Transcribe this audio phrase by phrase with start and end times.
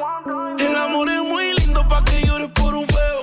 [0.00, 3.20] El amor es muy lindo pa' que llores por un feo.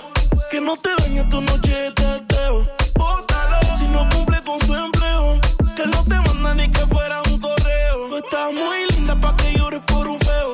[0.51, 2.67] Que no te dañe tu noche de teteo.
[2.93, 5.41] Bótalo si no cumple con su empleo.
[5.75, 8.09] Que no te manda ni que fuera un correo.
[8.09, 10.53] Tú estás muy linda pa' que llores por un feo.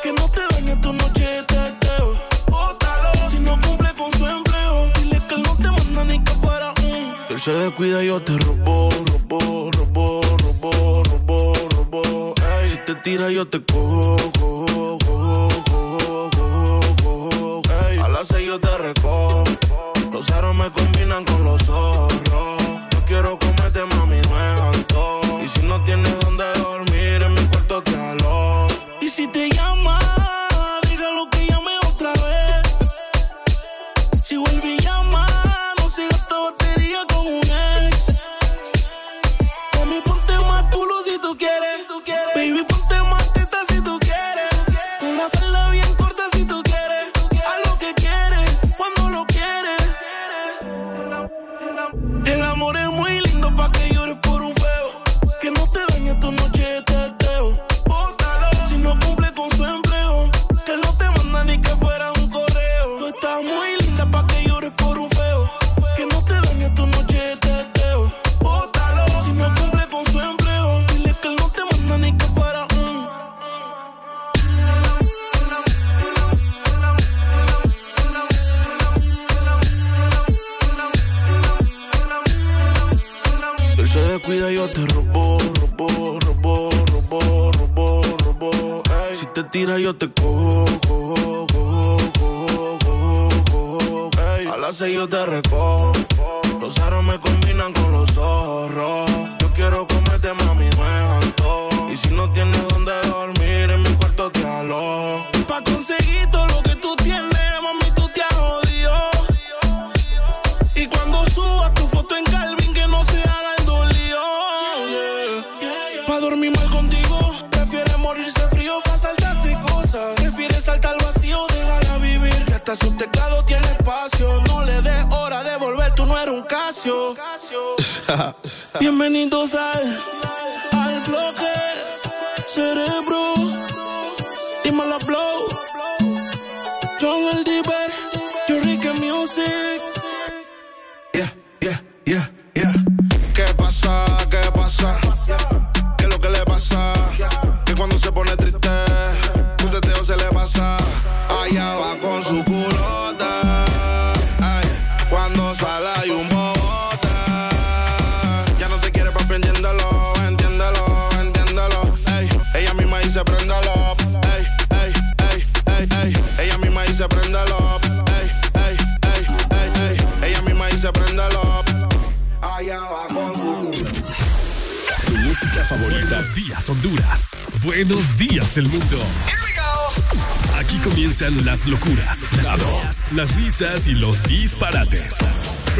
[0.00, 2.20] Que no te dañe tu noche de teteo.
[2.52, 4.92] Bótalo si no cumple con su empleo.
[4.94, 7.16] Dile que no te manda ni que fuera un.
[7.26, 12.34] Si él se descuida, yo te robo, robo, robo, robo, robo, robo.
[12.60, 14.53] Ey, si te tira, yo te cojo,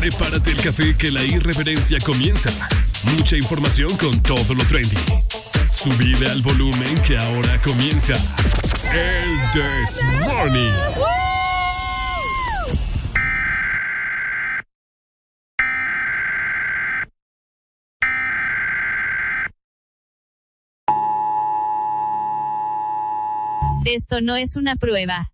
[0.04, 2.50] Prepárate el café que la irreverencia comienza.
[3.16, 4.98] Mucha información con todo lo trendy.
[5.70, 10.72] Subile al volumen que ahora comienza el This Morning.
[23.86, 25.33] Esto no es una prueba.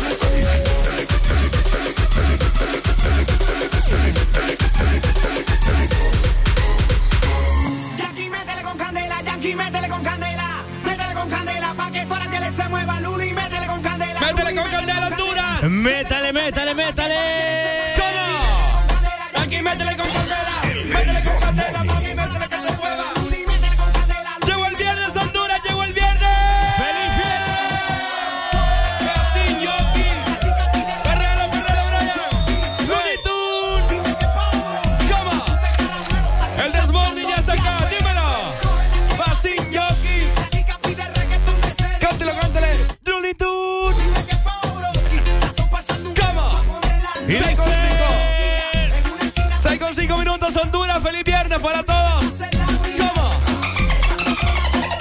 [15.69, 17.70] Métale, métale, métale.
[51.51, 52.23] Viernes para todos.
[52.97, 53.29] ¿Cómo?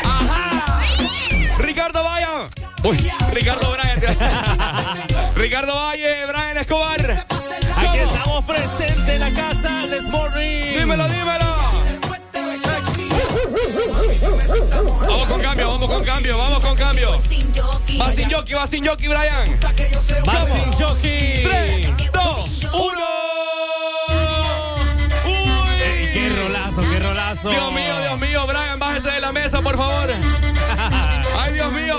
[0.04, 0.82] Ajá.
[1.58, 2.26] Ricardo Valle.
[2.82, 4.00] Uy, Ricardo Bryan.
[5.36, 7.26] Ricardo Valle, Brian Escobar.
[7.76, 10.78] Aquí estamos presentes en la casa de Smorning.
[10.78, 11.60] Dímelo, dímelo.
[15.06, 17.10] Vamos con cambio, vamos con cambio, vamos con cambio.
[18.00, 19.60] Va sin jockey, va sin jockey, Brian.
[20.26, 21.44] Va sin jockey.
[21.44, 23.19] 3, 2, 1.
[27.42, 30.10] Dios mío, Dios mío, Brian, bájese de la mesa, por favor.
[31.38, 31.98] Ay, Dios mío.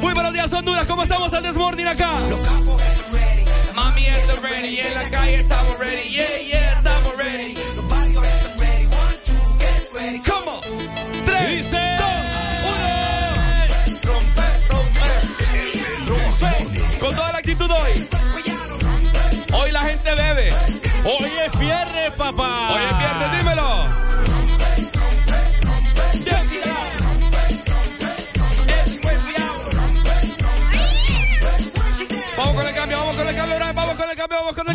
[0.00, 0.86] Muy buenos días, Honduras.
[0.86, 2.10] ¿Cómo estamos al Desmorning acá?
[3.74, 6.08] Mami está ready, en la calle estamos ready.
[6.08, 7.54] Yeah, yeah, estamos ready.
[10.28, 10.60] ¿Cómo?
[11.24, 12.08] Tres, Dice- dos,
[12.62, 12.88] uno.
[14.04, 15.08] Rompe, rompe,
[16.06, 16.98] rompe.
[17.00, 18.08] Con toda la actitud hoy.
[19.52, 20.52] Hoy la gente bebe.
[21.04, 22.68] Hoy es viernes, papá.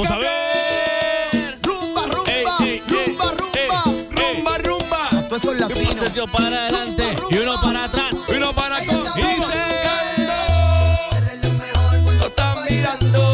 [0.02, 1.60] Vamos a ver.
[1.62, 2.58] Rumba, rumba,
[2.88, 3.84] rumba, rumba.
[4.10, 5.10] Rumba, rumba.
[5.30, 5.90] Tú eso es Un latino.
[5.90, 8.14] pasito para adelante y uno para atrás.
[8.36, 9.04] Uno para con.
[9.16, 9.22] Y
[12.26, 13.31] están mirando.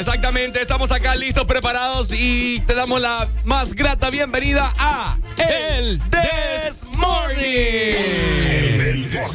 [0.00, 6.79] Exactamente, estamos acá listos, preparados y te damos la más grata bienvenida a El This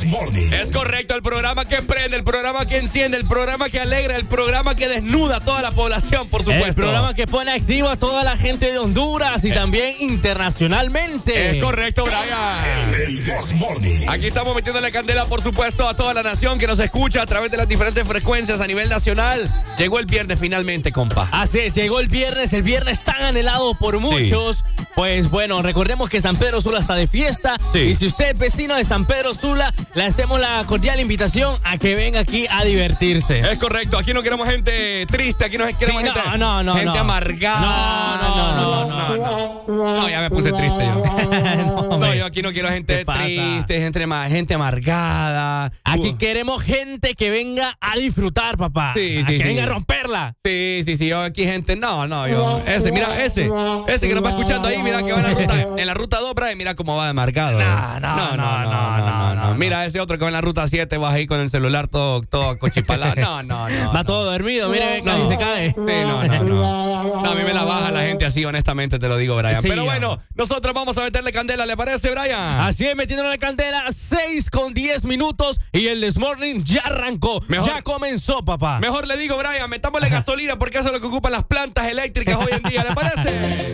[0.06, 0.52] Morning.
[0.54, 4.26] Es correcto, el programa que prende, el programa que enciende, el programa que alegra, el
[4.26, 6.68] programa que desnuda a toda la población, por supuesto.
[6.68, 11.50] El programa que pone activo a toda la gente de Honduras y también internacionalmente.
[11.50, 14.10] Es correcto, Brian.
[14.10, 17.52] Aquí estamos metiéndole candela, por supuesto, a toda la nación que nos escucha a través
[17.52, 19.52] de las diferentes frecuencias a nivel nacional.
[19.78, 21.28] Llegó el viernes finalmente, compa.
[21.32, 24.64] Así es, llegó el viernes, el viernes tan anhelado por muchos.
[24.96, 27.58] Pues bueno, recordemos que San Pedro Sula está de fiesta.
[27.74, 27.80] Sí.
[27.80, 31.78] Y si usted es vecino de San Pedro Sula, le hacemos la cordial invitación a
[31.78, 33.40] que venga aquí a divertirse.
[33.40, 36.76] Es correcto, aquí no queremos gente triste, aquí no queremos Sí, no, gente, no, no,
[36.76, 37.60] gente amargada.
[37.60, 39.96] No, no, no, no, no.
[39.96, 41.04] No, ya me puse triste yo.
[41.96, 45.72] No, yo aquí no quiero gente triste, gente, gente amargada.
[45.84, 48.94] Aquí Uh, queremos gente que venga a disfrutar, papá.
[48.96, 49.44] Sí, a sí, que sí.
[49.44, 50.36] venga a romperla.
[50.44, 53.50] Sí, sí, sí, yo aquí gente, no, no, yo, ese, mira, ese,
[53.88, 56.20] ese que nos va escuchando ahí, mira que va en la ruta, en la ruta
[56.20, 57.58] 2, Brian, mira cómo va de amargado.
[57.58, 57.85] pegado.
[58.00, 60.98] No, no, no, no, no, no, Mira, ese otro que va en la ruta 7
[60.98, 63.14] vas ahí con el celular todo, todo cochipalado.
[63.26, 63.88] No, no, no.
[63.94, 64.06] Va no.
[64.06, 65.28] todo dormido, mire, casi No.
[65.30, 65.70] se cae.
[65.72, 67.22] Sí, no, no, no.
[67.22, 69.62] No, a mí me la baja la gente así, honestamente te lo digo, Brian.
[69.62, 69.92] Sí, Pero ya.
[69.92, 72.60] bueno, nosotros vamos a meterle candela, ¿le parece, Brian?
[72.62, 77.42] Así es, metiéndole la candela, 6 con 10 minutos y el This Morning ya arrancó.
[77.48, 78.80] Mejor- Ya comenzó, papá.
[78.80, 82.36] Mejor le digo, Brian, metámosle gasolina porque eso es lo que ocupan las plantas eléctricas
[82.38, 83.74] hoy en día, ¿le parece?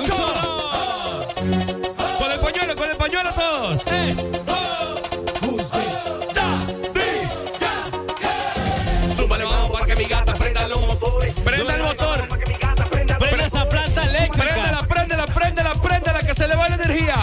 [0.00, 0.34] Un solo.
[0.34, 1.03] Con el
[3.14, 3.82] pañuelo, con el pañuelo todos.
[3.92, 4.16] Eh.
[9.16, 11.34] Súbale, vamos para que mi gata prenda los motores.
[11.44, 12.28] Prenda el motor.
[13.18, 14.44] Prende esa planta eléctrica.
[14.48, 17.14] Préndela, préndela, préndela, préndela, que se le va la energía.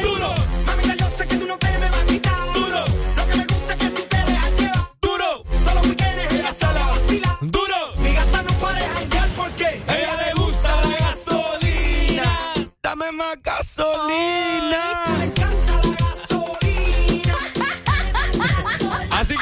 [0.00, 0.34] Duro,
[0.66, 2.52] Mamita, yo sé que tú no te me vas a quitar.
[2.54, 2.84] Duro.
[3.16, 4.88] Lo que me gusta es que tú te dejas llevar.
[5.02, 7.36] duro, Todos los weekends ella sale a vacilar.
[7.42, 7.76] duro.
[7.98, 12.52] Mi gata no para de janguear porque ella le gusta la gasolina.
[12.82, 13.36] Dame más
[13.76, 15.23] gasolina.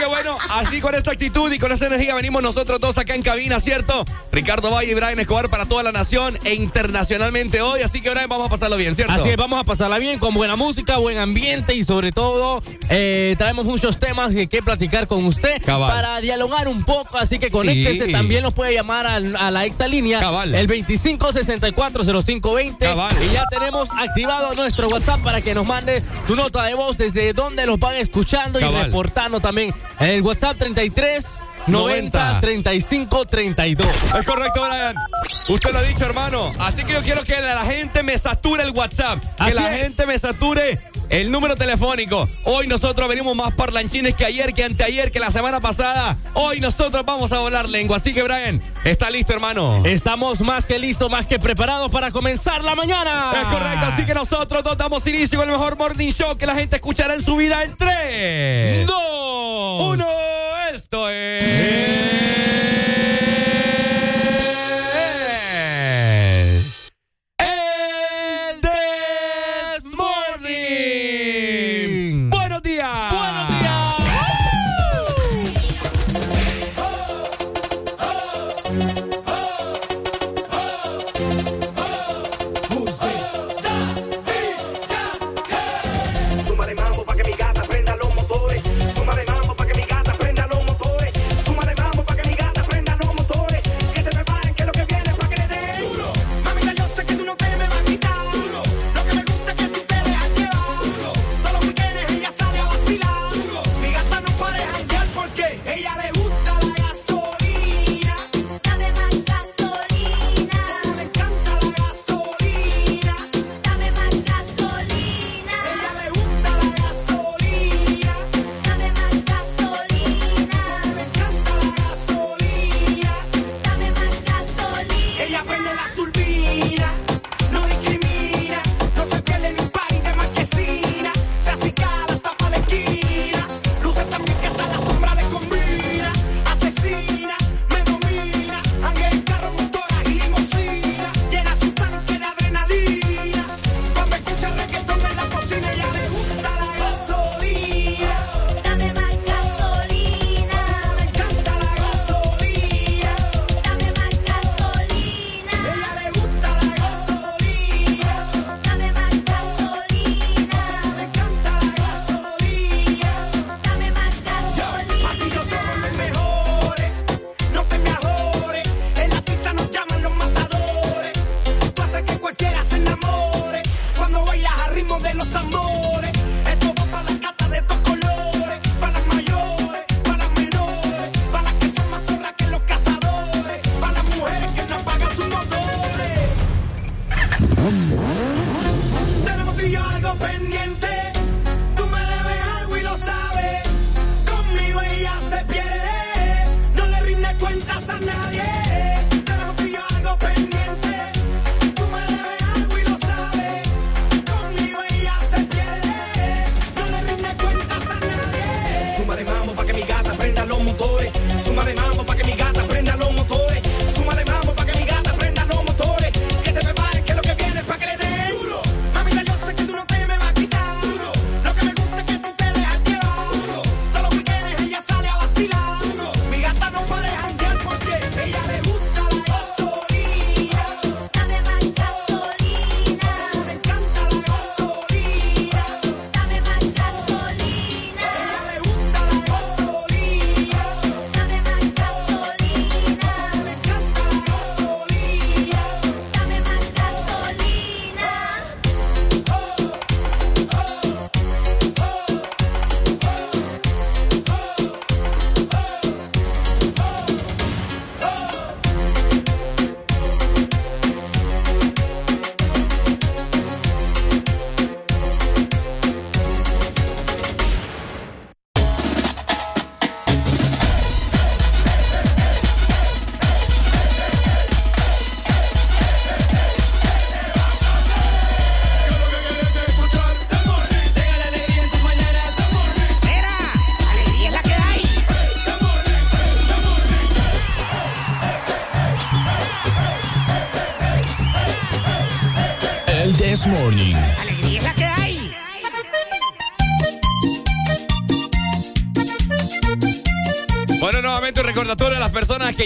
[0.03, 3.23] Que bueno, así con esta actitud y con esta energía venimos nosotros dos acá en
[3.23, 4.05] cabina, ¿cierto?
[4.33, 7.83] Ricardo Valle y Brian Escobar para toda la nación e internacionalmente hoy.
[7.83, 9.13] Así que Brian, vamos a pasarlo bien, ¿cierto?
[9.13, 13.37] Así es, vamos a pasarla bien con buena música, buen ambiente y sobre todo eh,
[13.39, 15.89] traemos muchos temas que, que platicar con usted Cabal.
[15.93, 17.17] para dialogar un poco.
[17.19, 18.13] Así que conéctese, Sí.
[18.13, 20.53] también nos puede llamar a, la extra línea, Cabal.
[20.53, 22.79] el 25640520.
[22.79, 23.15] Cabal.
[23.25, 27.33] Y ya tenemos activado nuestro WhatsApp para que nos mande su nota de voz desde
[27.35, 33.87] donde nos van escuchando y reportando también el WhatsApp 33 90 35 32.
[34.19, 34.95] Es correcto, Brian.
[35.49, 36.52] Usted lo ha dicho, hermano.
[36.59, 39.21] Así que yo quiero que la gente me sature el WhatsApp.
[39.37, 39.83] Que Así la es.
[39.83, 40.78] gente me sature
[41.11, 42.28] el número telefónico.
[42.45, 46.16] Hoy nosotros venimos más parlanchines que ayer, que anteayer, que la semana pasada.
[46.35, 47.97] Hoy nosotros vamos a volar lengua.
[47.99, 49.83] Así que, Brian, está listo, hermano.
[49.85, 53.33] Estamos más que listos, más que preparados para comenzar la mañana.
[53.40, 56.54] Es correcto, así que nosotros dos damos inicio con el mejor morning show que la
[56.54, 59.83] gente escuchará en su vida en 3, Dos.
[59.95, 60.07] 1.
[60.73, 61.52] Esto es.
[61.53, 63.32] Hey!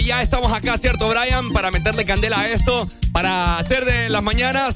[0.07, 1.51] Ya estamos acá, ¿cierto, Brian?
[1.51, 4.75] Para meterle candela a esto, para hacer de las mañanas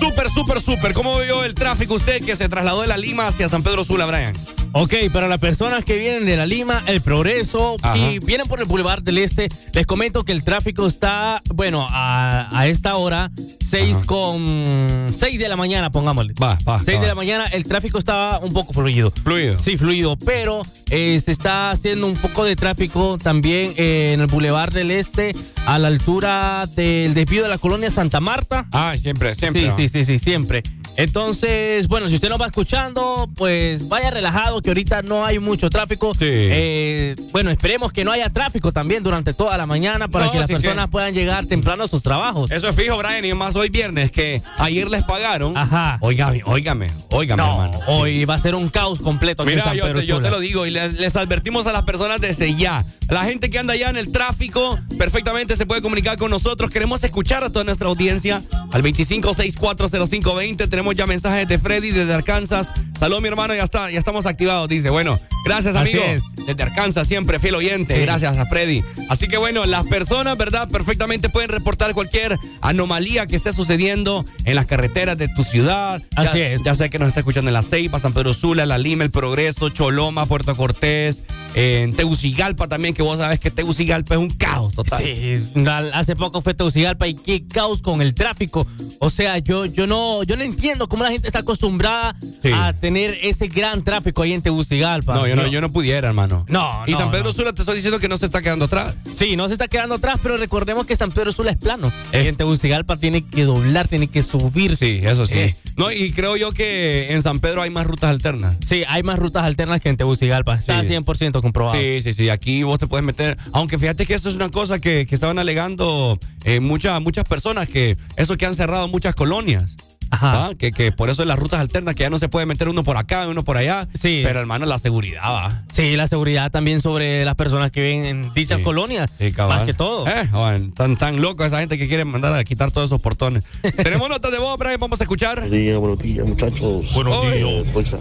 [0.00, 0.94] súper, súper, súper.
[0.94, 4.06] ¿Cómo vio el tráfico usted que se trasladó de la Lima hacia San Pedro Sula,
[4.06, 4.32] Brian?
[4.74, 7.98] Ok, para las personas que vienen de la Lima, el Progreso Ajá.
[7.98, 12.48] y vienen por el Boulevard del Este, les comento que el tráfico está, bueno, a,
[12.58, 14.06] a esta hora, 6 Ajá.
[14.06, 16.32] con 6 de la mañana, pongámosle.
[16.42, 17.02] Va, va, 6 va.
[17.02, 19.12] de la mañana, el tráfico estaba un poco fluido.
[19.22, 19.60] Fluido.
[19.60, 24.26] Sí, fluido, pero eh, se está haciendo un poco de tráfico también eh, en el
[24.26, 25.36] Boulevard del Este,
[25.66, 28.66] a la altura del desvío de la colonia Santa Marta.
[28.72, 29.70] Ah, siempre, siempre.
[29.70, 30.62] Sí, sí, sí, sí, siempre.
[30.96, 35.70] Entonces, bueno, si usted nos va escuchando, pues vaya relajado que ahorita no hay mucho
[35.70, 36.12] tráfico.
[36.14, 36.26] Sí.
[36.28, 40.38] Eh, bueno, esperemos que no haya tráfico también durante toda la mañana para No, que
[40.38, 42.50] las sí que- personas puedan llegar temprano a sus trabajos.
[42.50, 45.56] Eso es fijo, Brian, y más hoy viernes, que ayer les pagaron.
[45.56, 45.98] Ajá.
[46.00, 47.80] Óigame, óigame, óigame, no, hermano.
[47.88, 49.44] hoy va a ser un caos completo.
[49.44, 50.28] Mira, San yo Pedro te, yo Sula.
[50.28, 52.84] te lo digo y les, les advertimos a las personas desde ya.
[53.08, 56.70] La gente que anda ya en el tráfico perfectamente se puede comunicar con nosotros.
[56.70, 60.68] Queremos escuchar a toda nuestra audiencia al 25640520.
[60.68, 62.72] Tenemos ya mensajes de Freddy desde Arkansas.
[62.98, 64.68] Salud, mi hermano, ya está, ya estamos activados.
[64.68, 66.02] Dice, bueno, gracias, amigo.
[66.04, 66.22] es.
[66.46, 67.94] Desde Arkansas, siempre fiel oyente.
[67.94, 68.00] Sí.
[68.00, 68.82] Gracias a Freddy.
[69.08, 70.68] Así que bueno, las personas, ¿verdad?
[70.68, 76.02] Perfectamente pueden reportar cualquier anomalía que esté sucediendo en las carreteras de tu ciudad.
[76.16, 76.62] Así Ya- es.
[76.64, 79.10] Ya sé que nos está escuchando en La Ceiba, San Pedro Sula, La Lima, El
[79.10, 81.22] Progreso, Choloma, Puerto Cortés,
[81.54, 85.02] en Tegucigalpa también, que vos sabés que Tegucigalpa es un caos total.
[85.04, 85.44] Sí,
[85.92, 88.66] hace poco fue Tegucigalpa y qué caos con el tráfico.
[89.00, 92.50] O sea, yo, yo no, yo no entiendo cómo la gente está acostumbrada Sí.
[92.52, 95.14] a tener ese gran tráfico ahí en Tegucigalpa.
[95.14, 96.44] No, yo no, yo no pudiera, hermano.
[96.48, 97.32] No, Y no, San Pedro no.
[97.32, 98.94] Sula te estoy diciendo que no se está quedando atrás.
[99.14, 101.92] Sí, no se está quedando atrás, pero recordemos que San Pedro Sula es plano.
[102.12, 102.22] Eh.
[102.24, 104.76] Y en Tegucigalpa tiene que doblar, tiene que subir.
[104.76, 105.38] Sí, eso sí.
[105.38, 105.56] Eh.
[105.76, 108.56] No, y creo yo que en San Pedro hay más rutas alternas.
[108.66, 110.54] Sí, hay más rutas alternas que en Tegucigalpa.
[110.56, 110.88] Está Sí.
[110.90, 111.78] 100% comprobado.
[111.78, 112.28] Sí, sí, sí.
[112.28, 113.36] Aquí vos te puedes meter.
[113.52, 117.68] Aunque fíjate que eso es una cosa que, que estaban alegando eh, muchas muchas personas,
[117.68, 119.76] que eso que han cerrado muchas colonias.
[120.12, 120.46] Ajá.
[120.46, 120.50] ¿ah?
[120.58, 122.84] Que, que por eso en las rutas alternas, que ya no se puede meter uno
[122.84, 123.88] por acá, uno por allá.
[123.94, 124.20] Sí.
[124.24, 125.62] Pero hermano, la seguridad va.
[125.72, 128.64] Sí, la seguridad también sobre las personas que viven en dichas Sí.
[128.64, 129.10] colonias.
[129.18, 130.06] Sí, más que todo.
[130.06, 133.42] Eh, bueno, tan, tan loco esa gente que quiere mandar a quitar todos esos portones.
[133.82, 135.40] Tenemos notas de voz, Brian, vamos a escuchar.
[135.40, 136.92] Buenos días, buenos días, muchachos.
[136.94, 137.66] Buenos días.
[137.72, 137.96] Pues,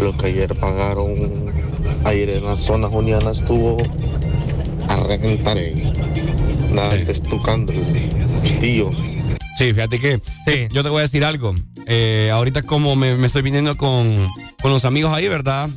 [0.00, 1.52] lo que ayer pagaron,
[2.04, 3.76] ayer en la zona juniana estuvo
[4.88, 5.58] a reventar.
[6.72, 7.04] Nada, Eh.
[7.08, 7.84] estucando el.
[9.56, 10.66] Sí, fíjate que Sí.
[10.70, 11.54] yo te voy a decir algo.
[11.86, 14.28] Eh, ahorita como me, me estoy viniendo con,
[14.62, 15.68] con los amigos ahí, ¿verdad?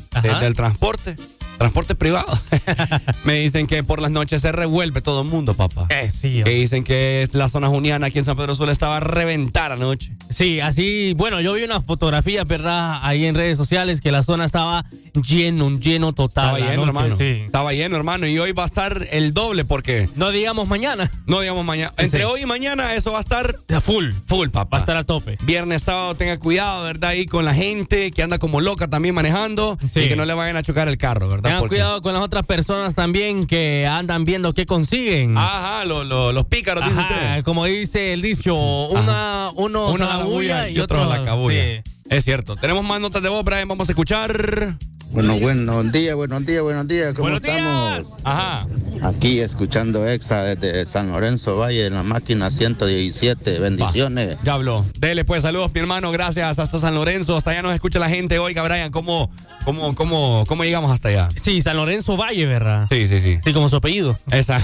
[0.41, 1.15] Del transporte.
[1.57, 2.37] Transporte privado.
[3.23, 5.87] me dicen que por las noches se revuelve todo el mundo, papá.
[5.89, 8.99] Eh, sí, Que dicen que la zona juniana aquí en San Pedro Sula estaba a
[8.99, 10.11] reventar anoche.
[10.29, 12.99] Sí, así, bueno, yo vi una fotografía, ¿verdad?
[13.01, 14.85] Ahí en redes sociales que la zona estaba
[15.27, 16.55] lleno, un lleno total.
[16.57, 17.15] Estaba lleno, hermano.
[17.17, 17.41] Sí.
[17.45, 18.27] Estaba lleno, hermano.
[18.27, 21.09] Y hoy va a estar el doble porque, No digamos mañana.
[21.25, 21.93] no digamos mañana.
[21.97, 24.11] Entre hoy y mañana eso va a estar full.
[24.27, 24.77] full, papá.
[24.77, 25.37] Va a estar a tope.
[25.43, 27.11] Viernes, sábado, tenga cuidado, ¿verdad?
[27.11, 30.01] Ahí con la gente que anda como loca también manejando Sí.
[30.01, 31.46] y que no le vayan a chocar el carro, ¿verdad?
[31.47, 35.37] Tengan Porque- cuidado con las otras personas también que andan viendo qué consiguen.
[35.37, 37.43] Ajá, lo- lo- los pícaros, dice Ajá, usted.
[37.43, 41.17] como dice el dicho, una, uno, Uno a a la bulla y otro otro a
[41.17, 41.63] la cabulla.
[41.83, 41.91] sí.
[42.09, 42.55] Es cierto.
[42.55, 43.67] Tenemos más notas de voz, Brian.
[43.67, 44.77] Vamos a escuchar.
[45.11, 47.13] Bueno, buenos días, buenos días, buenos días.
[47.13, 48.05] ¿Cómo Buenos estamos?
[48.05, 48.21] días.
[48.23, 48.67] Ajá.
[49.01, 53.59] Aquí escuchando Exa desde San Lorenzo Valle en la máquina 117.
[53.59, 54.37] Bendiciones.
[54.43, 54.85] Ya habló.
[54.99, 56.11] Dele pues saludos, mi hermano.
[56.11, 56.59] Gracias.
[56.59, 57.37] Hasta San Lorenzo.
[57.37, 58.37] Hasta allá nos escucha la gente.
[58.39, 59.31] Oiga, Brian, ¿cómo,
[59.65, 61.29] cómo, cómo, cómo llegamos hasta allá?
[61.41, 62.87] Sí, San Lorenzo Valle, ¿verdad?
[62.89, 63.39] Sí, sí, sí.
[63.43, 64.19] Sí, como su apellido.
[64.31, 64.59] Esa.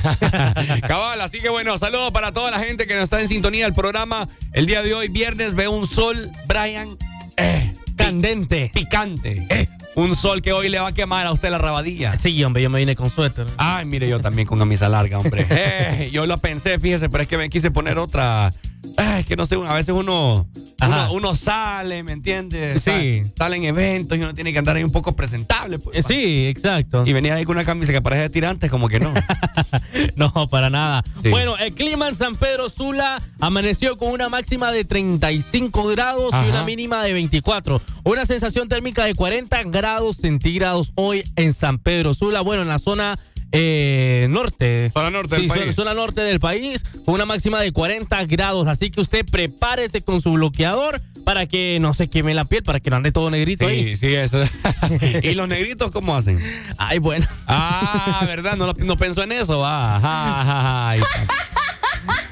[0.87, 3.73] Cabal, así que bueno, saludos para toda la gente que nos está en sintonía del
[3.73, 4.27] programa.
[4.51, 6.97] El día de hoy, viernes, veo un sol, Brian,
[7.37, 8.71] eh, Candente.
[8.73, 9.45] picante.
[9.49, 9.67] Eh.
[9.95, 12.17] Un sol que hoy le va a quemar a usted la rabadilla.
[12.17, 13.45] Sí, hombre, yo me vine con suéter.
[13.57, 15.45] Ay, mire, yo también con camisa larga, hombre.
[15.53, 18.51] Eh, yo lo pensé, fíjese, pero es que me quise poner otra.
[18.97, 20.47] Ay, que no sé, a veces uno,
[20.85, 22.81] uno, uno sale, ¿me entiendes?
[22.83, 23.23] Sí.
[23.25, 25.79] Sa- Sale en eventos y uno tiene que andar ahí un poco presentable.
[25.79, 27.03] Pues, Eh, sí, exacto.
[27.05, 29.13] Y venir ahí con una camisa que parece de tirantes, como que no.
[30.15, 31.03] No, para nada.
[31.23, 31.29] Sí.
[31.29, 36.49] Bueno, el clima en San Pedro Sula amaneció con una máxima de 35 grados y
[36.49, 37.81] una mínima de 24.
[38.03, 42.41] Una sensación térmica de 40 grados centígrados hoy en San Pedro Sula.
[42.41, 43.17] Bueno, en la zona
[43.53, 44.89] eh, norte.
[44.91, 45.75] Zona norte del Sí, país.
[45.75, 48.67] Zona norte del país, con una máxima de 40 grados.
[48.67, 52.79] Así que usted prepárese con su bloqueador para que no se queme la piel, para
[52.79, 53.95] que no ande todo negrito ahí.
[53.95, 54.43] Sí, sí, eso.
[55.23, 56.39] ¿Y los negritos cómo hacen?
[56.77, 57.25] Ay, bueno.
[57.47, 58.57] Ah, ¿verdad?
[58.57, 59.59] No, no pensó en eso.
[59.59, 59.95] va.
[59.97, 61.33] Ajá, ajá, ajá.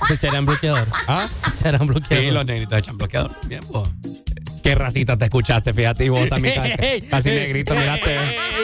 [0.07, 0.87] Se echarán bloqueador.
[1.07, 1.27] ¿Ah?
[1.59, 2.25] Echarán bloqueador.
[2.25, 3.31] Sí, los negritos echan bloqueador.
[3.47, 3.89] Bien, vos.
[4.63, 8.15] Qué racista te escuchaste, fíjate, y vos también casi, casi negrito, miraste.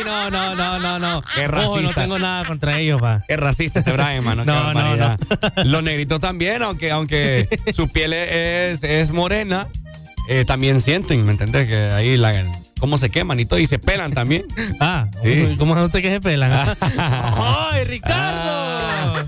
[0.06, 1.22] no, no, no, no, no.
[1.36, 2.02] Qué Ojo, no racista.
[2.02, 3.24] tengo nada contra ellos, pa.
[3.28, 4.46] Qué racista este Brian, mano.
[4.46, 5.20] No, no, barbaridad.
[5.65, 9.67] Los negritos también, aunque, aunque su piel es, es morena,
[10.30, 11.67] eh, también sienten, ¿me entendés?
[11.67, 12.46] Que ahí la,
[12.80, 14.43] cómo se queman y todo, y se pelan también.
[14.80, 15.56] Ah, Sí.
[15.58, 16.52] ¿cómo es usted que se pelan?
[16.82, 19.26] ¡Ay, Ricardo!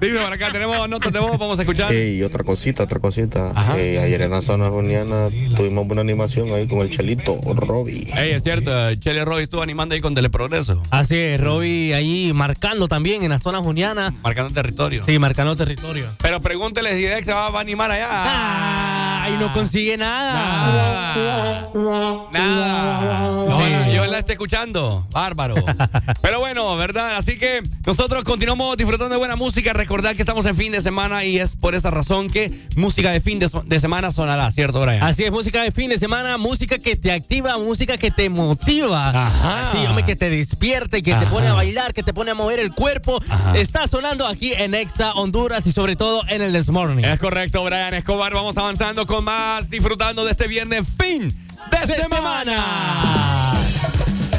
[0.00, 1.92] Dice por acá, tenemos notas de voz, vamos a escuchar.
[1.92, 3.52] Y otra cosita, otra cosita.
[3.54, 3.78] Ajá.
[3.78, 8.10] Eh, ayer en la zona juniana tuvimos una animación ahí con el Chelito, Robbie.
[8.16, 12.88] Ey, es cierto, Chele Roy estuvo animando ahí con Teleprogreso, Así es, Roby ahí marcando
[12.88, 14.14] también en la zona juniana.
[14.22, 15.04] marcando territorio.
[15.04, 16.06] Sí, marcando territorio.
[16.22, 18.08] Pero pregúntele si Dex se va, a animar allá.
[18.10, 21.70] Ah, y no consigue nada.
[21.74, 22.30] Nada.
[22.32, 23.84] Nada.
[23.86, 23.94] Sí.
[23.94, 25.06] yo la esté escuchando.
[25.12, 25.56] Bárbaro.
[26.22, 27.16] Pero bueno, ¿verdad?
[27.16, 29.72] Así que nosotros continuamos disfrutando de buena música.
[29.90, 33.20] Recordad que estamos en fin de semana y es por esa razón que música de
[33.20, 35.02] fin de, so- de semana sonará, ¿cierto, Brian?
[35.02, 39.08] Así es, música de fin de semana, música que te activa, música que te motiva.
[39.08, 39.68] Ajá.
[39.72, 42.60] Sí, hombre, que te despierte, que te pone a bailar, que te pone a mover
[42.60, 43.20] el cuerpo.
[43.28, 43.58] Ajá.
[43.58, 47.02] Está sonando aquí en Exa Honduras y sobre todo en el This Morning.
[47.02, 48.32] Es correcto, Brian Escobar.
[48.32, 51.36] Vamos avanzando con más, disfrutando de este viernes fin
[51.68, 53.54] de, De semana.
[53.54, 54.29] Atrévete,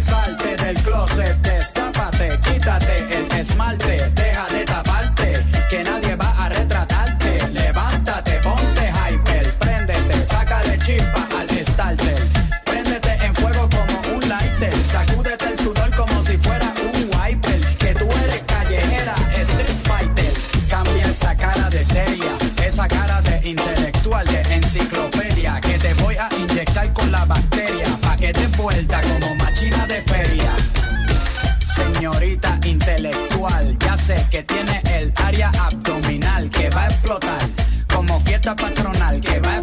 [0.00, 4.19] salte del closet, destápate, quítate el esmalte,
[32.00, 37.42] Señorita intelectual, ya sé que tiene el área abdominal que va a explotar
[37.94, 39.59] como fiesta patronal, que va a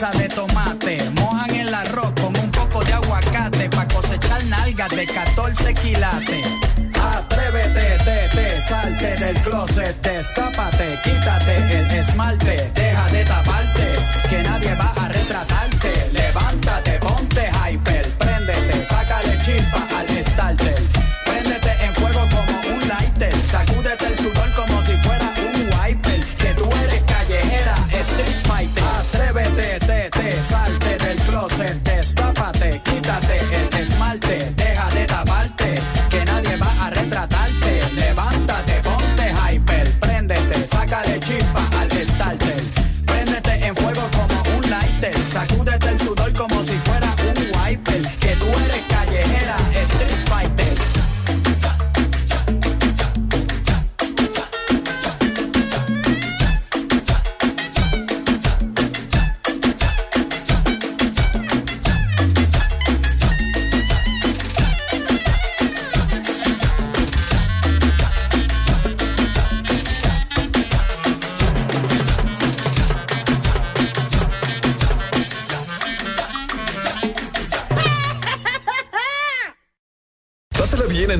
[0.00, 5.74] de tomate, mojan el arroz con un poco de aguacate pa' cosechar nalgas de 14
[5.74, 6.46] quilates.
[6.98, 12.72] Atrévete, te, te, salte del closet, destápate, quítate el esmalte,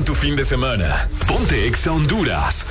[0.03, 1.07] tu fin de semana.
[1.27, 2.65] Ponte Exa Honduras.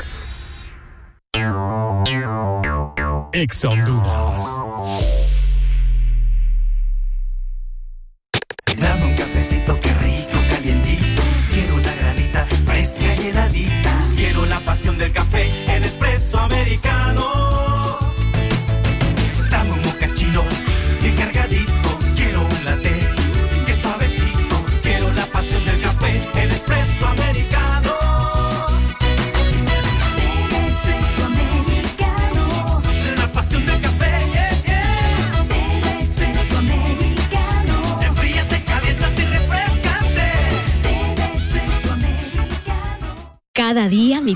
[3.32, 4.21] Exa Honduras.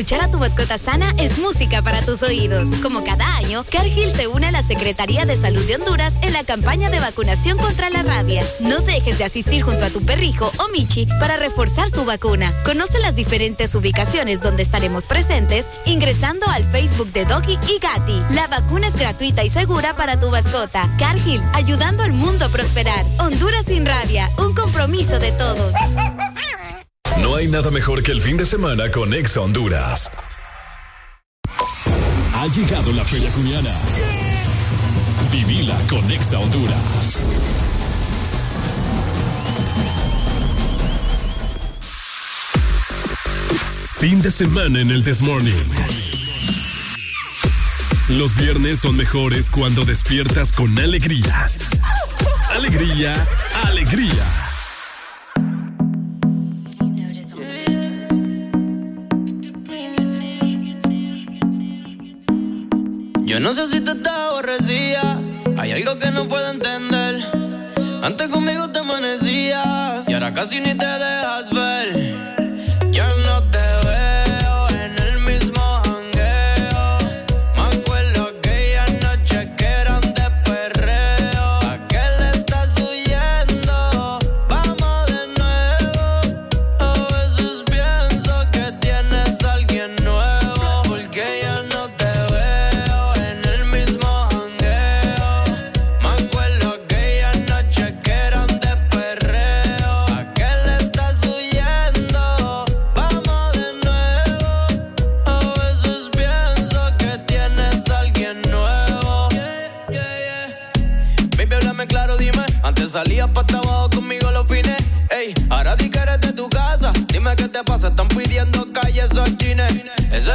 [0.00, 2.66] Escuchar a tu mascota sana es música para tus oídos.
[2.82, 6.42] Como cada año, Cargill se une a la Secretaría de Salud de Honduras en la
[6.42, 8.42] campaña de vacunación contra la rabia.
[8.60, 12.54] No dejes de asistir junto a tu perrijo o Michi para reforzar su vacuna.
[12.64, 18.22] Conoce las diferentes ubicaciones donde estaremos presentes ingresando al Facebook de Doggy y Gatti.
[18.30, 20.88] La vacuna es gratuita y segura para tu mascota.
[20.98, 23.04] Cargill, ayudando al mundo a prosperar.
[23.18, 25.74] Honduras sin rabia, un compromiso de todos.
[27.22, 30.10] No hay nada mejor que el fin de semana con Exa Honduras.
[32.34, 33.70] Ha llegado la Feria Juniana.
[35.30, 37.16] Vivila con Exa Honduras.
[43.98, 45.62] Fin de semana en el Desmorning.
[48.08, 51.46] Los viernes son mejores cuando despiertas con alegría.
[52.50, 53.14] Alegría,
[53.66, 54.39] alegría.
[63.30, 65.16] Yo no sé si tú estás aborrecida.
[65.56, 67.24] Hay algo que no puedo entender.
[68.02, 71.59] Antes conmigo te amanecías y ahora casi ni te dejas ver.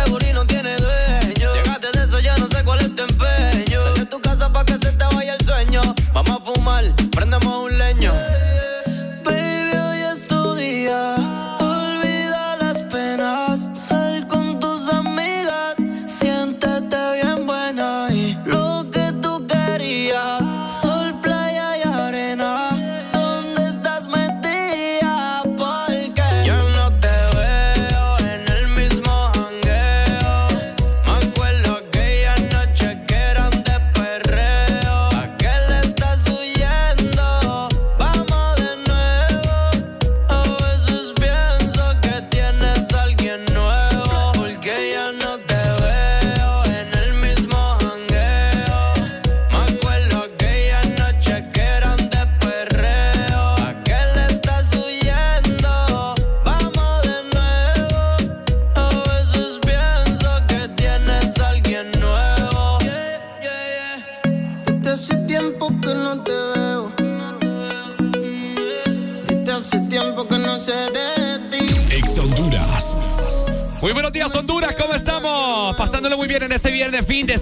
[0.03, 0.24] Ese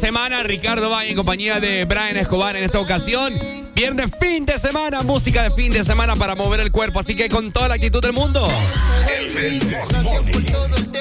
[0.03, 0.43] semana.
[0.43, 3.33] Ricardo Valle en compañía de Brian Escobar en esta ocasión.
[3.73, 6.99] Viernes fin de semana, música de fin de semana para mover el cuerpo.
[6.99, 8.45] Así que con toda la actitud del mundo.
[9.05, 10.91] Gracias por todo el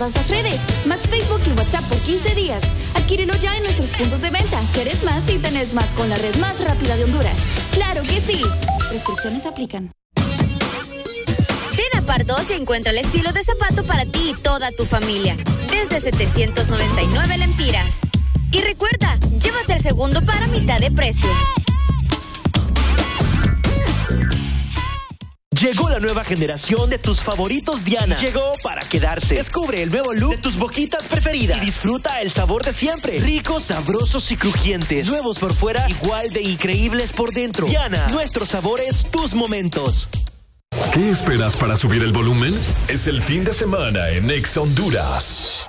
[0.00, 2.62] todas redes, más Facebook y WhatsApp por 15 días.
[2.94, 4.58] Adquírelo ya en nuestros puntos de venta.
[4.72, 7.36] Quieres más y tenés más con la red más rápida de Honduras.
[7.74, 8.40] ¡Claro que sí!
[8.90, 9.92] Restricciones aplican.
[11.76, 15.36] Ven a Pardos y encuentra el estilo de zapato para ti y toda tu familia.
[15.70, 17.98] Desde 799 lempiras.
[18.52, 21.28] Y recuerda, llévate el segundo para mitad de precio.
[25.60, 28.16] Llegó la nueva generación de tus favoritos Diana.
[28.18, 29.34] Y Llegó para quedarse.
[29.34, 31.58] Descubre el nuevo look de tus boquitas preferidas.
[31.58, 33.18] Y disfruta el sabor de siempre.
[33.18, 35.06] Ricos, sabrosos y crujientes.
[35.08, 37.66] Nuevos por fuera, igual de increíbles por dentro.
[37.66, 40.08] Diana, nuestros sabores, tus momentos.
[40.94, 42.58] ¿Qué esperas para subir el volumen?
[42.88, 45.68] Es el fin de semana en Exa Honduras.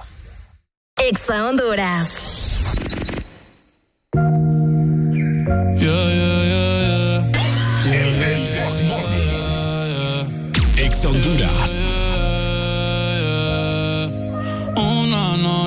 [0.95, 2.09] Exa Honduras.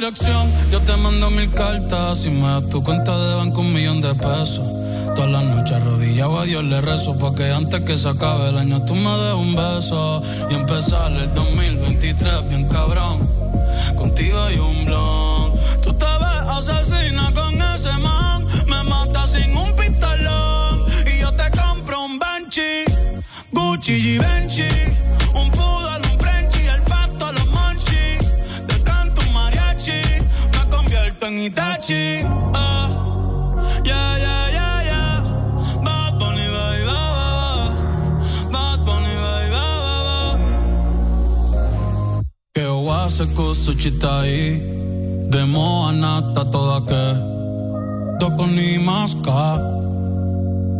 [0.00, 2.20] dirección, yo te mando mil cartas.
[2.20, 4.64] Si me das tu cuenta de banco, un millón de pesos.
[5.16, 8.84] Todas las noches arrodillado a Dios le rezo porque antes que se acabe el año
[8.84, 13.28] tú me des un beso y empezar el 2023 bien cabrón.
[13.96, 15.52] Contigo hay un blon.
[15.82, 18.46] Tú te ves asesina con ese man.
[18.68, 20.86] Me mata sin un pistolón.
[21.12, 22.84] Y yo te compro un Benchi,
[23.50, 24.47] Gucci y Benchi.
[43.38, 44.60] Wase kusuchita i
[45.30, 47.18] Demo anata toda que.
[48.18, 49.58] Doko ni maska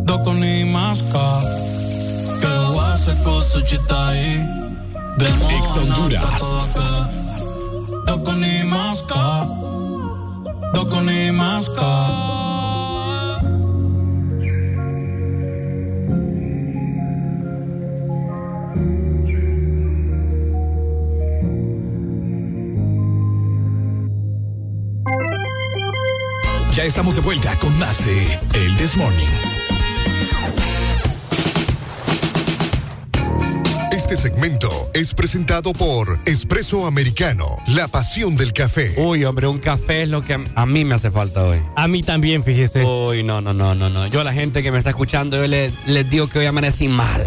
[0.05, 1.43] Doko ni maska
[2.41, 4.43] Que wase kusuchita i
[5.17, 6.55] Demo Ex Honduras.
[8.05, 9.47] Doko ni maska
[10.73, 12.38] Doko ni maska
[26.79, 29.27] Ya estamos de vuelta con más de El This Morning.
[33.91, 38.93] Este segmento es presentado por Espresso Americano, la pasión del café.
[38.95, 41.59] Uy, hombre, un café es lo que a, mí me hace falta hoy.
[41.75, 42.85] A mí también, fíjese.
[42.85, 44.07] Uy, no, no, no, no, no.
[44.07, 46.87] Yo a la gente que me está escuchando, yo le- les digo que hoy amanecí
[46.87, 47.21] mal.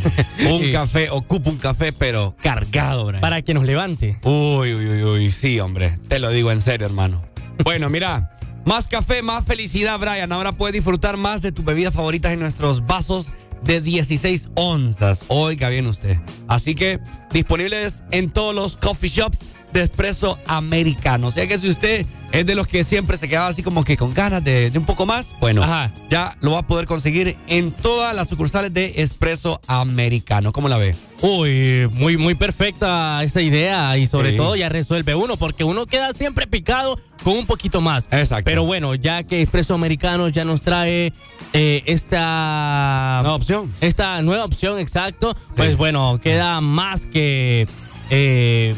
[0.50, 3.20] un café, ocupo un café, pero cargado, Brian.
[3.20, 4.18] Para que nos levante.
[4.22, 5.98] Uy, uy, uy, uy, sí, hombre.
[6.08, 7.22] Te lo digo en serio, hermano.
[7.62, 8.33] Bueno, mira,
[8.64, 10.32] más café, más felicidad, Brian.
[10.32, 13.30] Ahora puedes disfrutar más de tus bebidas favoritas en nuestros vasos
[13.62, 15.24] de 16 onzas.
[15.28, 16.18] Oiga bien usted.
[16.48, 17.00] Así que
[17.32, 19.38] disponibles en todos los coffee shops
[19.72, 21.28] de espresso americano.
[21.28, 23.96] O sea que si usted es de los que siempre se quedaba así como que
[23.96, 25.64] con ganas de, de un poco más, bueno,
[26.10, 30.52] ya lo va a poder conseguir en todas las sucursales de espresso americano.
[30.52, 30.94] ¿Cómo la ve?
[31.22, 34.36] Uy, muy, muy perfecta esa idea y sobre Sí.
[34.36, 38.08] todo ya resuelve uno porque uno queda siempre picado con un poquito más.
[38.10, 38.44] Exacto.
[38.44, 41.12] Pero bueno, ya que Expreso Americano ya nos trae
[41.52, 43.72] eh, esta nueva opción.
[43.80, 47.68] Esta nueva opción, exacto, pues bueno, queda más que
[48.10, 48.74] eh,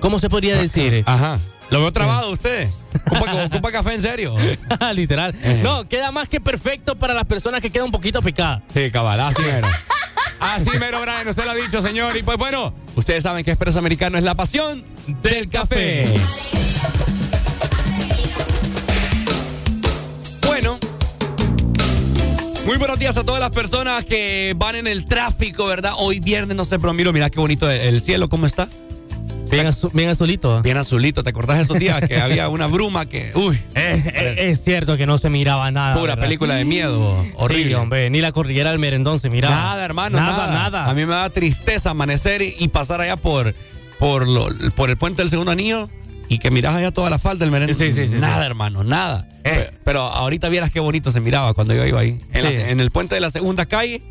[0.00, 1.02] ¿cómo se podría decir?
[1.06, 1.38] Ajá.
[1.70, 2.68] Lo veo trabado usted.
[3.06, 4.36] Ocupa, ocupa café en serio.
[4.94, 5.34] Literal.
[5.42, 5.60] Eh.
[5.62, 8.62] No, queda más que perfecto para las personas que quedan un poquito picadas.
[8.72, 9.68] Sí, cabal, así mero.
[10.40, 12.16] Así mero, Brian, usted lo ha dicho, señor.
[12.16, 14.84] Y pues bueno, ustedes saben que Expreso Americano es la pasión
[15.22, 16.06] del café.
[20.46, 20.78] Bueno.
[22.64, 25.92] Muy buenos días a todas las personas que van en el tráfico, ¿verdad?
[25.96, 28.68] Hoy viernes, no sé, pero miro, mira qué bonito el, el cielo, ¿cómo está?
[29.50, 30.62] Bien, bien azulito.
[30.62, 34.62] Bien azulito, ¿te acordás de esos días que había una bruma que, uy, Eh, es
[34.62, 35.94] cierto que no se miraba nada.
[35.94, 36.22] pura ¿verdad?
[36.26, 37.68] película de miedo, horrible.
[37.68, 39.54] Sí, hombre, ni la cordillera del merendón se miraba.
[39.54, 40.52] Nada, hermano, Nada, nada.
[40.70, 40.90] nada.
[40.90, 43.54] A mí me da tristeza amanecer y, y pasar allá por,
[43.98, 45.88] por, lo- por el puente del segundo anillo
[46.28, 47.74] y que miras allá toda la falda del merendón.
[47.76, 48.46] Sí, sí, sí, Nada, sí.
[48.46, 49.28] hermano, nada.
[49.42, 52.20] Pero, pero ahorita vieras qué bonito se miraba cuando yo iba ahí.
[52.34, 54.02] En, la- en el puente de la segunda calle,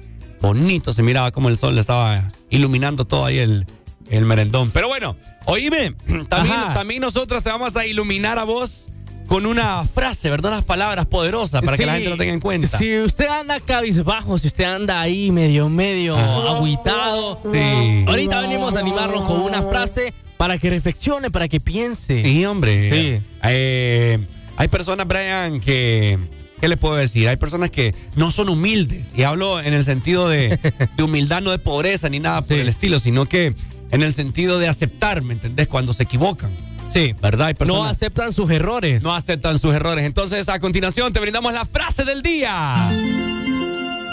[0.42, 3.68] bonito se miraba como el sol le estaba iluminando todo ahí el,
[4.10, 4.72] el merendón.
[4.72, 5.94] Pero bueno, oíme,
[6.30, 8.88] también, nosotros te vamos a iluminar a vos
[9.28, 10.54] con una frase, ¿verdad?
[10.54, 12.78] Unas palabras poderosas para que la gente lo tenga en cuenta.
[12.78, 18.06] Si usted anda cabizbajo, si usted anda ahí medio, medio agüitado, Sí.
[18.08, 22.24] ahorita venimos a animarlo con una frase para que reflexione, para que piense.
[22.24, 22.90] Sí, hombre.
[22.90, 23.26] Sí.
[23.44, 24.20] Eh,
[24.56, 26.18] hay personas, Brian, que.
[26.60, 27.28] ¿Qué le puedo decir?
[27.28, 29.08] Hay personas que no son humildes.
[29.16, 30.58] Y hablo en el sentido de,
[30.98, 33.54] de humildad, no de pobreza ni nada por el estilo, sino que
[33.92, 35.68] en el sentido de aceptar, ¿me entendés?
[35.68, 36.52] Cuando se equivocan.
[36.90, 37.14] Sí.
[37.22, 37.56] ¿Verdad?
[37.66, 39.02] No aceptan sus errores.
[39.04, 40.06] no aceptan sus errores.
[40.06, 42.90] Entonces, a continuación, te brindamos la frase del día.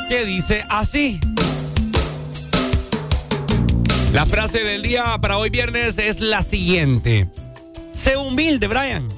[0.09, 1.21] Que dice así.
[4.13, 7.29] La frase del día para hoy viernes es la siguiente.
[7.93, 9.09] Sé humilde, Brian,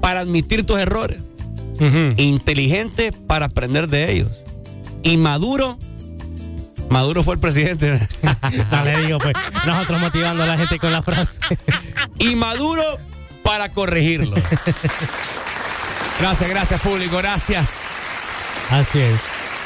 [0.00, 1.22] para admitir tus errores.
[2.16, 4.30] Inteligente para aprender de ellos.
[5.02, 5.78] Y maduro.
[6.92, 7.98] Maduro fue el presidente.
[8.70, 9.34] No le digo, pues,
[9.66, 11.40] nosotros motivando a la gente con la frase.
[12.18, 12.82] y maduro
[13.42, 14.36] para corregirlo.
[16.20, 17.66] Gracias, gracias público, gracias.
[18.70, 19.20] Así es.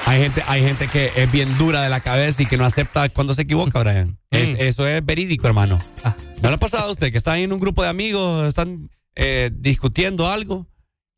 [0.07, 3.09] Hay gente, hay gente que es bien dura de la cabeza y que no acepta
[3.09, 4.19] cuando se equivoca, Brian.
[4.31, 5.83] Es- eso es verídico, hermano.
[6.43, 8.89] ¿No le ha pasado a usted que está ahí en un grupo de amigos, están
[9.17, 10.67] eh, discutiendo algo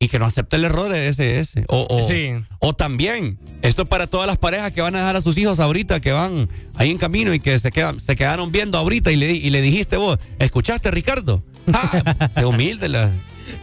[0.01, 1.65] y que no acepta el error de ese, ese?
[1.67, 2.29] O, o, Sí.
[2.59, 5.59] o también, esto es para todas las parejas que van a dejar a sus hijos
[5.59, 9.17] ahorita, que van ahí en camino y que se, quedan, se quedaron viendo ahorita y
[9.17, 11.43] le, y le dijiste vos, ¿escuchaste, Ricardo?
[11.73, 12.87] Ah, sé humilde.
[12.89, 13.11] La...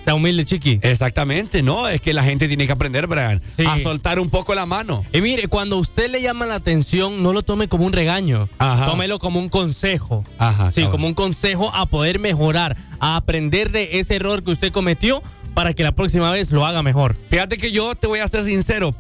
[0.05, 0.79] Sea humilde, chiqui.
[0.83, 3.65] Exactamente, no, es que la gente tiene que aprender, Brian, Sí.
[3.67, 5.05] a soltar un poco la mano.
[5.13, 8.49] Y mire, cuando usted le llama la atención, no lo tome como un regaño.
[8.59, 8.87] Ajá.
[8.87, 10.23] Tómelo como un consejo.
[10.39, 10.91] Ajá, Sí, cabrón.
[10.93, 15.23] como un consejo a poder mejorar, a aprender de ese error que usted cometió
[15.57, 17.17] para que la próxima vez lo haga mejor.
[17.31, 18.95] Fíjate que yo te voy a ser sincero.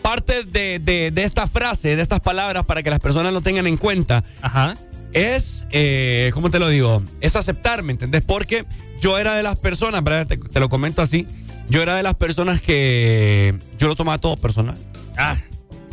[0.00, 3.66] Parte de, de- de esta frase, de estas palabras, para que las personas lo tengan
[3.66, 4.78] en cuenta, Ajá.
[5.12, 7.04] es, eh, ¿cómo te lo digo?
[7.20, 8.22] Es aceptar, ¿me entendés?
[8.22, 8.64] Porque
[8.98, 10.26] yo era de las personas, ¿verdad?
[10.26, 11.26] Te, te lo comento así,
[11.68, 14.78] yo era de las personas que yo lo tomaba todo personal.
[15.18, 15.36] Ah,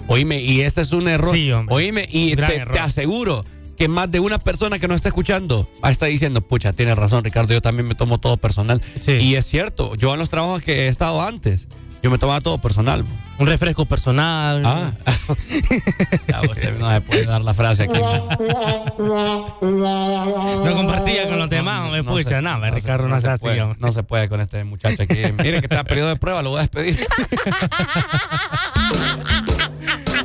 [0.08, 1.36] Oíme, y ese es un error.
[1.36, 1.76] Sí, hombre.
[1.76, 2.76] Oíme, y te, error.
[2.76, 3.44] te aseguro
[3.78, 7.54] que más de una persona que no está escuchando estar diciendo, pucha, tienes razón, Ricardo,
[7.54, 8.82] yo también me tomo todo personal.
[8.96, 9.14] Sí.
[9.14, 11.68] Y es cierto, yo en los trabajos que he estado antes,
[12.04, 13.04] yo me tomaba todo personal.
[13.40, 14.64] un refresco personal.
[14.66, 14.92] Ah.
[16.28, 18.00] Ya, usted no me puede dar la frase aquí.
[19.00, 23.42] No compartía con los demás, me No pucha, nada, no Ricardo, no, no se así.
[23.42, 23.78] puede, hombre.
[23.80, 25.16] no se puede con este muchacho aquí.
[25.38, 26.98] Mire que está en periodo de prueba, lo voy a despedir.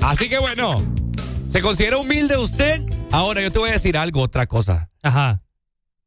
[0.03, 0.83] Así que bueno,
[1.53, 2.83] ¿se considera humilde usted?
[3.11, 4.91] Ahora yo te voy a decir algo, otra cosa.
[5.03, 5.43] Ajá.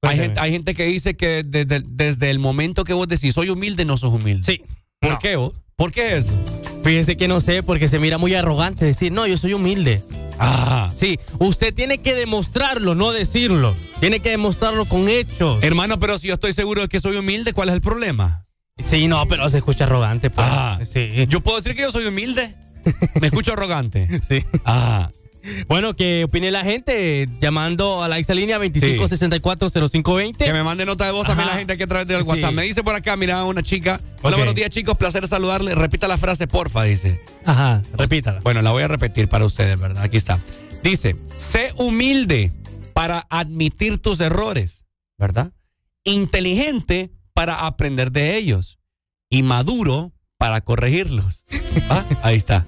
[0.02, 3.50] Hay gente, hay gente que dice que desde, desde el momento que vos decís soy
[3.50, 4.44] humilde, no sos humilde.
[4.44, 4.64] Sí.
[5.00, 5.36] ¿Por qué?
[5.36, 5.54] vos?
[5.76, 6.32] ¿Por qué eso?
[6.84, 10.04] Fíjese que no sé, porque se mira muy arrogante decir, no, yo soy humilde.
[10.38, 10.92] Ah.
[10.94, 13.76] Sí, usted tiene que demostrarlo, no decirlo.
[14.00, 15.64] Tiene que demostrarlo con hechos.
[15.64, 18.46] Hermano, pero si yo estoy seguro de que soy humilde, ¿cuál es el problema?
[18.84, 20.30] Sí, no, pero se escucha arrogante.
[20.30, 20.46] pues.
[20.50, 21.10] Ah, sí.
[21.28, 22.56] ¿Yo puedo decir que yo soy humilde?
[23.20, 24.08] ¿Me escucho arrogante?
[24.28, 24.44] Sí.
[24.66, 25.10] Ah.
[25.68, 30.38] Bueno, que opine la gente llamando a la esa línea 25640520.
[30.46, 31.54] Que me mande nota de voz también Ajá.
[31.56, 32.30] la gente aquí a través del Sí.
[32.30, 32.54] WhatsApp.
[32.54, 34.00] Me dice por acá, mira, una chica.
[34.22, 34.98] Hola, buenos días, chicos.
[34.98, 35.76] Placer saludarle.
[35.76, 37.22] Repita la frase, porfa, dice.
[37.46, 38.40] Ajá, repítala.
[38.42, 40.04] Bueno, la voy a repetir para ustedes, ¿verdad?
[40.04, 40.40] Aquí está.
[40.84, 42.52] Dice, sé humilde
[42.94, 44.86] para admitir tus errores,
[45.18, 45.52] ¿verdad?
[46.04, 48.78] Inteligente para aprender de ellos
[49.30, 51.46] y maduro para corregirlos.
[52.24, 52.66] Ahí está.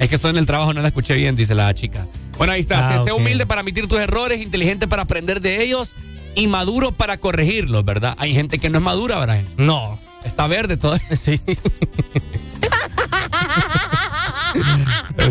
[0.00, 2.06] Es que estoy en el trabajo, no la escuché bien, dice la chica.
[2.36, 3.00] Bueno, ahí está.
[3.00, 5.94] Ah, sé humilde para admitir tus errores, inteligente para aprender de ellos
[6.34, 8.14] y maduro para corregirlos, ¿verdad?
[8.18, 9.46] Hay gente que no es madura, Brian.
[9.56, 9.98] No.
[10.24, 10.96] Está verde todo.
[11.14, 11.40] Sí.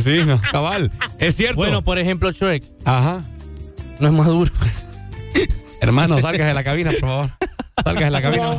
[0.01, 0.91] sí, no, cabal.
[1.17, 1.55] Es cierto.
[1.55, 2.63] Bueno, por ejemplo, Shrek.
[2.85, 3.21] Ajá.
[3.99, 4.51] No es maduro.
[5.81, 7.31] Hermano, salgas de la cabina, por favor.
[7.81, 8.55] Salgas de la cabina.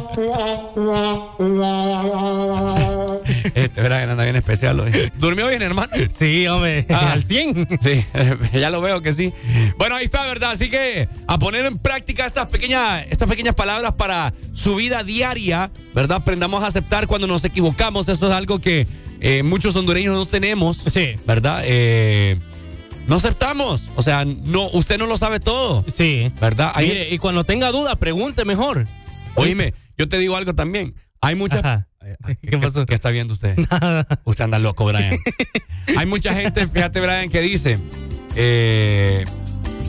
[3.55, 4.91] Este, que anda bien especial hoy.
[5.17, 5.93] ¿Durmió bien, hermano?
[6.11, 6.87] Sí, hombre.
[6.91, 7.13] Ah.
[7.13, 7.79] Al 100.
[7.81, 8.05] Sí,
[8.59, 9.33] ya lo veo que sí.
[9.79, 10.51] Bueno, ahí está, ¿verdad?
[10.51, 15.71] Así que a poner en práctica estas pequeñas, estas pequeñas palabras para su vida diaria,
[15.95, 16.19] ¿verdad?
[16.19, 18.09] Aprendamos a aceptar cuando nos equivocamos.
[18.09, 18.87] Eso es algo que
[19.21, 20.83] eh, muchos hondureños no tenemos.
[20.89, 21.15] Sí.
[21.25, 21.63] ¿Verdad?
[21.65, 22.37] Eh,
[23.07, 23.83] no aceptamos.
[23.95, 25.85] O sea, no, usted no lo sabe todo.
[25.93, 26.33] Sí.
[26.41, 26.73] ¿Verdad?
[26.75, 28.87] Hay- Mire, y cuando tenga duda, pregunte mejor.
[29.35, 30.95] Oíme, yo te digo algo también.
[31.21, 31.65] Hay muchas.
[31.65, 31.89] Ajá.
[32.43, 32.85] ¿Qué, pasó?
[32.87, 33.57] ¿Qué está viendo usted?
[34.25, 35.19] Usted anda loco, Brian.
[35.97, 37.79] Hay mucha gente, fíjate, Brian, que dice:
[38.37, 39.25] eh,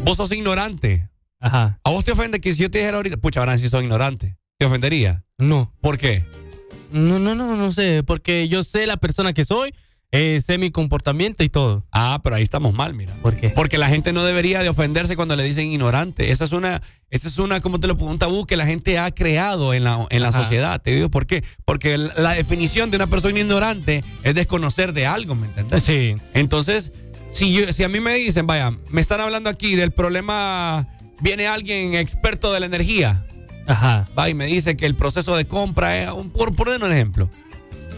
[0.03, 1.09] Vos sos ignorante.
[1.39, 1.79] Ajá.
[1.83, 4.37] ¿A vos te ofende que si yo te dijera ahorita, pucha, Brian, si soy ignorante?
[4.57, 5.25] ¿Te ofendería?
[5.37, 5.73] No.
[5.81, 6.25] ¿Por qué?
[6.91, 8.03] No, no, no, no sé.
[8.03, 9.75] Porque yo sé la persona que soy,
[10.15, 11.85] eh, sé mi comportamiento y todo.
[11.91, 13.13] Ah, pero ahí estamos mal, mira.
[13.21, 13.49] ¿Por qué?
[13.49, 16.31] Porque la gente no debería de ofenderse cuando le dicen ignorante.
[16.31, 18.99] Esa es una, esa es una, como te lo pongo, un tabú que la gente
[18.99, 20.81] ha creado en la, en la sociedad.
[20.81, 21.43] Te digo por qué.
[21.63, 25.83] Porque la la definición de una persona ignorante es desconocer de algo, ¿me entiendes?
[25.83, 26.15] Sí.
[26.33, 26.91] Entonces,
[27.31, 30.87] si, yo, si a mí me dicen, vaya, me están hablando aquí del problema,
[31.21, 33.23] viene alguien experto de la energía,
[33.67, 34.09] Ajá.
[34.17, 37.29] va y me dice que el proceso de compra es, un, por poner un ejemplo,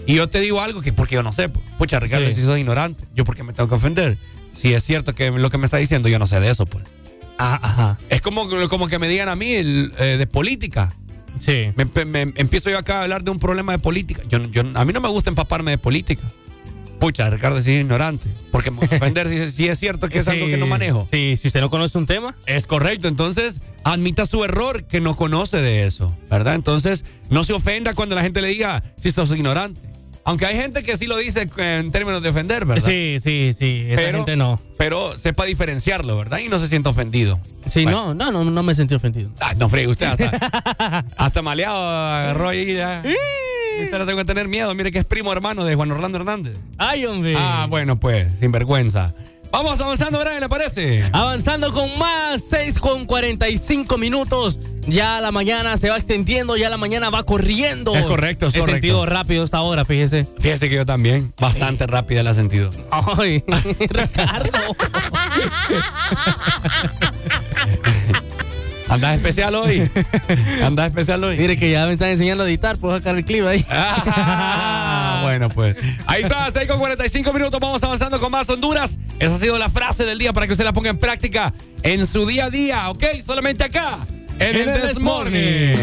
[0.08, 2.32] y yo te digo algo que porque yo no sé, pues, pucha, Ricardo, Sí.
[2.34, 4.18] si soy ignorante, yo porque me tengo que ofender.
[4.56, 6.84] Si es cierto que lo que me está diciendo, yo no sé de eso, pues.
[7.38, 8.00] Ah, ajá.
[8.10, 10.96] Es como, como que me digan a mí el, eh, de política.
[11.38, 11.72] Sí.
[11.76, 14.24] Me, empiezo yo acá a hablar de un problema de política.
[14.28, 16.24] Yo, yo, a mí no me gusta empaparme de política.
[17.00, 18.28] Pucha, Ricardo, si es ignorante.
[18.52, 21.08] Porque me voy a ofender si, si es cierto que es algo que no manejo.
[21.12, 22.36] Sí, si usted no conoce un tema.
[22.48, 26.56] Es correcto, entonces admita su error que no conoce de eso, ¿verdad?
[26.56, 29.80] Entonces no se ofenda cuando la gente le diga si sos ignorante.
[30.28, 32.86] Aunque hay gente que sí lo dice en términos de ofender, ¿verdad?
[32.86, 33.86] Sí, sí, sí.
[33.88, 34.60] Esa Pero- gente no.
[34.78, 36.40] Pero sepa diferenciarlo, ¿verdad?
[36.40, 37.40] Y no se sienta ofendido.
[37.66, 39.32] Sí, no, no, no, no me sentí ofendido.
[39.40, 43.02] Ah, no fregue, usted hasta, hasta maleado agarró ahí ya.
[43.86, 46.58] Usted no tengo que tener miedo, mire que es primo hermano de Juan Orlando Hernández.
[46.78, 47.34] Ay, hombre.
[47.38, 49.14] Ah, bueno, pues, sin vergüenza.
[49.52, 51.10] Vamos avanzando, Brian, ¿le parece?
[51.14, 54.60] Avanzando con más, 6 con 45 minutos.
[54.88, 57.94] Ya la mañana se va extendiendo, ya la mañana va corriendo.
[57.96, 58.76] Es correcto, es He correcto.
[58.78, 60.26] sentido rápido esta hora, fíjese.
[60.40, 62.70] Fíjese que yo también, bastante rápida la sentido.
[63.18, 63.44] Ay,
[63.90, 64.52] Ricardo.
[68.90, 69.90] ¿Andás especial hoy?
[70.64, 71.38] ¿Andás especial hoy?
[71.38, 73.66] Mire que ya me están enseñando a editar, puedo sacar el clip ahí.
[73.70, 75.76] Ah, bueno, pues.
[76.06, 77.60] Ahí está, 6 con 45 minutos.
[77.60, 78.98] Vamos avanzando con más Honduras.
[79.20, 82.08] Esa ha sido la frase del día para que usted la ponga en práctica en
[82.08, 83.04] su día a día, ¿ok?
[83.26, 84.00] Solamente acá,
[84.40, 85.76] en, En el el This Morning.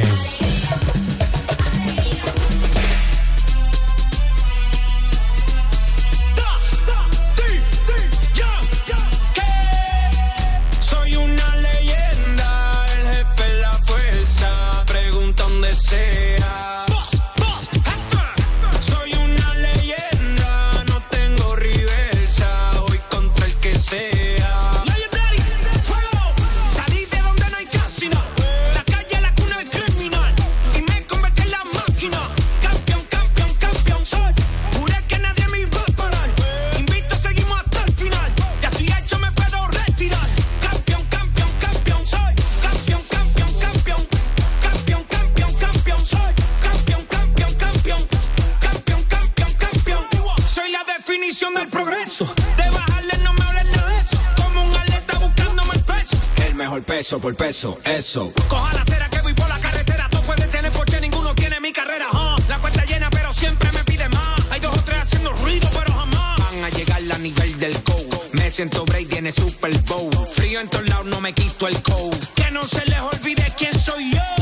[51.52, 52.24] del progreso.
[52.56, 54.18] De bajarle no me hables de eso.
[54.36, 56.16] Como un atleta buscándome el peso.
[56.46, 58.32] El mejor peso por peso, eso.
[58.48, 60.08] Coja la cera que voy por la carretera.
[60.10, 62.08] Tú puedes tener coche, ninguno tiene mi carrera.
[62.10, 62.40] Huh?
[62.48, 64.40] La cuenta llena, pero siempre me pide más.
[64.50, 66.40] Hay dos o tres haciendo ruido, pero jamás.
[66.40, 67.96] Van a llegar a nivel del go.
[68.32, 70.10] Me siento break, tiene Super Bowl.
[70.30, 72.28] Frío en todos lados, no me quito el cold.
[72.34, 74.33] Que no se les olvide quién soy yo.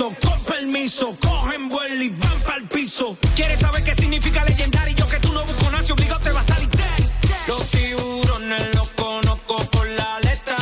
[0.00, 0.14] Con
[0.48, 3.18] permiso, cogen vuelo y van para el piso.
[3.36, 4.96] ¿Quieres saber qué significa legendario?
[4.96, 7.10] Yo que tú no busco nacio, obligado te va a salir de.
[7.46, 10.56] Los tiburones los conozco por la letra.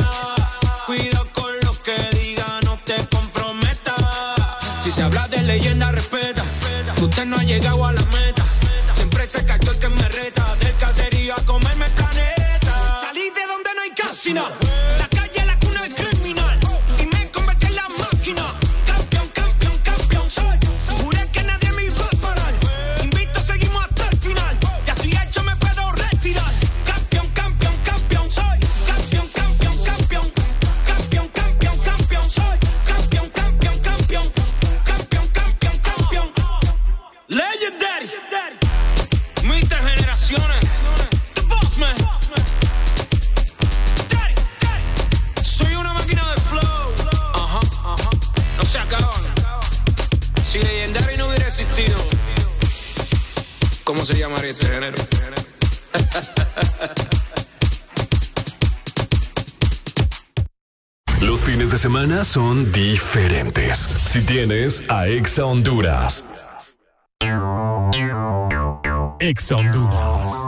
[0.85, 3.95] Cuidado con lo que diga, no te comprometa.
[4.83, 6.43] Si se habla de leyenda, respeta.
[7.01, 8.45] Usted no ha llegado a la meta.
[8.93, 10.53] Siempre se cachó el que me reta.
[10.57, 12.99] Del caserío a comerme planeta.
[12.99, 14.33] Salí de donde no hay casi
[61.79, 63.89] semana son diferentes.
[64.03, 66.25] Si tienes a Exa Honduras.
[69.21, 70.45] Exa Honduras.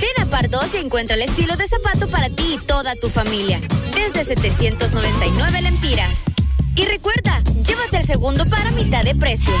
[0.00, 3.58] Ven a Pardos y encuentra el estilo de zapato para ti y toda tu familia.
[3.92, 6.22] Desde 799 lempiras.
[6.76, 9.54] Y recuerda, llévate el segundo para mitad de precio.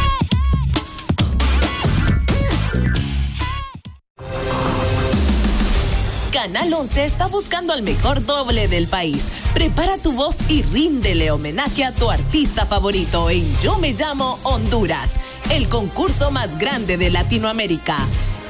[6.32, 9.30] Canal 11 está buscando al mejor doble del país.
[9.52, 15.16] Prepara tu voz y ríndele homenaje a tu artista favorito en Yo Me Llamo Honduras,
[15.50, 17.96] el concurso más grande de Latinoamérica.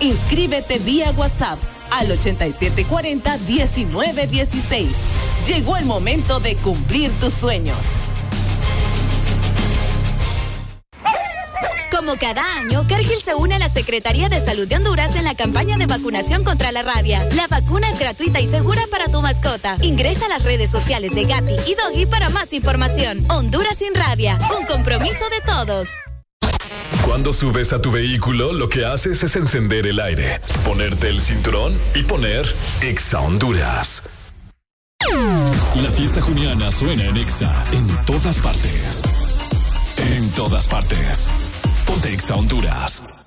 [0.00, 1.58] Inscríbete vía WhatsApp
[1.90, 4.88] al 8740-1916.
[5.46, 7.96] Llegó el momento de cumplir tus sueños.
[12.18, 15.76] Cada año, Cargill se une a la Secretaría de Salud de Honduras en la campaña
[15.76, 17.24] de vacunación contra la rabia.
[17.34, 19.76] La vacuna es gratuita y segura para tu mascota.
[19.80, 23.24] Ingresa a las redes sociales de Gatti y Doggy para más información.
[23.30, 25.88] Honduras sin rabia, un compromiso de todos.
[27.04, 31.78] Cuando subes a tu vehículo, lo que haces es encender el aire, ponerte el cinturón
[31.94, 32.44] y poner
[32.82, 34.02] Exa Honduras.
[35.76, 39.02] La fiesta juniana suena en Exa en todas partes.
[40.12, 41.28] En todas partes.
[41.90, 43.19] Ponte Exa Honduras.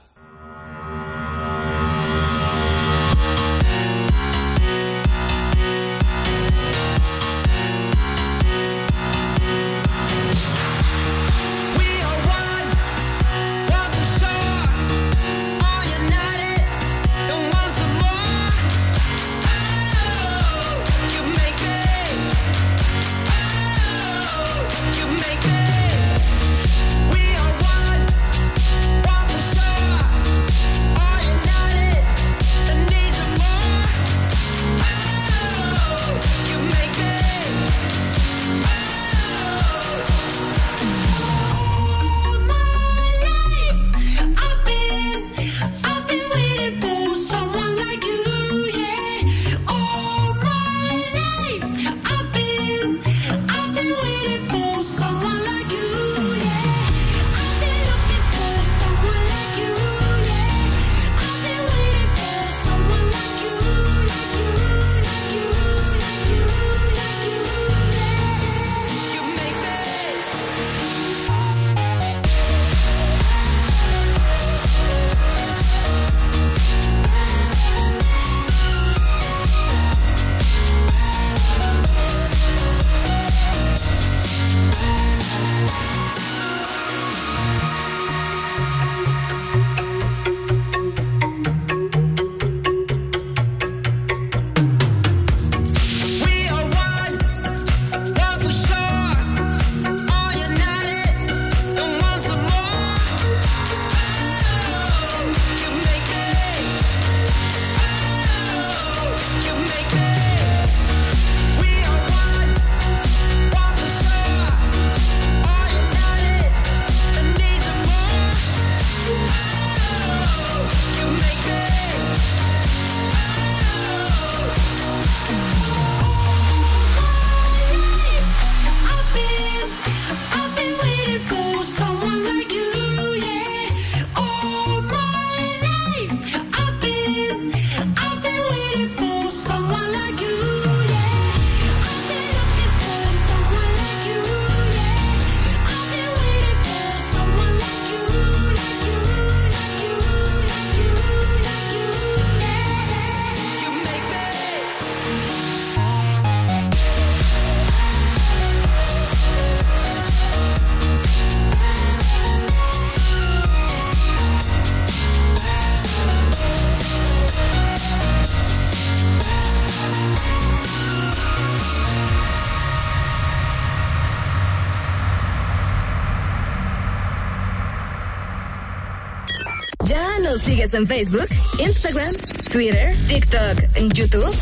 [180.74, 181.28] En Facebook,
[181.60, 182.16] Instagram,
[182.52, 184.36] Twitter, TikTok, en YouTube.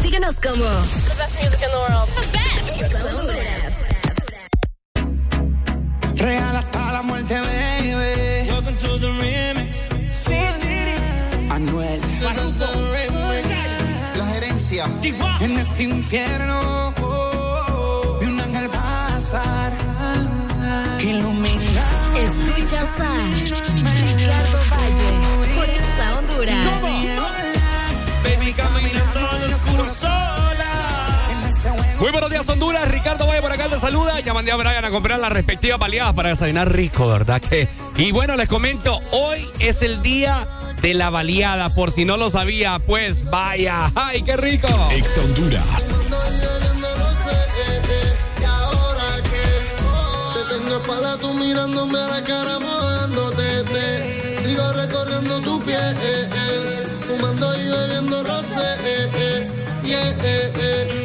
[0.00, 2.08] Síguenos como The best music in the world.
[2.08, 2.22] The
[3.28, 3.78] best.
[6.18, 8.48] Real hasta la muerte, baby.
[8.48, 9.86] Welcome to the remix.
[10.10, 10.32] Sí,
[11.50, 12.00] Anuel.
[12.00, 12.22] This.
[14.16, 14.86] La gerencia.
[15.40, 16.83] En este infierno
[34.52, 37.40] dónde vayan a comprar las respectivas baleadas para desayunar rico, ¿verdad?
[37.40, 37.66] Que...
[37.96, 40.46] Y bueno, les comento, hoy es el día
[40.82, 44.68] de la baleada, por si no lo sabía, pues vaya, ¡ay, qué rico!
[44.92, 45.96] Ex Honduras.
[50.88, 54.42] Para tú mirándome a la cara mojándote, te.
[54.42, 56.86] sigo recorriendo tu piel, eh, eh.
[57.06, 59.50] fumando y bebiendo rosé, eh, eh,
[59.84, 61.03] yeah, eh, eh.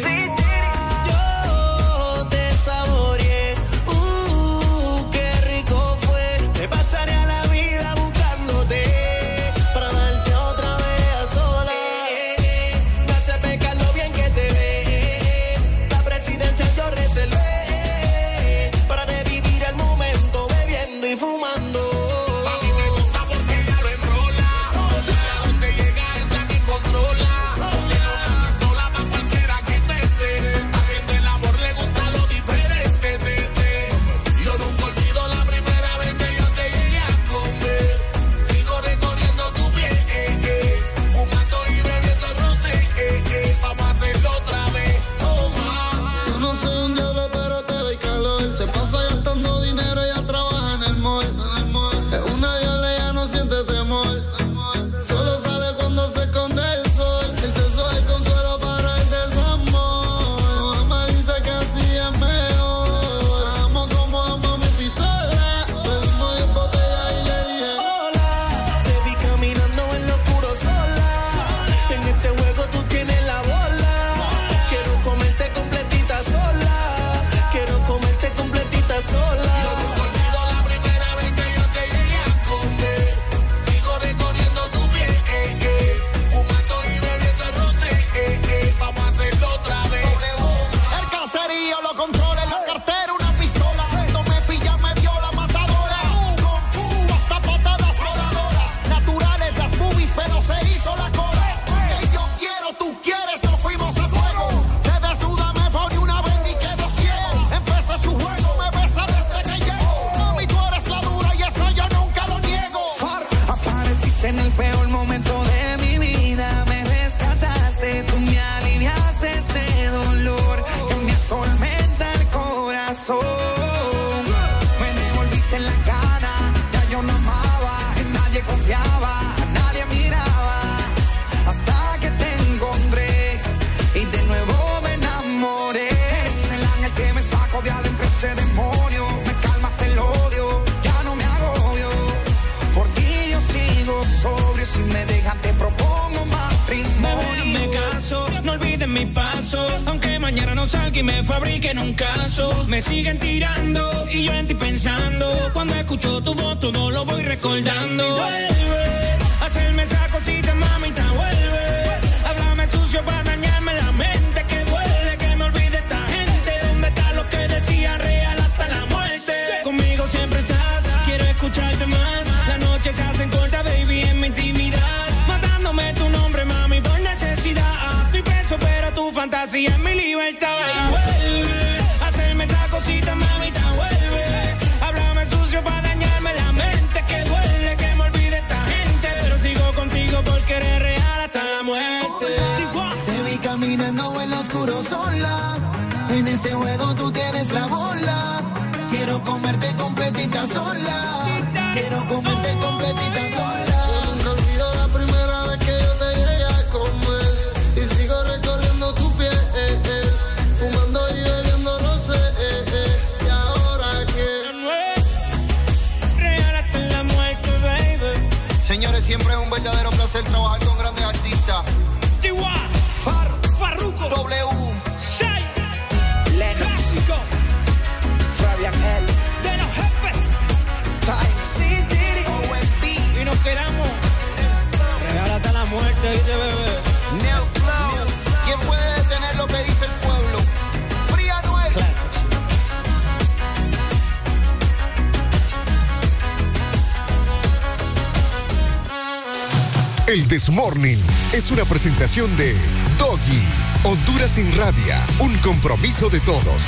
[251.39, 252.53] Es una presentación de
[252.97, 253.41] Doggy,
[253.85, 256.61] Honduras sin rabia, un compromiso de todos.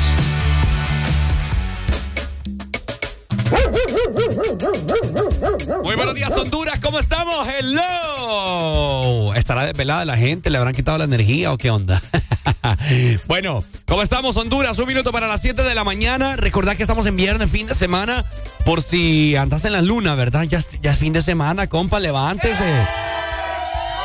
[5.83, 6.79] Muy buenos días, Honduras.
[6.79, 7.47] ¿Cómo estamos?
[7.47, 9.33] Hello.
[9.33, 10.49] ¿Estará desvelada la gente?
[10.49, 12.01] ¿Le habrán quitado la energía o qué onda?
[13.27, 14.77] bueno, ¿cómo estamos, Honduras?
[14.79, 16.35] Un minuto para las 7 de la mañana.
[16.37, 18.23] Recordad que estamos en viernes, fin de semana.
[18.65, 20.43] Por si andas en la luna, ¿verdad?
[20.43, 22.87] Ya, es- ya es fin de semana, compa, levántese.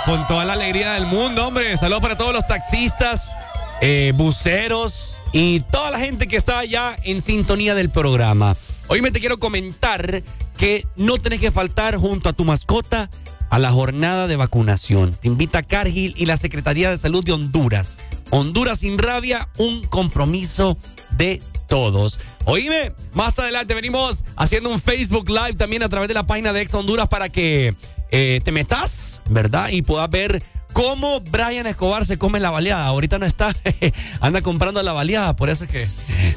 [0.07, 1.77] Con toda la alegría del mundo, hombre.
[1.77, 3.35] Saludos para todos los taxistas,
[3.81, 8.57] eh, buceros y toda la gente que está allá en sintonía del programa.
[8.87, 10.23] Hoy me te quiero comentar
[10.57, 13.11] que no tenés que faltar junto a tu mascota
[13.51, 15.13] a la jornada de vacunación.
[15.21, 17.97] Te invita Cargill y la Secretaría de Salud de Honduras.
[18.31, 20.79] Honduras sin rabia, un compromiso
[21.17, 22.21] de todos.
[22.45, 26.63] Oíme, más adelante venimos haciendo un Facebook Live también a través de la página de
[26.63, 27.75] Ex Honduras para que
[28.11, 29.69] eh, te metas, ¿verdad?
[29.71, 30.43] Y puedas ver
[30.73, 32.87] cómo Brian Escobar se come la baleada.
[32.87, 33.51] Ahorita no está,
[34.21, 35.89] anda comprando la baleada, por eso es que...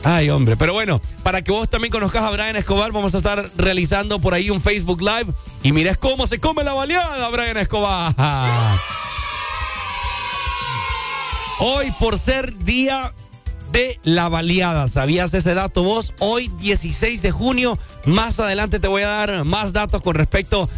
[0.03, 0.55] Ay, hombre.
[0.55, 4.34] Pero bueno, para que vos también conozcas a Brian Escobar, vamos a estar realizando por
[4.34, 8.15] ahí un Facebook Live y mires cómo se come la baleada, Brian Escobar.
[11.59, 13.13] Hoy, por ser día
[13.74, 16.13] de la baleada, ¿sabías ese dato vos?
[16.20, 20.70] Hoy, 16 de junio, más adelante te voy a dar más datos con respecto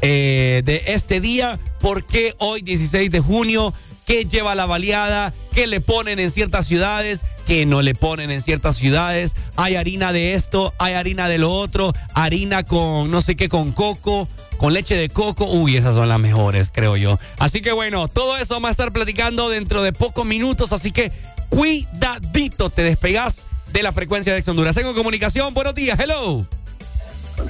[0.00, 1.58] eh, de este día.
[1.80, 3.72] ¿Por qué hoy, 16 de junio?
[4.06, 5.34] ¿Qué lleva la baleada?
[5.52, 7.24] ¿Qué le ponen en ciertas ciudades?
[7.46, 9.34] ¿Qué no le ponen en ciertas ciudades?
[9.56, 13.72] Hay harina de esto, hay harina de lo otro, harina con no sé qué, con
[13.72, 15.46] coco con leche de coco.
[15.46, 17.18] Uy, esas son las mejores, creo yo.
[17.38, 20.72] Así que bueno, todo eso vamos a estar platicando dentro de pocos minutos.
[20.72, 21.12] Así que
[21.48, 24.74] cuidadito, te despegas de la frecuencia de Ex Honduras.
[24.74, 25.54] Tengo comunicación.
[25.54, 26.46] Buenos días, hello.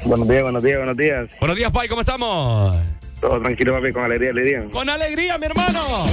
[0.04, 1.30] Buenos días, buenos días, buenos días.
[1.40, 2.76] Buenos días, Pai, ¿cómo estamos?
[3.20, 4.64] Todo tranquilo, papi, con alegría, alegría.
[4.70, 6.06] Con alegría, mi hermano.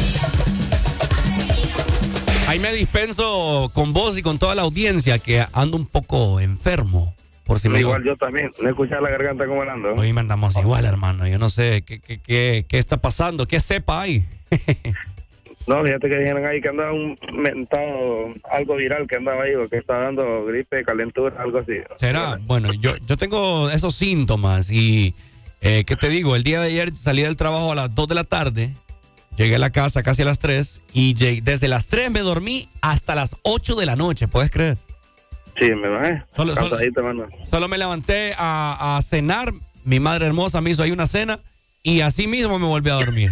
[2.48, 7.16] Ahí me dispenso con vos y con toda la audiencia que ando un poco enfermo.
[7.46, 9.94] Por si me Igual yo también, no escuchar la garganta como ando.
[9.96, 11.28] Hoy me andamos igual, hermano.
[11.28, 14.26] Yo no sé qué, qué, qué, qué está pasando, qué sepa hay.
[15.66, 19.78] No, fíjate que dijeron ahí que andaba un mentado, algo viral que andaba ahí, que
[19.78, 21.74] estaba dando gripe, calentura, algo así.
[21.96, 22.38] ¿Será?
[22.42, 25.16] Bueno, yo, yo tengo esos síntomas y,
[25.62, 26.36] eh, ¿qué te digo?
[26.36, 28.74] El día de ayer salí del trabajo a las 2 de la tarde,
[29.38, 32.68] llegué a la casa casi a las 3 y llegué- desde las 3 me dormí
[32.82, 34.78] hasta las 8 de la noche, ¿puedes creer?
[35.60, 36.24] Sí, me bajé.
[36.36, 37.28] Solo- solo- hermano.
[37.50, 39.54] Solo me levanté a, a cenar,
[39.86, 41.40] mi madre hermosa me hizo ahí una cena
[41.84, 43.32] y así mismo me volví a dormir.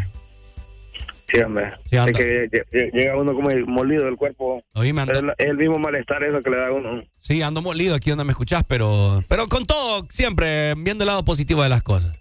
[1.32, 1.72] Sí, hombre.
[1.86, 2.12] Sí, anda.
[2.12, 4.62] es que lle- lle- llega uno como molido del cuerpo.
[4.74, 7.04] Oíme, ando- Es, el mismo malestar eso que le da a uno.
[7.20, 11.24] Sí, ando molido aquí donde me escuchás, pero, pero con todo, siempre viendo el lado
[11.24, 12.18] positivo de las cosas.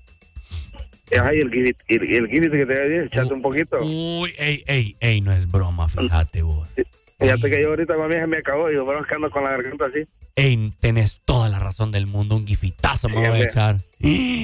[1.19, 1.53] Ajá, y el
[1.89, 3.79] el, el que te di, echate un poquito.
[3.81, 6.69] Uy, ey, ey, ey, no es broma, fíjate vos.
[7.21, 9.45] Fíjate que yo ahorita con mi hija me acabó y yo, es que ando con
[9.45, 10.09] la garganta así.
[10.37, 13.77] Ey, tenés toda la razón del mundo, un gifitazo me voy a echar.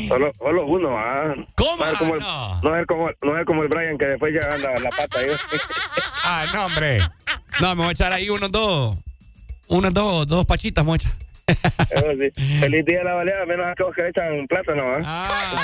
[0.09, 1.35] Solo, solo uno, ah.
[1.55, 1.85] ¿Cómo?
[1.85, 2.79] No es como, el, no.
[2.79, 5.29] es como, no es como el Brian que después ya anda la pata ahí.
[6.25, 7.01] Ah, no, hombre.
[7.61, 8.97] No, me voy a echar ahí unos dos,
[9.69, 10.99] unas dos, dos pachitas, me
[11.47, 12.59] sí.
[12.61, 15.61] Feliz día de la baleada, menos aquellos que echan plátano, ¿ah?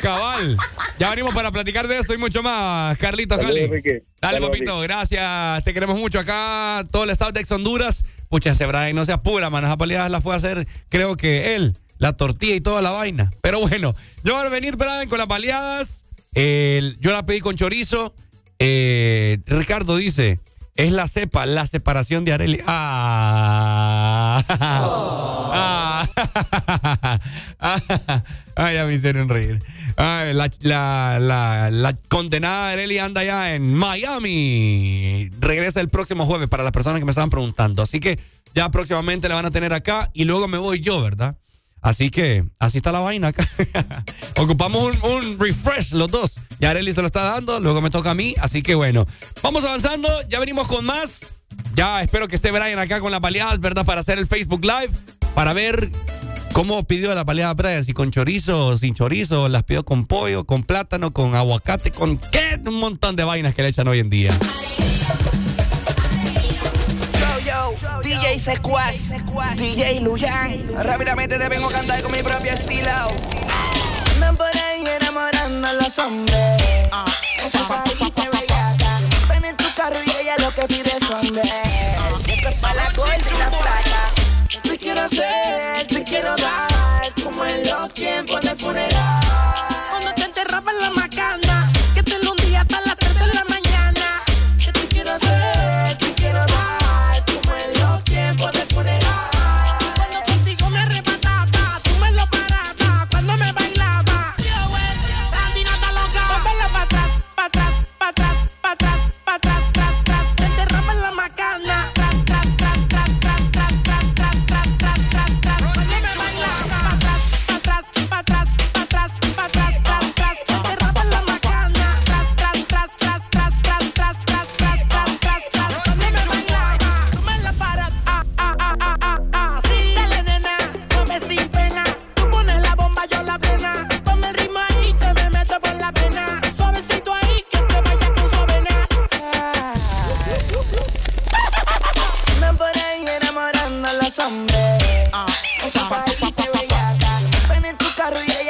[0.00, 0.56] Cabal.
[0.98, 3.68] Ya venimos para platicar de esto y mucho más, Carlitos Cali.
[3.68, 5.64] Dale, Saludos, papito, gracias.
[5.64, 8.04] Te queremos mucho acá, todo el estado de Ex Honduras.
[8.28, 9.64] Pucha, ese Brian no se apura, man.
[9.64, 13.30] Esa baleada la fue a hacer, creo que él, la tortilla y toda la vaina.
[13.42, 13.94] Pero bueno,
[14.24, 16.04] yo voy a venir, Brian, con las baleadas.
[16.34, 18.14] El- yo la pedí con chorizo.
[18.58, 20.38] Eh, Ricardo dice,
[20.76, 22.60] es la cepa, la separación de Areli.
[22.66, 24.42] Ah.
[25.54, 26.08] Ah.
[28.54, 29.62] Ay, ya me hicieron reír.
[29.96, 35.30] Ay, la, la, la, la condenada Areli anda ya en Miami.
[35.40, 37.82] Regresa el próximo jueves para las personas que me estaban preguntando.
[37.82, 38.18] Así que
[38.54, 41.36] ya próximamente la van a tener acá y luego me voy yo, ¿verdad?
[41.82, 43.46] Así que así está la vaina acá.
[44.36, 46.40] Ocupamos un, refresh los dos.
[46.60, 48.36] Ya Areli se lo está dando, luego me toca a mí.
[48.40, 49.04] Así que bueno,
[49.42, 50.08] vamos avanzando.
[50.28, 51.26] Ya venimos con más.
[51.74, 53.84] Ya espero que esté Brian acá con las baleadas, ¿verdad?
[53.84, 54.92] Para hacer el Facebook Live.
[55.34, 55.90] Para ver
[56.52, 57.84] cómo pidió la baleada Brian.
[57.84, 59.48] Si con chorizo o sin chorizo.
[59.48, 62.60] Las pidió con pollo, con plátano, con aguacate, con qué.
[62.64, 64.30] Un montón de vainas que le echan hoy en día.
[68.02, 69.12] DJ Secuaz,
[69.56, 70.74] DJ Luyan.
[70.84, 72.90] Rápidamente te vengo a cantar con mi propio estilo.
[74.14, 76.88] Andan por ahí enamorando a los hombres.
[76.92, 77.04] Ah.
[77.44, 78.98] Esa parejita bellaca.
[79.28, 81.42] Ven en tu carro y ella lo que pide son de.
[81.42, 82.18] Ah.
[82.28, 84.10] Esto es para la gorda y la plata.
[84.62, 87.12] Te quiero hacer, te quiero dar.
[87.22, 89.22] Como en los tiempos de funeral.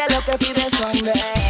[0.09, 1.42] lo que pide es hombre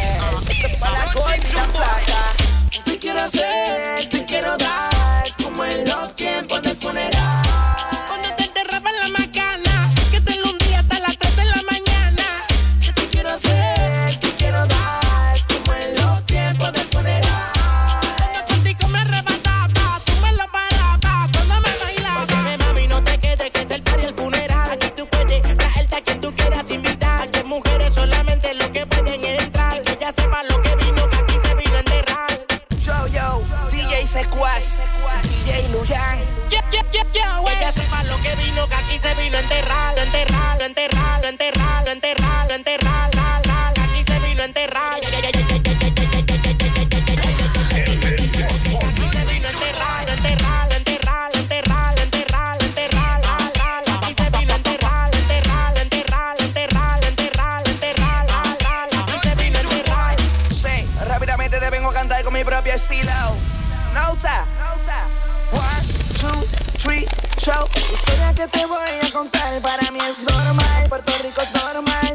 [68.43, 72.13] que te voy a contar para mí es normal, Puerto Rico es normal.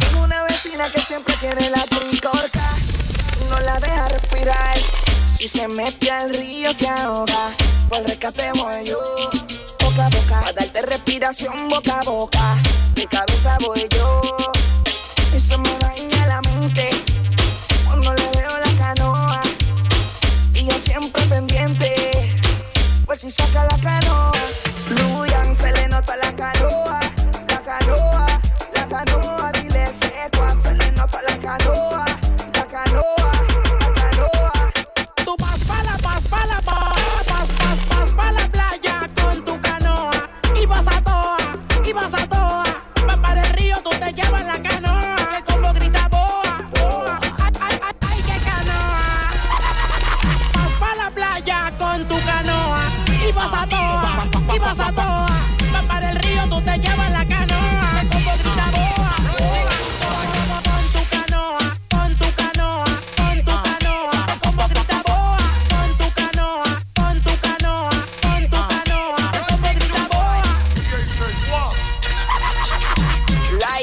[0.00, 2.68] Tengo una vecina que siempre quiere la tricorca
[3.40, 4.76] y no la deja respirar.
[5.38, 7.50] Y se mete al río, se ahoga,
[7.88, 8.98] por rescate voy yo.
[9.80, 12.54] Boca a boca, para darte respiración boca a boca,
[12.94, 14.20] de cabeza voy yo.
[15.34, 16.90] Y se me daña la mente
[17.86, 19.42] cuando le veo la canoa.
[20.54, 22.38] Y yo siempre pendiente,
[23.06, 24.41] por si saca la canoa.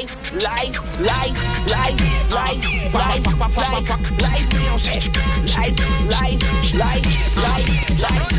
[0.00, 1.36] life, life, life,
[1.68, 2.00] life,
[2.32, 5.76] life, life, life, life,
[6.08, 6.40] life,
[6.74, 7.70] life, life,
[8.00, 8.30] life,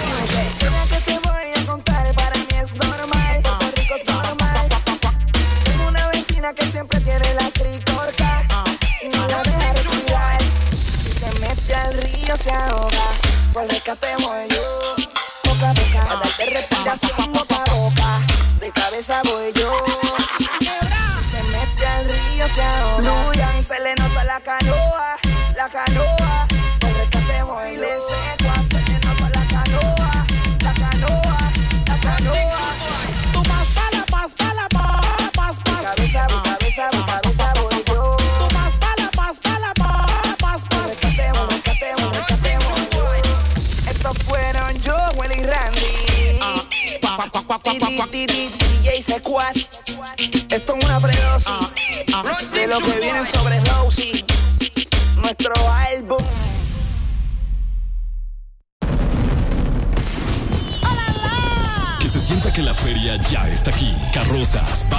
[0.00, 0.48] Beyoncé.
[0.64, 3.42] Lo que te voy a contar para mí es normal,
[3.76, 4.68] Rico normal.
[5.86, 8.46] Una vecina que siempre tiene la tricorca
[9.02, 10.40] y no deja respirar.
[11.02, 13.08] Si se mete al río se ahoga,
[13.52, 14.96] por rescate voy yo.
[15.42, 17.43] Poca a boca darte respiración.
[22.56, 23.53] 路遥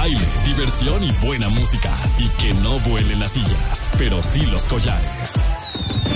[0.06, 1.92] baile, diversión y buena música.
[2.18, 5.40] Y que no vuelen las sillas, pero sí los collares.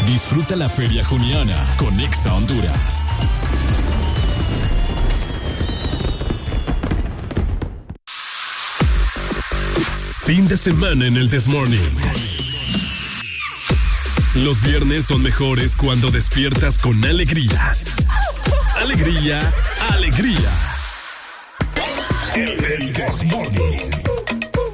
[0.07, 3.05] Disfruta la Feria Juniana con Exa Honduras.
[10.25, 11.81] Fin de semana en el Desmorning.
[14.37, 17.73] Los viernes son mejores cuando despiertas con alegría.
[18.77, 19.41] Alegría,
[19.91, 20.70] alegría.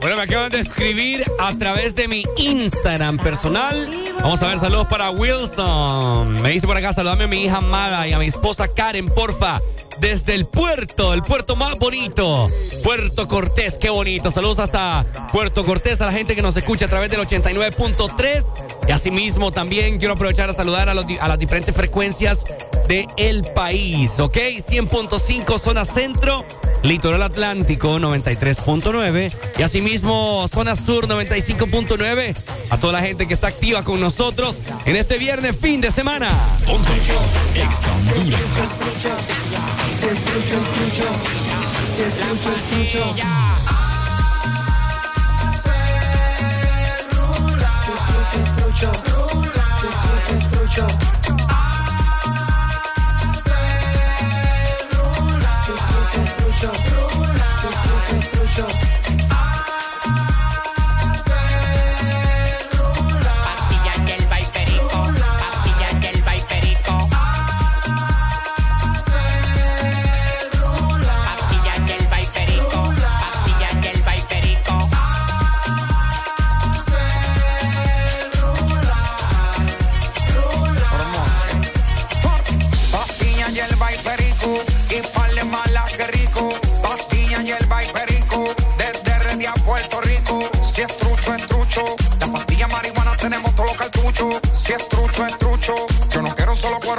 [0.00, 4.14] Bueno, me acaban de escribir a través de mi Instagram personal.
[4.20, 6.42] Vamos a ver, saludos para Wilson.
[6.42, 9.62] Me dice por acá, saludame a mi hija amada y a mi esposa Karen, porfa.
[10.00, 12.50] Desde el puerto, el puerto más bonito.
[12.84, 14.30] Puerto Cortés, qué bonito.
[14.30, 18.44] Saludos hasta Puerto Cortés, a la gente que nos escucha a través del 89.3.
[18.88, 22.44] Y asimismo también quiero aprovechar a saludar a, los las diferentes frecuencias
[22.86, 24.36] del el país, ¿ok?
[24.36, 26.44] 100.5 zona centro,
[26.82, 32.34] litoral atlántico 93.9 y asimismo zona sur 95.9.
[32.70, 36.28] A toda la gente que está activa con nosotros en este viernes fin de semana.
[36.66, 38.78] Ponte Honduras.
[38.78, 39.10] Trucho,
[40.68, 41.06] trucho.
[41.98, 43.06] Trucho, trucho.
[50.50, 50.86] Trucho,
[58.56, 58.85] Si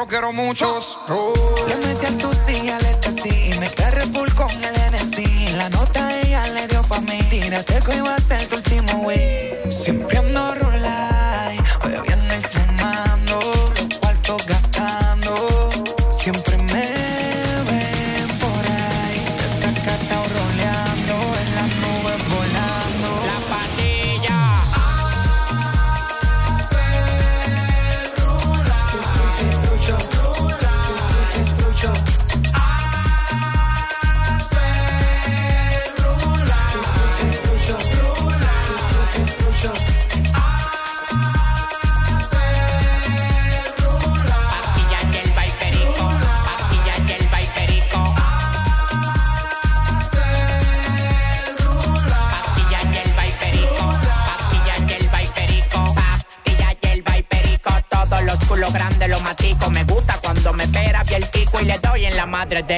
[0.08, 0.98] quiero muchos.
[1.68, 2.78] Le metí a tu silla,
[3.22, 5.56] sí y me quedé Bull con el NC.
[5.56, 7.20] La nota ella le dio pa' mí.
[7.30, 8.48] Tírate que iba a ser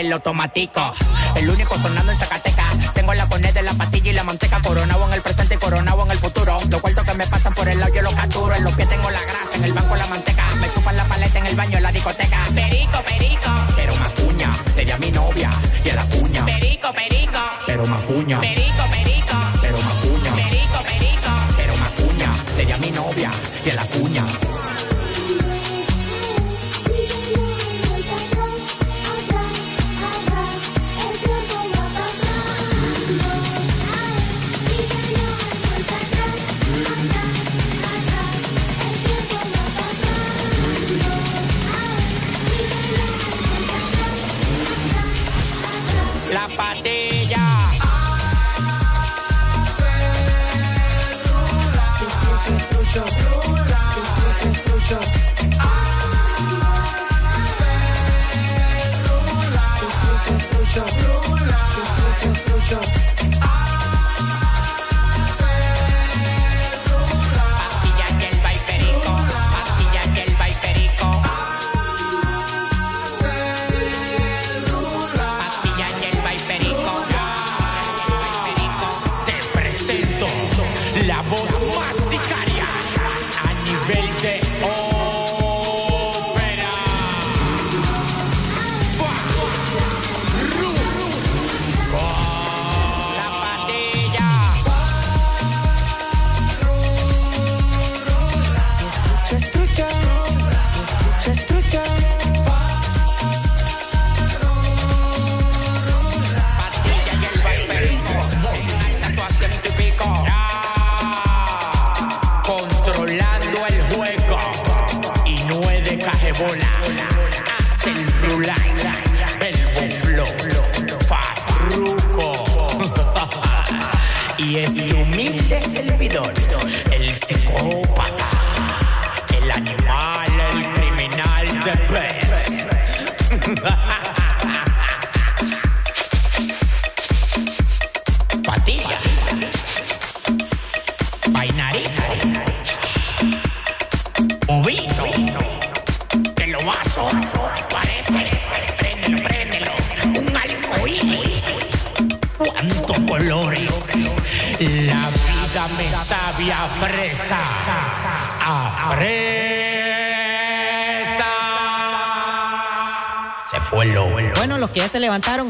[0.09, 0.93] madre del automático.
[1.35, 2.93] El único sonando en Zacatecas.
[2.93, 4.59] Tengo la coned de la pastilla y la manteca.
[4.61, 6.57] Coronado en el presente y coronado en el futuro.
[6.69, 8.55] Los cuartos que me pasan por el lado yo los capturo.
[8.55, 10.45] En los pies tengo la grasa, en el banco la manteca.
[10.59, 12.43] Me chupan la paleta en el baño en la discoteca.
[12.55, 13.51] Perico, perico.
[13.75, 15.51] Pero macuña, le di a mi novia
[15.85, 16.45] y a la cuña.
[16.45, 17.39] Perico, perico.
[17.65, 18.39] Pero macuña.
[18.39, 18.68] Perico.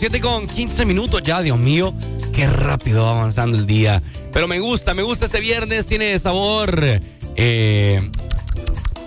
[0.00, 1.92] 7 con 15 minutos ya, Dios mío.
[2.32, 4.02] Qué rápido va avanzando el día.
[4.32, 5.86] Pero me gusta, me gusta este viernes.
[5.88, 6.82] Tiene sabor.
[7.36, 8.10] eh,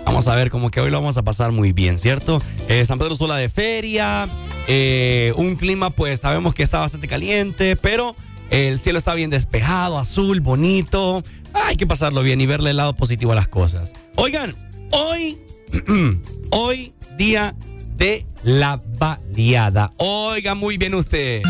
[0.06, 2.40] vamos a ver, como que hoy lo vamos a pasar muy bien, ¿cierto?
[2.68, 4.28] Eh, San Pedro Sula de feria.
[4.68, 8.14] eh, un clima, pues sabemos que está bastante caliente, pero
[8.50, 11.24] el cielo está bien despejado, azul, bonito.
[11.54, 13.94] Hay que pasarlo bien y verle el lado positivo a las cosas.
[14.14, 14.54] Oigan,
[14.92, 15.40] hoy
[16.50, 17.52] Hoy día
[17.96, 19.92] de la baleada.
[19.96, 21.42] Oiga muy bien usted.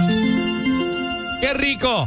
[1.40, 2.06] ¡Qué rico!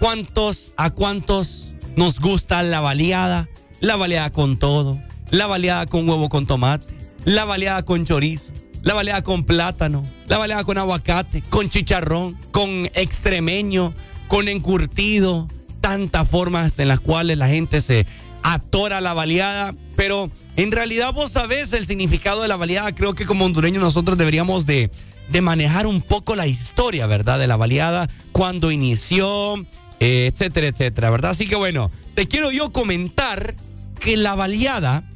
[0.00, 3.48] ¿Cuántos, a cuántos nos gusta la baleada?
[3.80, 5.00] La baleada con todo.
[5.30, 6.86] La baleada con huevo con tomate.
[7.24, 8.52] La baleada con chorizo.
[8.82, 10.06] La baleada con plátano.
[10.26, 11.42] La baleada con aguacate.
[11.42, 12.38] Con chicharrón.
[12.52, 13.92] Con extremeño.
[14.28, 15.48] Con encurtido.
[15.80, 18.06] Tantas formas en las cuales la gente se
[18.42, 19.74] atora la baleada.
[19.96, 22.92] Pero en realidad vos sabés el significado de la baleada.
[22.92, 24.90] Creo que como hondureños nosotros deberíamos de,
[25.30, 27.38] de manejar un poco la historia, ¿verdad?
[27.38, 29.54] De la baleada, cuando inició,
[30.00, 31.30] eh, etcétera, etcétera, ¿verdad?
[31.30, 33.54] Así que bueno, te quiero yo comentar
[34.00, 35.08] que la baleada,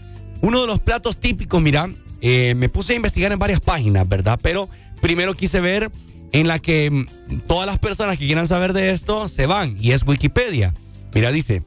[0.42, 1.90] uno de los platos típicos, mira,
[2.20, 4.38] eh, me puse a investigar en varias páginas, ¿verdad?
[4.40, 4.68] Pero
[5.00, 5.90] primero quise ver
[6.30, 9.90] en la que mm, todas las personas que quieran saber de esto se van, y
[9.90, 10.72] es Wikipedia.
[11.12, 11.64] Mira, dice,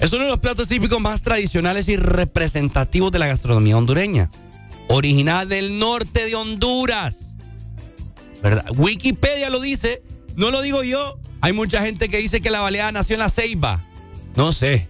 [0.00, 4.30] es uno de los platos típicos más tradicionales y representativos de la gastronomía hondureña.
[4.88, 7.32] Original del norte de Honduras.
[8.42, 8.66] ¿Verdad?
[8.76, 10.02] Wikipedia lo dice,
[10.36, 11.18] no lo digo yo.
[11.40, 13.84] Hay mucha gente que dice que la baleada nació en la Ceiba.
[14.36, 14.88] No sé.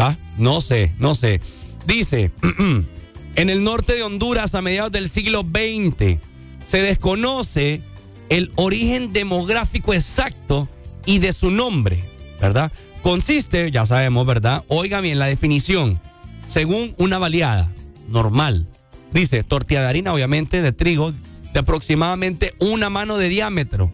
[0.00, 0.16] ¿Va?
[0.38, 1.40] No sé, no sé.
[1.86, 2.32] Dice,
[3.36, 6.18] en el norte de Honduras a mediados del siglo XX
[6.66, 7.82] se desconoce
[8.28, 10.68] el origen demográfico exacto
[11.04, 12.02] y de su nombre,
[12.40, 12.72] ¿verdad?
[13.02, 14.64] Consiste, ya sabemos, ¿verdad?
[14.68, 16.00] Oiga bien la definición.
[16.46, 17.68] Según una baleada
[18.08, 18.68] normal,
[19.12, 21.12] dice tortilla de harina, obviamente, de trigo,
[21.52, 23.90] de aproximadamente una mano de diámetro,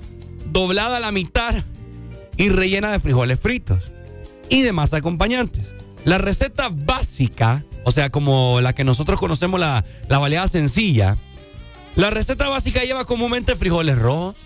[0.52, 1.64] doblada a la mitad
[2.36, 3.90] y rellena de frijoles fritos
[4.51, 5.72] y demás acompañantes.
[6.05, 11.16] La receta básica, o sea, como la que nosotros conocemos, la, la baleada sencilla,
[11.97, 14.36] la receta básica lleva comúnmente frijoles rojos,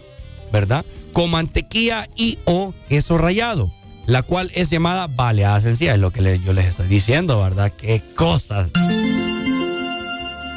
[0.52, 0.84] ¿verdad?
[1.12, 3.72] Con mantequilla y o queso rallado,
[4.07, 7.73] la cual es llamada baleada sencilla, es lo que yo les estoy diciendo, ¿verdad?
[7.77, 8.70] Qué cosas.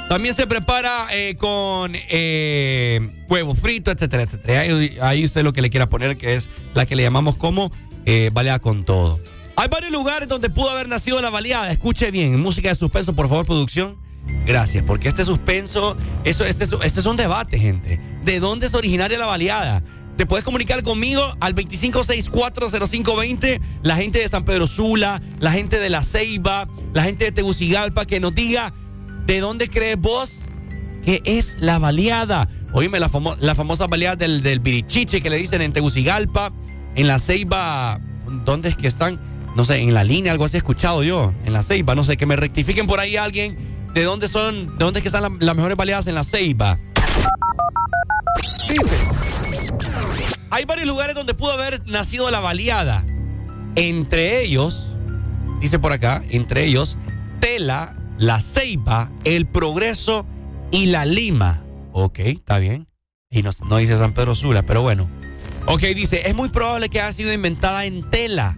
[0.10, 4.62] También se prepara eh, con eh, huevo frito, etcétera, etcétera.
[4.62, 7.72] Ahí, ahí lo que le quiera poner, que es la que le llamamos como
[8.06, 9.20] eh, baleada con todo.
[9.56, 11.72] Hay varios lugares donde pudo haber nacido la baleada.
[11.72, 13.98] Escuche bien, música de suspenso, por favor, producción.
[14.46, 18.00] Gracias, porque este suspenso, eso, este, es- este es un debate, gente.
[18.24, 19.82] ¿De dónde es originaria la baleada?
[20.18, 25.90] Te puedes comunicar conmigo al 25640520, la gente de San Pedro Sula, la gente de
[25.90, 28.74] La Ceiba, la gente de Tegucigalpa, que nos diga
[29.26, 30.32] de dónde crees vos
[31.04, 32.48] que es la baleada.
[32.74, 36.52] Oíme, la, famo- la famosa baleada del, del Birichiche que le dicen en Tegucigalpa,
[36.96, 38.00] en La Ceiba,
[38.46, 39.20] ¿dónde es que están?
[39.56, 42.16] No sé, en la línea, algo así he escuchado yo, en La Ceiba, no sé,
[42.18, 43.58] que me rectifiquen por ahí alguien
[43.94, 46.80] de dónde son, de dónde es que están la- las mejores baleadas en La Ceiba.
[48.70, 48.98] Dice,
[50.50, 53.06] hay varios lugares donde pudo haber nacido la baleada.
[53.76, 54.96] Entre ellos,
[55.60, 56.98] dice por acá, entre ellos,
[57.40, 60.26] Tela, La Ceiba, El Progreso
[60.72, 61.64] y La Lima.
[61.92, 62.88] Ok, está bien.
[63.30, 65.10] Y no, no dice San Pedro Sula, pero bueno.
[65.68, 68.58] Ok, dice, es muy probable que haya sido inventada en Tela.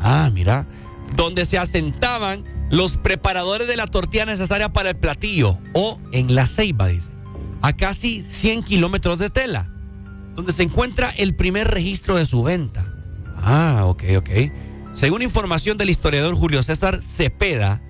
[0.00, 0.66] Ah, mira.
[1.14, 5.58] Donde se asentaban los preparadores de la tortilla necesaria para el platillo.
[5.74, 7.10] O en La Ceiba, dice.
[7.62, 9.70] a casi 100 kilómetros de Tela,
[10.38, 12.86] donde se encuentra el primer registro de su venta.
[13.38, 14.30] Ah, ok, ok.
[14.94, 17.82] Según información del historiador Julio César Cepeda,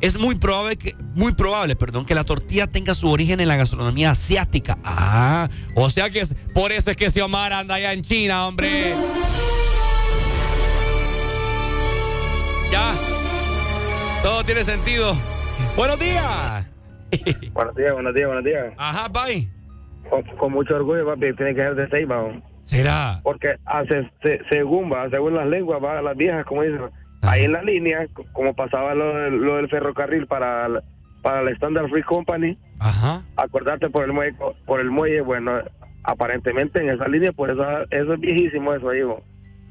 [0.00, 3.54] es muy probable que, muy probable, perdón, que la tortilla tenga su origen en la
[3.54, 4.78] gastronomía asiática.
[4.82, 8.94] Ah, o sea que es, por eso es que Xiomara anda allá en China, hombre.
[12.72, 12.94] Ya.
[14.24, 15.16] Todo tiene sentido.
[15.76, 16.66] Buenos días.
[17.52, 18.74] Buenos días, buenos días, buenos días.
[18.76, 19.61] Ajá, bye.
[20.12, 22.16] Con, con mucho orgullo, papi, tiene que ser de Ceiba.
[22.16, 22.42] ¿no?
[22.64, 23.20] ¿Será?
[23.22, 26.82] Porque hace, se- según va, según las lenguas, va, las viejas, como dicen,
[27.22, 30.82] ahí en la línea, como pasaba lo, del- lo del ferrocarril para, la-
[31.22, 33.22] para la Standard Free Company, Ajá.
[33.36, 34.36] acordarte por el muelle,
[34.66, 35.52] por el muelle, bueno,
[36.04, 39.00] aparentemente en esa línea, pues eso, eso es viejísimo eso ahí.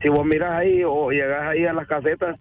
[0.01, 2.35] Si vos miras ahí o llegas ahí a las casetas,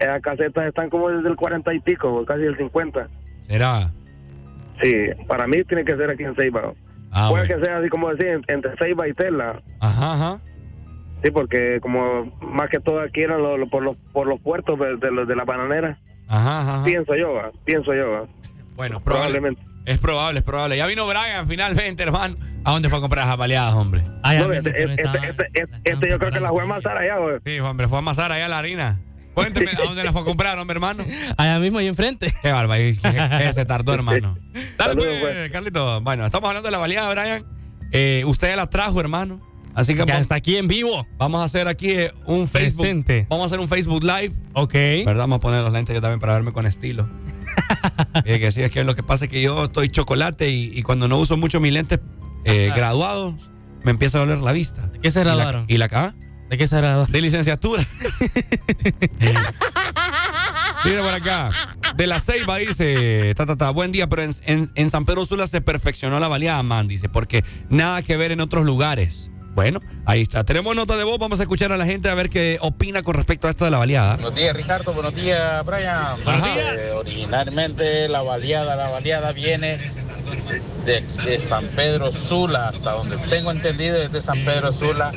[0.00, 3.08] esas casetas están como desde el 40 y pico, casi el 50.
[3.46, 3.90] ¿Será?
[4.82, 4.92] Sí,
[5.28, 6.72] para mí tiene que ser aquí en Ceiba.
[7.14, 7.60] Ah, Puede bueno.
[7.60, 9.62] que sea así como decir, en- entre Ceiba y Tela.
[9.80, 10.40] Ajá, ajá.
[11.22, 14.78] Sí, porque como más que todo aquí eran lo- lo- por, los, por los puertos
[14.78, 15.98] de, de, los- de la bananera.
[16.28, 16.84] Ajá, ajá.
[16.84, 18.10] Pienso yo, va, pienso yo.
[18.10, 18.24] va.
[18.76, 19.62] Bueno, probablemente.
[19.86, 20.76] Es probable, es probable.
[20.76, 22.36] Ya vino Brian finalmente, hermano.
[22.64, 24.02] ¿A dónde fue a comprar las baleadas, hombre?
[24.02, 27.36] No, este, este, este, este- este yo creo que la fue a amasar allá, güey.
[27.44, 28.98] Sí, hombre, fue a amasar allá la harina.
[29.34, 31.04] Cuénteme, ¿a dónde la fue a comprar, hombre, hermano?
[31.36, 32.32] Allá mismo, ahí enfrente.
[32.42, 32.94] Qué bárbaro, que,
[33.38, 34.38] que se tardó, hermano.
[34.78, 36.00] Dale, pues, Carlito.
[36.00, 37.44] Bueno, estamos hablando de la baleada, Brian.
[37.92, 39.40] Eh, usted ya la trajo, hermano.
[39.74, 41.06] Así que Ya está aquí en vivo.
[41.18, 42.82] Vamos a hacer aquí eh, un Facebook.
[42.82, 43.26] Presente.
[43.28, 44.32] Vamos a hacer un Facebook Live.
[44.52, 44.72] Ok.
[44.72, 45.22] ¿Verdad?
[45.24, 47.08] Vamos a poner los lentes yo también para verme con estilo.
[48.24, 50.82] Eh, que sí, es que lo que pasa es que yo estoy chocolate y, y
[50.82, 52.00] cuando no uso mucho mis lentes
[52.44, 53.50] eh, graduados,
[53.82, 54.86] me empieza a doler la vista.
[54.86, 55.64] ¿De qué se graduaron?
[55.68, 56.14] ¿Y la acá?
[56.50, 57.10] ¿De qué se graduaron?
[57.10, 57.82] De licenciatura.
[60.84, 61.50] Mira por acá.
[61.96, 65.24] De la Ceiba dice, ta, ta, ta, buen día, pero en, en- en San Pedro
[65.24, 69.30] Sula se perfeccionó la baleada, man, dice, porque nada que ver en otros lugares.
[69.54, 70.42] Bueno, ahí está.
[70.44, 73.14] Tenemos nota de voz, vamos a escuchar a la gente a ver qué opina con
[73.14, 74.14] respecto a esto de la baleada.
[74.14, 74.92] Buenos días, Ricardo.
[74.92, 76.16] Buenos días, Brian.
[76.26, 79.78] Eh, originalmente la baleada, la baleada viene
[80.84, 85.10] de, de San Pedro Sula, hasta donde tengo entendido es de San Pedro Sula,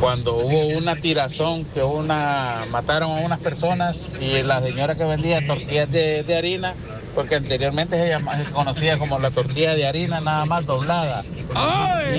[0.00, 5.46] cuando hubo una tirazón que una mataron a unas personas y la señora que vendía
[5.46, 6.74] tortillas de, de harina,
[7.16, 11.24] porque anteriormente se, llama- se conocía como la tortilla de harina nada más doblada.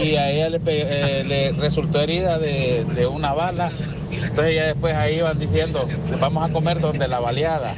[0.04, 3.72] Y a ella le, eh, le resultó herida de, de una bala.
[4.12, 5.82] Entonces ya después ahí iban diciendo,
[6.20, 7.72] vamos a comer donde la baleada,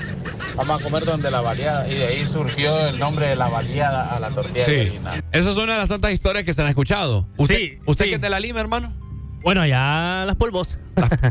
[0.55, 1.87] vamos a comer donde la baleada.
[1.89, 4.95] Y de ahí surgió el nombre de la baleada a la tortilla de Sí.
[4.95, 5.23] harina.
[5.31, 7.27] Esa es una de las tantas historias que se han escuchado.
[7.37, 8.95] ¿Usted, ¿usted que es de la Lima, hermano?
[9.43, 10.77] Bueno, ya las polvos.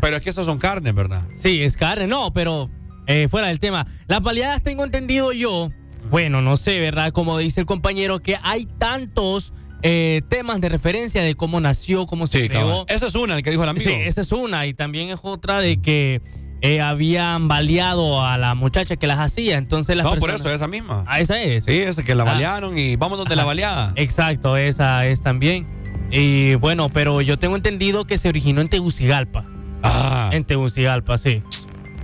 [0.00, 1.22] Pero es que esos son carnes, ¿verdad?
[1.36, 2.70] Sí, es carne, no, pero
[3.06, 3.86] eh, fuera del tema.
[4.06, 5.70] Las baleadas tengo entendido yo,
[6.10, 7.12] bueno, no sé, ¿verdad?
[7.12, 9.52] Como dice el compañero, que hay tantos
[9.82, 12.84] eh, temas de referencia de cómo nació, cómo se Sí, creó.
[12.88, 13.84] Esa es una, el que dijo el amigo.
[13.84, 14.66] Sí, esa es una.
[14.66, 16.20] Y también es otra de que
[16.62, 19.56] eh, habían baleado a la muchacha que las hacía.
[19.56, 21.04] Entonces las No, por eso, esa misma.
[21.06, 21.64] Ah, esa es.
[21.64, 22.26] Sí, esa que la Ah.
[22.26, 23.92] balearon y vamos donde la baleada.
[23.94, 25.66] Exacto, esa es también.
[26.10, 29.44] Y bueno, pero yo tengo entendido que se originó en Tegucigalpa.
[29.84, 30.30] Ah.
[30.32, 31.42] En Tegucigalpa, sí.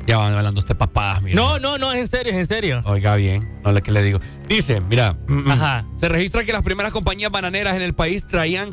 [0.06, 1.36] Ya van hablando usted papadas, mira.
[1.36, 2.82] No, no, no, es en serio, es en serio.
[2.85, 4.20] Oiga bien, no le que le digo.
[4.48, 5.16] Dice, mira,
[5.97, 8.70] se registra que las primeras compañías bananeras en el país traían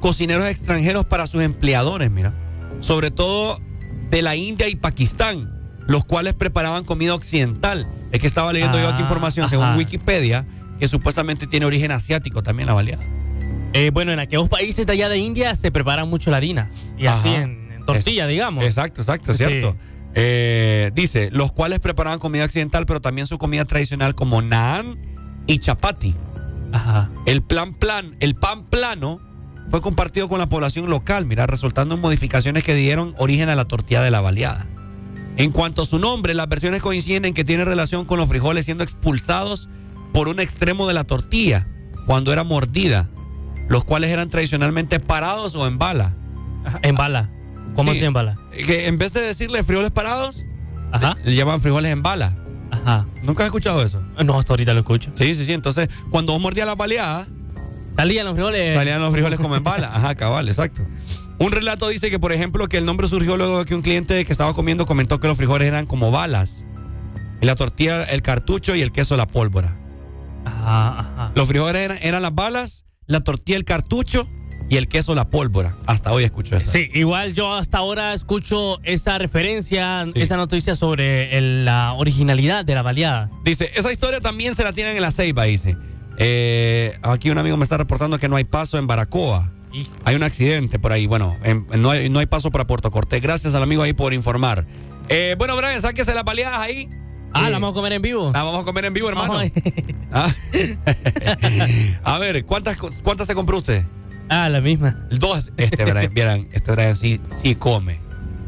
[0.00, 2.34] cocineros extranjeros para sus empleadores, mira.
[2.80, 3.58] Sobre todo
[4.10, 5.50] de la India y Pakistán,
[5.86, 7.86] los cuales preparaban comida occidental.
[8.12, 9.50] Es que estaba leyendo yo aquí Ah, información ajá.
[9.56, 10.44] según Wikipedia
[10.78, 13.02] que supuestamente tiene origen asiático también la baleada.
[13.72, 16.70] Eh, bueno, en aquellos países de allá de India se prepara mucho la harina.
[16.98, 17.42] Y así Ajá.
[17.42, 18.64] en, en tortilla, Es- digamos.
[18.64, 19.44] Exacto, exacto, es Sí.
[19.46, 19.76] cierto.
[20.14, 24.98] Eh, dice, los cuales preparaban comida occidental, pero también su comida tradicional como naan
[25.46, 26.14] y chapati.
[26.72, 27.10] Ajá.
[27.26, 29.20] El plan plan, el pan plano
[29.70, 33.64] fue compartido con la población local, mira, resultando en modificaciones que dieron origen a la
[33.64, 34.66] tortilla de la baleada.
[35.36, 38.66] En cuanto a su nombre, las versiones coinciden en que tiene relación con los frijoles
[38.66, 39.68] siendo expulsados
[40.12, 41.66] por un extremo de la tortilla
[42.06, 43.10] cuando era mordida,
[43.68, 46.14] los cuales eran tradicionalmente parados o en bala.
[46.64, 47.30] Ajá, En bala.
[47.74, 47.98] ¿Cómo Sí.
[47.98, 48.38] así en bala?
[48.66, 50.44] Que en vez de decirle frijoles parados,
[50.92, 51.16] Ajá.
[51.24, 52.32] le, le llaman frijoles en bala.
[52.70, 53.06] Ajá.
[53.24, 54.02] ¿Nunca has escuchado eso?
[54.24, 55.10] No, hasta ahorita lo escucho.
[55.14, 55.52] Sí, sí, sí.
[55.52, 57.26] Entonces, cuando vos mordías la baleada,
[57.96, 58.74] Salían los frijoles.
[58.74, 59.88] salían los frijoles como en bala.
[59.94, 60.82] Ajá, cabal, exacto.
[61.38, 64.24] Un relato dice que, por ejemplo, que el nombre surgió luego de que un cliente
[64.24, 66.64] que estaba comiendo comentó que los frijoles eran como balas.
[67.40, 69.76] Y la tortilla, el cartucho y el queso, la pólvora.
[70.44, 71.32] Ajá, ajá.
[71.34, 74.28] Los frijoles eran, eran las balas, la tortilla, el cartucho
[74.68, 75.76] y el queso, la pólvora.
[75.86, 76.70] Hasta hoy escucho esto.
[76.70, 82.74] Sí, igual yo hasta ahora escucho esa referencia, esa noticia sobre el- la originalidad de
[82.74, 83.30] la baleada.
[83.44, 85.76] Dice, esa historia también se la tienen en la ceiba, dice.
[86.18, 89.50] Eh, aquí un amigo me está reportando que no hay paso en Baracoa.
[90.04, 91.06] Hay un accidente por ahí.
[91.06, 93.20] Bueno, en- no, hay, no hay paso para Puerto Cortés.
[93.20, 94.64] Gracias al amigo ahí por informar.
[95.08, 96.88] Eh, bueno, Brian, sáquese las baleadas ahí.
[97.32, 98.30] Ah, Eh, la vamos a comer en vivo.
[98.32, 99.34] La vamos a comer en vivo, hermano.
[100.12, 100.32] Ah.
[102.04, 103.84] a ver, ¿cuántas, ¿cuántas se compró usted?
[104.28, 105.06] Ah, la misma.
[105.10, 105.52] Dos.
[105.56, 108.00] Este Brian, vieran, este Brian sí, sí come.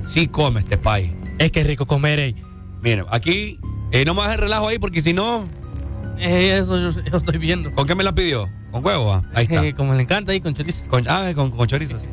[0.04, 1.12] Sí come este país.
[1.38, 2.36] Es que es rico comer, ey.
[2.82, 3.58] Miren, aquí
[3.92, 5.48] eh, no me hagas el relajo ahí porque si no,
[6.18, 7.74] Eh, eso yo, yo estoy viendo.
[7.74, 8.48] ¿con qué me la pidió?
[8.70, 9.12] ¿Con huevo?
[9.12, 9.22] ah?
[9.34, 9.64] Ahí está.
[9.66, 10.86] Eh, como le encanta ahí con chorizo.
[10.88, 11.98] Con, ah, con, con chorizo.
[12.00, 12.06] sí.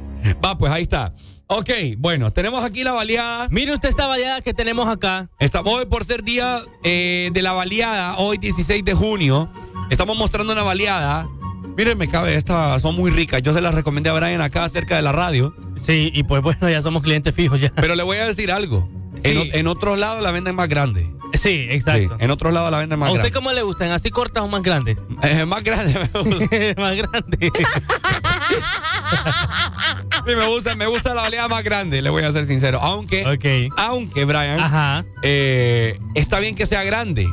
[0.43, 1.13] Va, pues ahí está.
[1.47, 3.47] Ok, bueno, tenemos aquí la baleada.
[3.51, 5.29] Mire usted esta baleada que tenemos acá.
[5.39, 9.51] Estamos hoy por ser día eh, de la baleada, hoy 16 de junio.
[9.89, 11.27] Estamos mostrando una baleada.
[11.75, 13.41] Miren, me cabe, estas son muy ricas.
[13.41, 15.55] Yo se las recomendé a Brian acá cerca de la radio.
[15.75, 17.71] Sí, y pues bueno, ya somos clientes fijos ya.
[17.75, 18.89] Pero le voy a decir algo.
[19.23, 21.09] En, otros lados la venden más grande.
[21.33, 22.15] Sí, exacto.
[22.17, 23.35] Sí, en otros lados la venden más ¿A usted grande.
[23.35, 23.91] cómo le gustan?
[23.91, 24.97] ¿Así cortas o más grandes?
[25.23, 26.81] Eh, más grande me gusta.
[26.81, 27.51] más grande.
[30.25, 32.79] Sí, me gusta, me gusta la baleada más grande, le voy a ser sincero.
[32.81, 35.05] Aunque, aunque, Brian, Ajá.
[35.21, 37.27] eh, está bien que sea grande.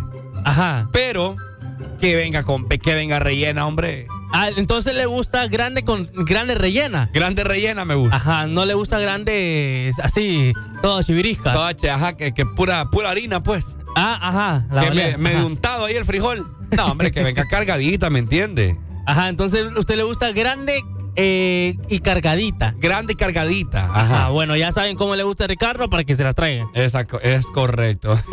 [0.45, 0.89] Ajá.
[0.93, 1.37] Pero
[2.01, 4.07] que venga con que venga rellena, hombre.
[4.33, 7.11] Ah, entonces le gusta grande con grande rellena.
[7.13, 8.17] Grande rellena me gusta.
[8.17, 10.53] Ajá, no le gusta grande así,
[10.83, 11.53] todo chivirisca.
[11.53, 13.77] Toda che- ajá, que, que pura, pura harina, pues.
[13.97, 14.67] Ah, ajá.
[14.71, 15.45] La que me, ajá.
[15.45, 16.47] untado ahí el frijol.
[16.77, 18.79] No, hombre, que venga cargadita, ¿me entiende?
[19.07, 20.85] Ajá, entonces usted le gusta grande
[21.17, 22.75] eh, y cargadita.
[22.79, 23.87] Grande y cargadita.
[23.87, 24.01] Ajá.
[24.01, 24.29] Ajá.
[24.29, 26.69] bueno, ya saben cómo le gusta a Ricardo para que se las traiga.
[26.75, 28.19] Exacto, es correcto.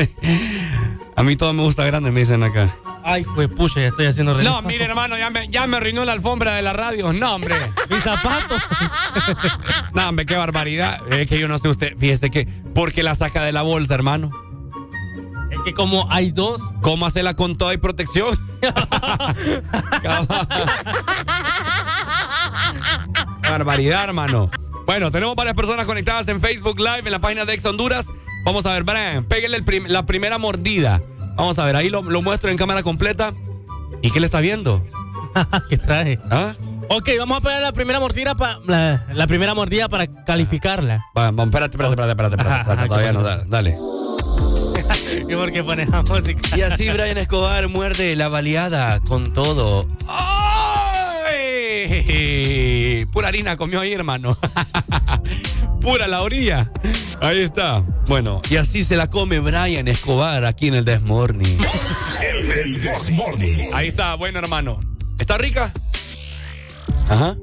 [1.17, 2.77] A mí todo me gusta grande, me dicen acá.
[3.03, 6.11] Ay, pues pucha, ya estoy haciendo No, mire, hermano, ya me, ya me arruinó la
[6.11, 7.11] alfombra de la radio.
[7.11, 7.55] No, hombre.
[7.89, 8.61] Mis zapatos.
[9.93, 11.01] No, hombre, qué barbaridad.
[11.11, 12.45] Es que yo no sé usted, fíjese que,
[12.75, 14.29] porque la saca de la bolsa, hermano.
[15.49, 16.61] Es que como hay dos.
[16.81, 18.37] ¿Cómo hacerla con toda y protección?
[23.49, 24.49] Barbaridad, hermano.
[24.85, 28.07] Bueno, tenemos varias personas conectadas en Facebook Live, en la página de Ex Honduras.
[28.45, 31.01] Vamos a ver, Brian, pégale el prim- la primera mordida.
[31.35, 33.33] Vamos a ver, ahí lo, lo muestro en cámara completa.
[34.01, 34.85] ¿Y qué le está viendo?
[35.69, 36.19] ¿Qué traje?
[36.31, 36.53] ¿Ah?
[36.89, 41.03] Ok, vamos a pegar la primera mordida para la, la primera mordida para calificarla.
[41.17, 43.77] Va, va, espérate, espérate, espérate, espérate, espérate, Ajá, espérate, ajá, todavía no, da- dale.
[45.29, 46.55] ¿Y por qué pones la música?
[46.57, 49.85] Y así Brian Escobar muerde la baleada con todo.
[50.07, 51.35] ¡Ay!
[53.05, 54.37] Pura harina comió ahí, hermano.
[55.81, 56.71] Pura la orilla.
[57.21, 57.83] Ahí está.
[58.07, 61.59] Bueno, y así se la come Brian Escobar aquí en el Desmorning.
[62.51, 63.73] El Desmorning.
[63.73, 64.79] Ahí está, bueno, hermano.
[65.19, 65.71] ¿Está rica?
[67.09, 67.35] Ajá.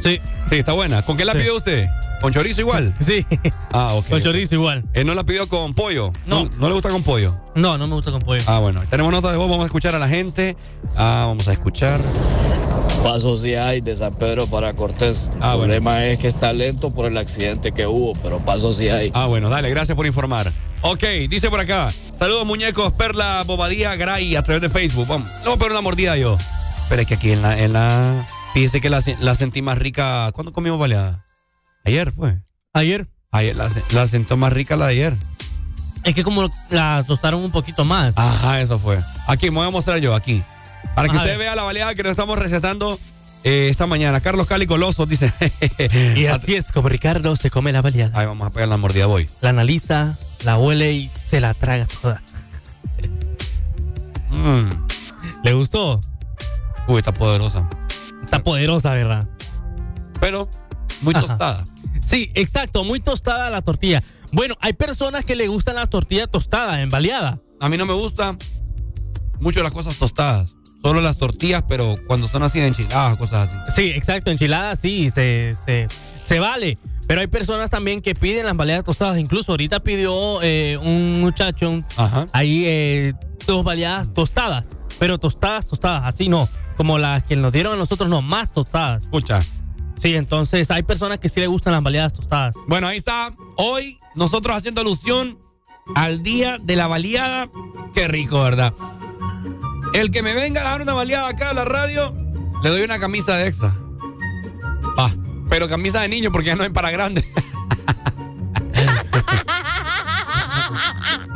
[0.00, 0.20] Sí.
[0.48, 1.02] Sí, está buena.
[1.02, 1.38] ¿Con qué la Sí.
[1.38, 1.86] pidió usted?
[2.22, 2.94] ¿Con chorizo igual?
[3.00, 3.26] Sí.
[3.72, 4.08] Ah, ok.
[4.08, 4.84] Con chorizo igual.
[4.94, 6.12] Él no la pidió con pollo.
[6.24, 6.48] No.
[6.58, 7.36] ¿No le gusta con pollo?
[7.54, 8.42] No, no me gusta con pollo.
[8.46, 8.82] Ah, bueno.
[8.88, 10.56] Tenemos nota de voz, vamos a escuchar a la gente.
[10.96, 12.00] Ah, vamos a escuchar.
[13.02, 15.28] Paso sí hay de San Pedro para Cortés.
[15.34, 15.62] El Ah, bueno.
[15.64, 19.10] problema es que está lento por el accidente que hubo, pero paso sí hay.
[19.14, 20.52] Ah, bueno, dale, gracias por informar.
[20.82, 21.92] Ok, dice por acá.
[22.16, 25.08] Saludos, muñecos, Perla, Bobadía, Gray, a través de Facebook.
[25.08, 26.38] Vamos, le voy a pegar una mordida yo.
[26.88, 27.58] Pero es que aquí en la.
[27.58, 28.24] En la
[28.54, 30.30] fíjese que la, la sentí más rica.
[30.32, 31.24] ¿Cuándo comimos baleada?
[31.84, 32.40] Ayer fue.
[32.72, 33.08] Ayer.
[33.30, 35.16] Ayer la, la sentó más rica la de ayer.
[36.04, 38.16] Es que como la tostaron un poquito más.
[38.18, 39.00] Ajá, eso fue.
[39.26, 40.42] Aquí, me voy a mostrar yo, aquí.
[40.94, 41.38] Para que A usted ver.
[41.38, 42.98] vea la baleada que nos estamos recetando
[43.44, 44.20] eh, esta mañana.
[44.20, 45.32] Carlos Cali Coloso dice.
[46.16, 48.18] Y así es como Ricardo se come la baleada.
[48.18, 49.28] Ahí vamos a pegar la mordida, voy.
[49.40, 52.22] La analiza, la huele y se la traga toda.
[54.30, 54.86] Mm.
[55.44, 56.00] ¿Le gustó?
[56.88, 57.68] Uy, está poderosa.
[58.24, 59.28] Está poderosa, ¿verdad?
[60.20, 60.48] Pero
[61.02, 61.26] muy Ajá.
[61.26, 61.64] tostada.
[62.04, 64.02] Sí, exacto, muy tostada la tortilla.
[64.32, 67.40] Bueno, hay personas que le gustan la tortilla tostada, en baleada.
[67.60, 68.36] A mí no me gusta
[69.40, 70.54] mucho las cosas tostadas.
[70.82, 73.72] Solo las tortillas, pero cuando son así de enchiladas, cosas así.
[73.82, 75.86] Sí, exacto, enchiladas sí, se, se,
[76.24, 76.76] se vale.
[77.06, 79.18] Pero hay personas también que piden las baleadas tostadas.
[79.18, 82.26] Incluso ahorita pidió eh, un muchacho Ajá.
[82.32, 83.12] ahí eh,
[83.46, 84.76] dos baleadas tostadas.
[84.98, 86.48] Pero tostadas, tostadas, así no.
[86.76, 89.04] Como las que nos dieron a nosotros, no, más tostadas.
[89.04, 89.40] Escucha.
[89.96, 92.56] Sí, entonces hay personas que sí le gustan las baleadas tostadas.
[92.66, 93.30] Bueno, ahí está.
[93.56, 95.38] Hoy nosotros haciendo alusión
[95.94, 97.48] al día de la baleada.
[97.94, 98.74] Qué rico, ¿verdad?
[99.92, 102.14] El que me venga a dar una baleada acá a la radio,
[102.62, 103.76] le doy una camisa de extra.
[104.96, 105.10] Ah,
[105.50, 107.24] pero camisa de niño porque ya no es para grande.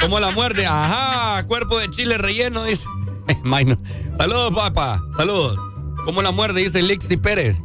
[0.01, 0.67] ¿Cómo la muerde?
[0.67, 2.85] Ajá, cuerpo de chile relleno, dice.
[4.19, 5.03] Saludos, papá.
[5.17, 5.59] Saludos.
[6.05, 6.63] ¿Cómo la muerde?
[6.63, 7.61] Dice Lixi Pérez.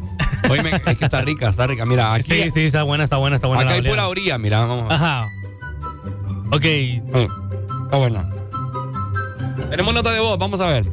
[0.49, 1.85] Oye, es que está rica, está rica.
[1.85, 2.23] Mira, aquí.
[2.23, 3.61] Sí, sí, está buena, está buena, está buena.
[3.63, 4.91] Acá la hay pura orilla, mira, vamos.
[4.91, 5.27] Ajá.
[6.51, 6.65] Ok.
[6.65, 7.27] Mm,
[7.85, 8.30] Está buena.
[9.69, 10.85] Tenemos nota de voz, vamos a ver.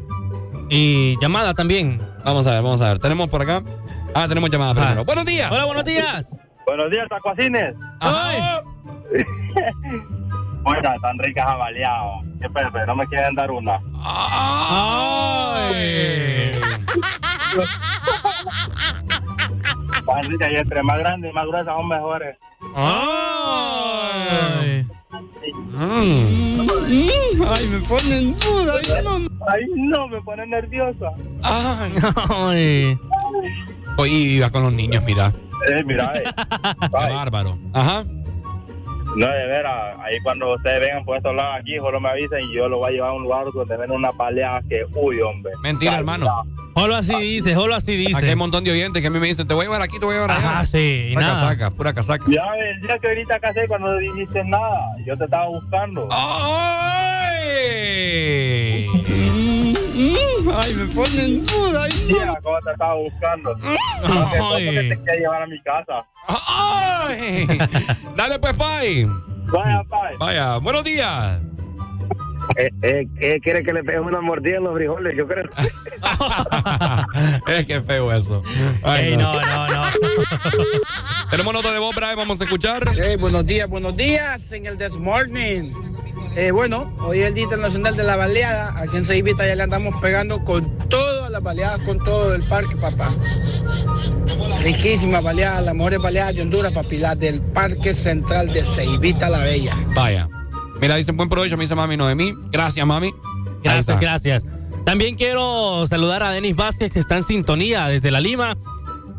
[0.69, 2.01] Y llamada también.
[2.25, 2.99] Vamos a ver, vamos a ver.
[2.99, 3.62] Tenemos por acá.
[4.15, 5.05] Ah, tenemos llamada primero.
[5.05, 5.51] Buenos días.
[5.51, 6.35] Hola, buenos días.
[6.66, 7.75] Buenos días, tacuacines.
[8.01, 8.62] Ajá.
[10.65, 12.25] Oiga, tan ricas avaliados.
[12.41, 13.81] Qué pepe, no me quieren dar una.
[15.61, 16.53] Ay.
[20.23, 22.37] Ricas y entre más grandes y más gruesas son mejores.
[22.75, 24.87] Ay.
[27.51, 28.75] Ay, me ponen duda.
[28.83, 29.16] Ay, no,
[29.49, 31.11] ay, no me pone nerviosa.
[31.43, 31.93] Ay.
[32.29, 32.99] Ay.
[33.97, 35.33] Oye, iba con los niños, mira.
[35.69, 36.25] Eh, mira, eh.
[36.81, 37.59] Qué bárbaro.
[37.73, 38.05] Ajá.
[39.19, 42.55] No, de veras, ahí cuando ustedes vengan por estos lados aquí, solo me avisen y
[42.55, 45.53] yo lo voy a llevar a un lugar donde ven una paleada que, uy, hombre.
[45.62, 46.27] Mentira, hermano.
[46.77, 48.16] Solo así dice, solo así dice.
[48.16, 49.82] Aquí hay un montón de oyentes que a mí me dicen, te voy a llevar
[49.82, 50.61] aquí, te voy a llevar allá.
[50.61, 51.40] Ah, sí, y Pura nada.
[51.40, 52.24] casaca, pura casaca.
[52.28, 56.07] Ya, el día que viniste a casa cuando no dijiste nada, yo te estaba buscando.
[56.12, 57.59] ¡Ay!
[59.99, 61.89] Ay, me ponen duda.
[62.07, 63.55] Mira cómo te estaba buscando.
[63.57, 64.70] No, que Ay.
[64.70, 66.07] que te quería llevar a mi casa.
[66.29, 67.49] ¡Ay!
[68.16, 69.07] Dale pues, Pai.
[69.51, 70.15] Vaya, pai.
[70.20, 71.41] Vaya, buenos días.
[72.57, 75.16] Eh, eh, eh, ¿Quiere que le pegue una mordida en los frijoles?
[75.16, 75.45] Yo creo.
[77.47, 78.43] es que feo eso.
[78.83, 79.83] Ay, Ey, no, no, no.
[81.31, 82.83] Tenemos nota de voz, Brian, vamos a escuchar.
[82.95, 85.73] Hey, buenos días, buenos días en el This Morning.
[86.39, 88.73] Eh, bueno, hoy es el Día Internacional de la Baleada.
[88.81, 92.77] Aquí en Ceibita ya le andamos pegando con todas las baleadas, con todo el parque,
[92.77, 93.12] papá.
[94.62, 99.39] Riquísimas baleadas, las mejores baleadas de Honduras, papi, las del Parque Central de Ceibita la
[99.39, 99.74] Bella.
[99.97, 100.28] Vaya.
[100.81, 102.32] Mira, dicen buen provecho, me dice mami, no de mí.
[102.52, 103.10] Gracias, mami.
[103.65, 104.44] Gracias, gracias.
[104.85, 108.56] También quiero saludar a Denis Vázquez, que está en sintonía desde la Lima.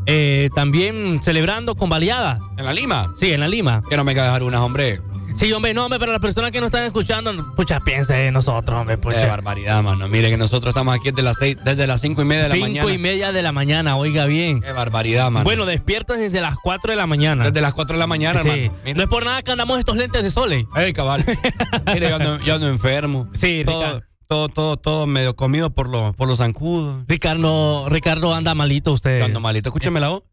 [0.06, 2.40] Eh, también celebrando con baleada.
[2.58, 3.12] ¿En la Lima?
[3.14, 3.84] Sí, en la Lima.
[3.90, 5.02] Que no me cae dejar unas, hombre.
[5.40, 8.78] Sí, hombre, no, hombre, pero las personas que nos están escuchando, pucha, piensen en nosotros,
[8.78, 9.26] hombre, Qué pucha.
[9.26, 10.10] barbaridad, mano.
[10.10, 12.56] Mire que nosotros estamos aquí desde las seis, desde las cinco y media de la
[12.56, 12.92] Cinco mañana.
[12.92, 14.60] y media de la mañana, oiga bien.
[14.60, 15.46] Qué barbaridad, mano.
[15.46, 17.46] Bueno, despiertas desde las 4 de la mañana.
[17.46, 18.50] desde las 4 de la mañana, Sí.
[18.50, 18.74] hermano.
[18.96, 20.52] No es por nada que andamos estos lentes de sol.
[20.52, 20.68] eh.
[20.76, 21.24] Ey, cabal.
[21.94, 23.30] Mire, yo ando, yo ando enfermo.
[23.34, 24.02] Sí, todo.
[24.30, 27.04] Todo, todo, todo medio comido por, los por los zancudos.
[27.08, 29.24] Ricardo, Ricardo anda malito usted.
[29.24, 29.70] Ando malito.
[29.70, 30.24] Escúchame la voz.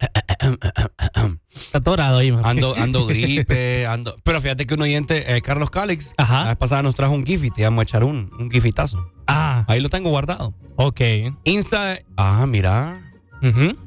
[1.55, 2.29] Está atorado ahí.
[2.45, 4.15] Ando, ando gripe, ando.
[4.23, 6.43] Pero fíjate que un oyente, eh, Carlos Calix, Ajá.
[6.43, 9.11] la vez pasada nos trajo un gif y te vamos a echar un, un gifitazo.
[9.27, 10.53] Ah, Ahí lo tengo guardado.
[10.77, 11.01] ok.
[11.45, 11.99] Insta.
[12.19, 13.01] Ah, mira.
[13.43, 13.79] Ujú.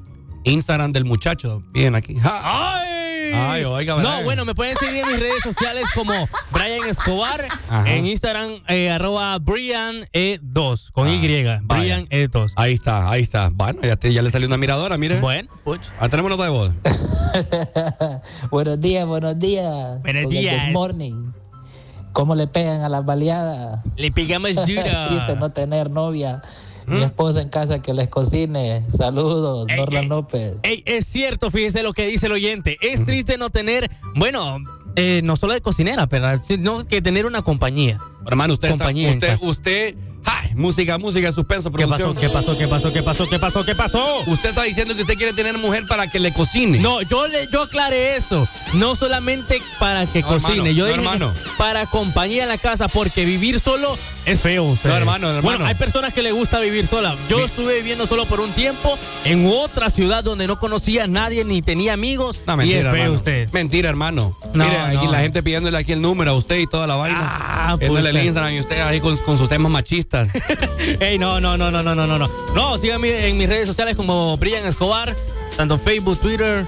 [0.43, 1.61] Instagram del muchacho.
[1.71, 2.17] Bien aquí.
[2.23, 2.87] ¡Ay!
[3.33, 6.13] Ay, oiga, No, bueno, me pueden seguir en mis redes sociales como
[6.51, 7.45] Brian Escobar.
[7.69, 7.91] Ajá.
[7.93, 11.19] En Instagram, eh, arroba Brian E2, con Ah, Y.
[11.63, 12.53] Brian E2.
[12.55, 13.49] Ahí está, ahí está.
[13.53, 15.19] Bueno, ya, te- ya le salió una miradora, mire.
[15.19, 15.91] Bueno, pucha.
[15.99, 16.71] Ah, tenemos nota de voz.
[18.51, 20.01] buenos días, buenos días.
[20.01, 20.71] Buenos días.
[20.71, 21.31] Morning.
[22.13, 23.81] ¿Cómo le pegan a las baleadas?
[23.95, 25.35] Le pegamos Triste duro.
[25.35, 26.41] no tener novia.
[26.89, 26.97] ¿Mm?
[26.97, 28.85] Mi esposa en casa que les cocine.
[28.95, 30.09] Saludos, Ey, Norlan ey.
[30.09, 30.55] López.
[30.63, 32.77] Ey, es cierto, fíjese lo que dice el oyente.
[32.81, 34.57] Es triste no tener, bueno,
[34.95, 37.99] eh, no solo de cocinera, pero sino que tener una compañía.
[38.27, 40.49] Hermano, usted, está- Compañía usted, usted, ¡ay!
[40.55, 42.13] música, música, suspenso, ¿Qué producción.
[42.15, 42.19] pasó?
[42.19, 42.57] ¿Qué pasó?
[42.57, 42.91] ¿Qué pasó?
[42.93, 43.29] ¿Qué pasó?
[43.29, 43.65] ¿Qué pasó?
[43.65, 44.19] ¿Qué pasó?
[44.27, 46.79] Usted está diciendo que usted quiere tener mujer para que le cocine.
[46.79, 48.47] No, yo le, yo aclaré eso.
[48.73, 50.53] No solamente para que No, cocine.
[50.53, 51.33] hermano, yo no, dije hermano.
[51.57, 54.63] para compañía en la casa, porque vivir solo es feo.
[54.65, 54.89] usted.
[54.89, 55.41] No, hermano, hermano.
[55.41, 57.15] Bueno, hay personas que le gusta vivir sola.
[57.29, 61.07] Yo Mi- estuve viviendo solo por un tiempo en otra ciudad donde no conocía a
[61.07, 62.39] nadie ni tenía amigos.
[62.45, 63.13] No, y mentira, es feo hermano.
[63.13, 63.49] usted.
[63.51, 64.35] Mentira, hermano.
[64.53, 67.19] No, Mire, aquí la gente pidiéndole aquí el número a usted y toda la vaina.
[67.21, 68.25] Ah, Pidiéndole el.
[68.25, 70.29] Instagram y usted ahí con, con sus temas machistas listas.
[70.99, 72.29] Ey, no, no, no, no, no, no, no.
[72.55, 75.15] No, síganme en mis redes sociales como Brian Escobar,
[75.55, 76.65] tanto Facebook, Twitter,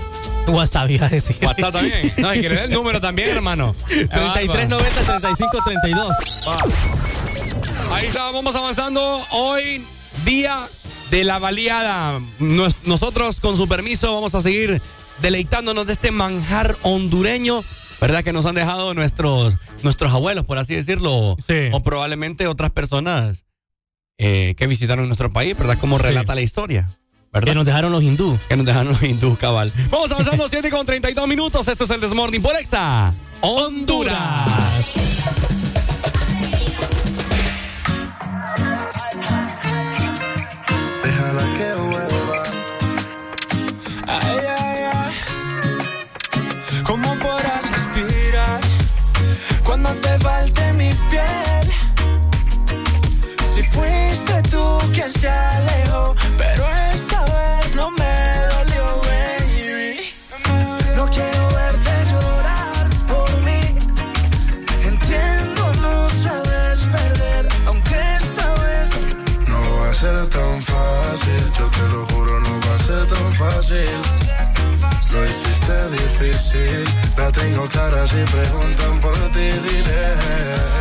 [0.47, 1.35] WhatsApp, iba a decir.
[1.41, 2.13] WhatsApp también.
[2.17, 3.75] No, y que el número también, hermano.
[3.89, 6.15] 3390-3532.
[7.91, 9.21] Ahí está, vamos avanzando.
[9.31, 9.85] Hoy,
[10.25, 10.67] día
[11.09, 12.21] de la baleada.
[12.39, 14.81] Nosotros, con su permiso, vamos a seguir
[15.21, 17.63] deleitándonos de este manjar hondureño
[18.01, 18.23] ¿verdad?
[18.23, 21.37] Que nos han dejado nuestros, nuestros abuelos, por así decirlo.
[21.45, 21.69] Sí.
[21.71, 23.45] O probablemente otras personas
[24.17, 25.77] eh, que visitaron nuestro país, ¿verdad?
[25.79, 26.97] Como relata la historia.
[27.31, 27.51] ¿verdad?
[27.51, 28.37] Que nos dejaron los hindú.
[28.49, 29.71] Que nos dejaron los hindú, cabal.
[29.89, 31.67] Vamos avanzando, 7 con 32 minutos.
[31.67, 33.13] Esto es el Desmorning por Exa.
[33.39, 35.10] Honduras.
[55.01, 56.63] Quien se alejó, pero
[56.93, 58.15] esta vez no me
[58.53, 60.13] dolió, baby.
[60.95, 63.63] No quiero verte llorar por mí.
[64.83, 68.91] Entiendo, no sabes perder, aunque esta vez
[69.47, 70.61] no va a ser tan
[73.07, 73.97] tan fácil.
[75.13, 76.83] Lo hiciste difícil.
[77.17, 80.80] La tengo clara si preguntan por ti, diré.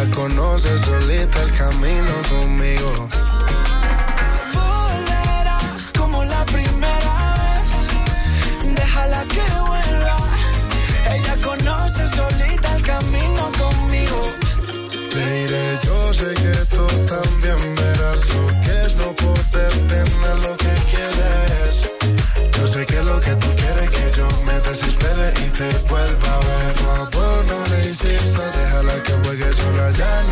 [0.00, 3.08] Ella conoce solita el camino conmigo.
[4.54, 5.58] Volverá
[5.98, 8.74] como la primera vez.
[8.76, 10.16] Déjala que vuelva.
[11.10, 14.32] Ella conoce solita el camino conmigo.
[15.12, 20.74] Diré, yo sé que tú también verás lo que es no poder tener lo que
[20.92, 21.90] quieres.
[22.56, 25.68] Yo sé que lo que tú quieres que yo me desespere y te
[29.90, 30.29] Jaja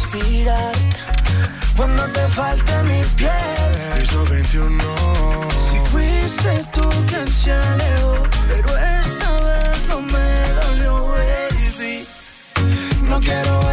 [0.00, 0.74] respirar
[1.76, 3.30] cuando te falte mi piel?
[3.98, 4.82] Piso 21.
[5.70, 8.14] Si fuiste tú quien se alejó,
[8.48, 12.06] pero esta vez no me dolió, baby.
[13.08, 13.69] No quiero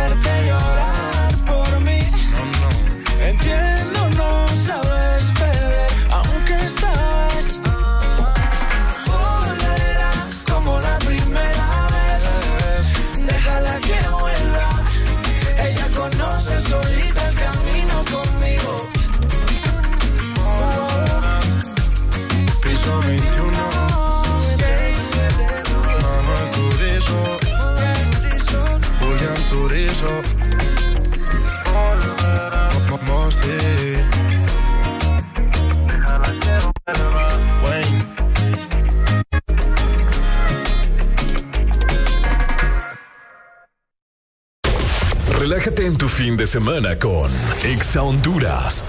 [45.67, 47.29] Relájate en tu fin de semana con
[47.65, 48.85] Exa Honduras.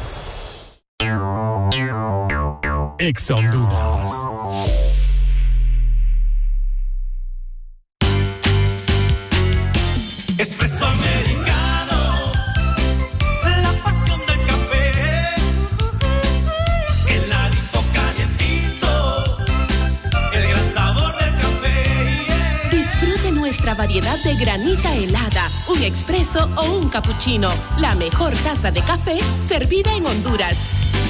[2.98, 4.47] Exa Honduras.
[25.98, 27.50] Expreso o un cappuccino.
[27.80, 30.56] La mejor taza de café servida en Honduras.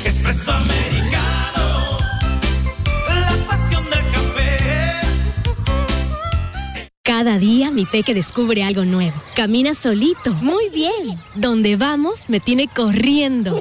[0.03, 1.99] Espresso americano,
[3.07, 4.59] la pasión del café.
[7.03, 9.21] Cada día mi peque descubre algo nuevo.
[9.37, 10.33] Camina solito.
[10.41, 11.21] Muy bien.
[11.35, 13.61] Donde vamos me tiene corriendo.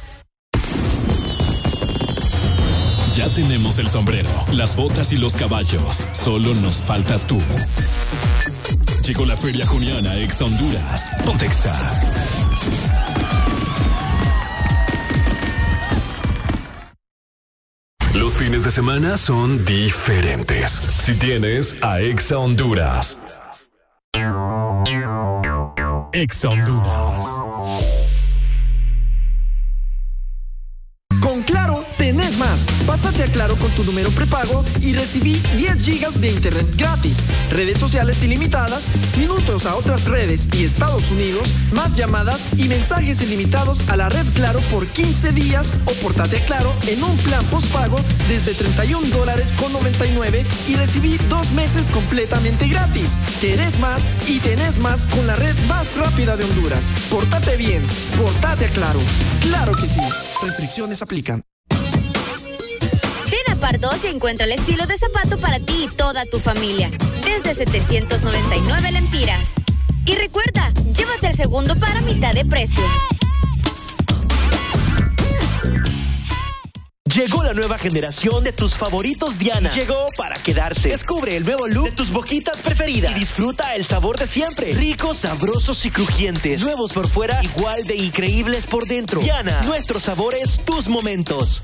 [3.13, 6.07] Ya tenemos el sombrero, las botas y los caballos.
[6.13, 7.41] Solo nos faltas tú.
[9.05, 11.11] Llegó la Feria Juniana Exa Honduras.
[11.25, 11.75] Ponte Exa.
[18.13, 20.71] Los fines de semana son diferentes.
[20.99, 23.19] Si tienes a Exa Honduras.
[26.13, 28.10] Exa Honduras.
[32.85, 37.77] Pásate a Claro con tu número prepago y recibí 10 gigas de internet gratis, redes
[37.77, 43.95] sociales ilimitadas, minutos a otras redes y Estados Unidos, más llamadas y mensajes ilimitados a
[43.95, 47.97] la red Claro por 15 días o portate a Claro en un plan postpago
[48.27, 53.19] desde 31 dólares con 99 y recibí dos meses completamente gratis.
[53.39, 56.93] ¿Querés más y tenés más con la red más rápida de Honduras?
[57.09, 57.81] Portate bien,
[58.17, 58.99] portate a Claro.
[59.41, 60.01] Claro que sí.
[60.43, 61.50] Restricciones aplican.
[63.71, 66.91] Pardos y encuentra el estilo de zapato para ti y toda tu familia.
[67.23, 69.53] Desde 799 lempiras.
[70.05, 72.83] Y recuerda, llévate el segundo para mitad de precio.
[77.15, 79.71] Llegó la nueva generación de tus favoritos Diana.
[79.73, 80.89] Llegó para quedarse.
[80.89, 84.73] Descubre el nuevo look de tus boquitas preferidas y disfruta el sabor de siempre.
[84.73, 86.61] Ricos, sabrosos y crujientes.
[86.61, 89.21] Nuevos por fuera, igual de increíbles por dentro.
[89.21, 91.63] Diana, nuestros sabores, tus momentos.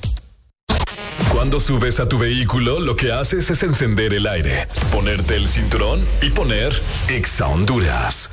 [1.38, 6.04] Cuando subes a tu vehículo, lo que haces es encender el aire, ponerte el cinturón
[6.20, 6.74] y poner
[7.10, 8.32] Exa Honduras.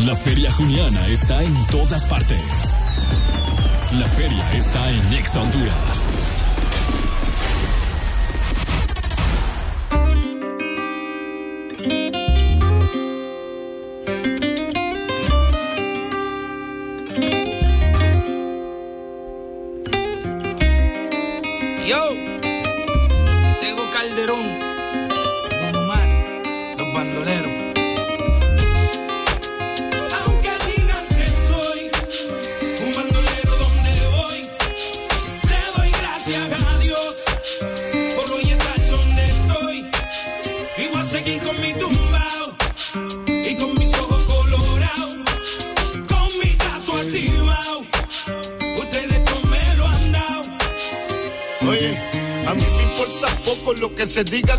[0.00, 2.42] La Feria Juniana está en todas partes.
[3.92, 6.08] La feria está en Exa Honduras.
[53.66, 54.56] Poco lo que se diga.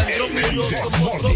[0.00, 1.35] Alejandro y yo somos socios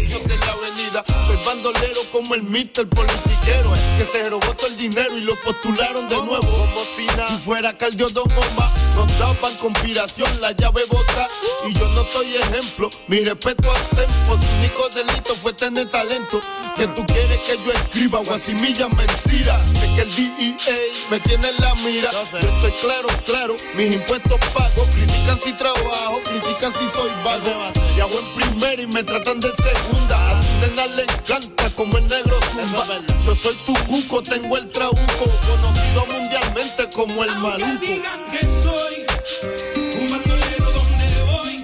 [1.51, 6.15] bandolero como el mister politiquero que se robó todo el dinero y lo postularon de
[6.15, 6.39] nuevo.
[6.39, 11.27] Como si fuera Caldio Don Bomba, nos daban conspiración, la llave bota.
[11.67, 12.89] Y yo no soy ejemplo.
[13.07, 14.37] Mi respeto al tempo.
[14.37, 16.39] Su único delito fue tener talento.
[16.77, 19.57] Que tú quieres que yo escriba guasimilla mentira.
[19.83, 20.77] Es que el DEA
[21.09, 22.11] me tiene en la mira.
[22.11, 23.55] Yo estoy claro, claro.
[23.75, 24.87] Mis impuestos pago.
[24.91, 27.71] Critican si trabajo, critican si soy vago.
[27.97, 30.40] Y hago en primera y me tratan de segunda.
[30.61, 32.85] Nena le encanta como el negro zumba.
[33.25, 35.25] Yo soy tu cuco, tengo el trabuco.
[35.47, 37.65] Conocido mundialmente como el maluco.
[37.65, 39.05] Aunque digan que soy
[39.99, 41.57] un bandolero donde voy,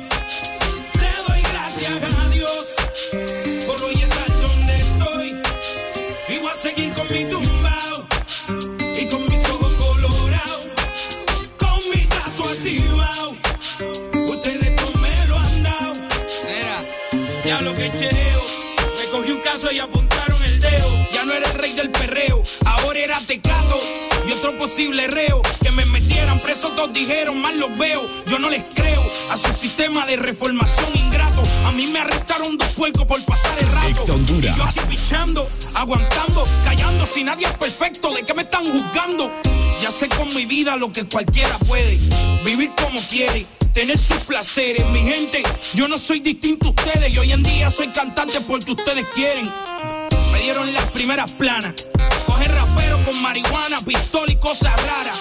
[1.00, 2.66] le doy gracias a Dios
[3.68, 5.42] por hoy estar donde estoy.
[6.30, 8.08] Y voy a seguir con mi tumbao
[9.00, 10.68] y con mis ojos colorados,
[11.60, 13.36] con mi gato activado.
[14.28, 15.94] Ustedes no me lo han dado.
[16.48, 18.27] Mira, diablo que chereo.
[19.72, 20.90] Y apuntaron el dedo.
[21.14, 24.17] Ya no era el rey del perreo, ahora era teclado.
[24.48, 28.02] Otro posible reo que me metieran preso, todos dijeron, mal los veo.
[28.28, 31.44] Yo no les creo a su sistema de reformación ingrato.
[31.66, 33.90] A mí me arrestaron dos puercos por pasar el rato.
[33.90, 34.56] Ex Honduras.
[34.56, 37.06] Y yo aquí pichando, aguantando, callando.
[37.06, 39.30] Si nadie es perfecto, ¿de qué me están juzgando?
[39.82, 42.00] Ya sé con mi vida lo que cualquiera puede.
[42.46, 44.90] Vivir como quiere tener sus placeres.
[44.92, 45.44] Mi gente,
[45.74, 49.52] yo no soy distinto a ustedes y hoy en día soy cantante porque ustedes quieren.
[50.32, 51.74] Me dieron las primeras planas.
[52.26, 52.57] Coger
[53.08, 55.18] con marihuana, pistola y cosas raras.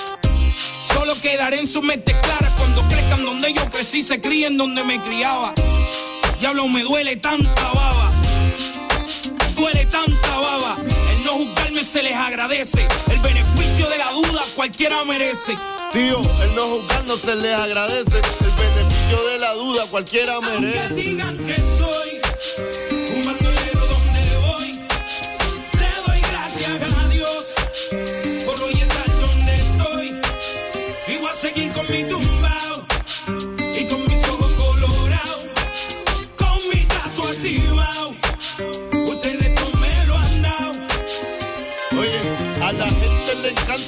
[0.92, 5.00] Solo quedaré en su mente clara cuando crezcan donde yo crecí, se críen donde me
[5.02, 5.54] criaba.
[6.40, 8.10] Diablo, me duele tanta baba.
[9.54, 10.76] Duele tanta baba.
[10.78, 12.88] El no juzgarme se les agradece.
[13.08, 15.54] El beneficio de la duda cualquiera merece.
[15.92, 18.16] Tío, el no juzgar no se les agradece.
[18.16, 20.78] El beneficio de la duda cualquiera merece.
[20.78, 22.26] Aunque digan que soy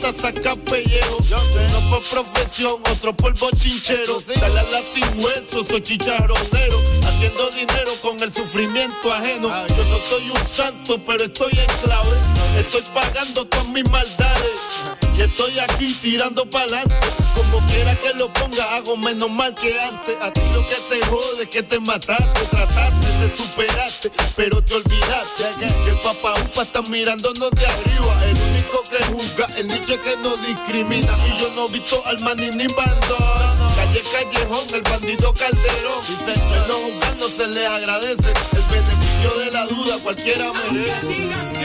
[0.00, 1.18] le encanta sacar pellejo.
[1.18, 4.18] Uno por profesión, otro por bochinchero.
[4.40, 6.78] Dale a la sin hueso, soy chicharronero.
[7.06, 9.48] Haciendo dinero con el sufrimiento ajeno.
[9.68, 12.16] Yo no soy un santo, pero estoy en clave.
[12.58, 14.97] Estoy pagando todas mis maldades.
[15.18, 16.94] Y estoy aquí tirando pa'lante.
[17.34, 20.14] Como quiera que lo ponga, hago menos mal que antes.
[20.22, 24.74] A ti lo que te jode es que te mataste, trataste, te superaste, pero te
[24.74, 25.42] olvidaste.
[25.58, 28.16] Que papá upa está mirándonos de arriba.
[28.26, 31.12] El único que juzga, el nicho que no discrimina.
[31.26, 33.74] Y yo no he visto al maní ni bandón.
[33.74, 36.00] Calle Callejón, el bandido Calderón.
[36.06, 38.30] Dice que no juzgar no se le agradece.
[38.52, 41.58] El beneficio de la duda cualquiera merece.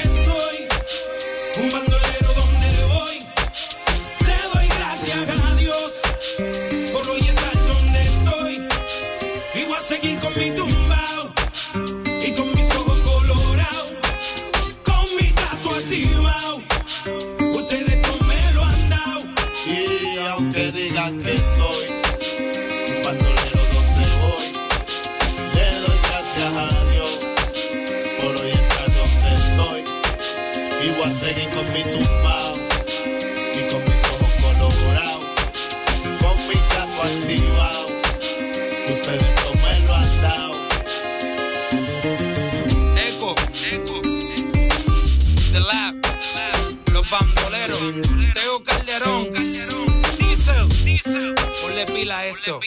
[52.03, 52.59] Pila a esto.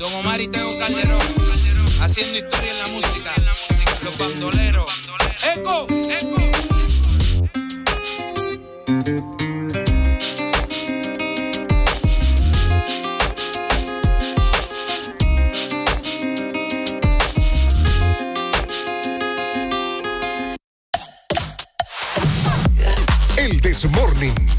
[0.00, 1.20] Don Omar y Teo Calderón.
[2.00, 3.32] Haciendo historia en la música.
[4.02, 4.90] Los bandoleros.
[5.54, 5.86] Eco,
[8.98, 9.45] eco.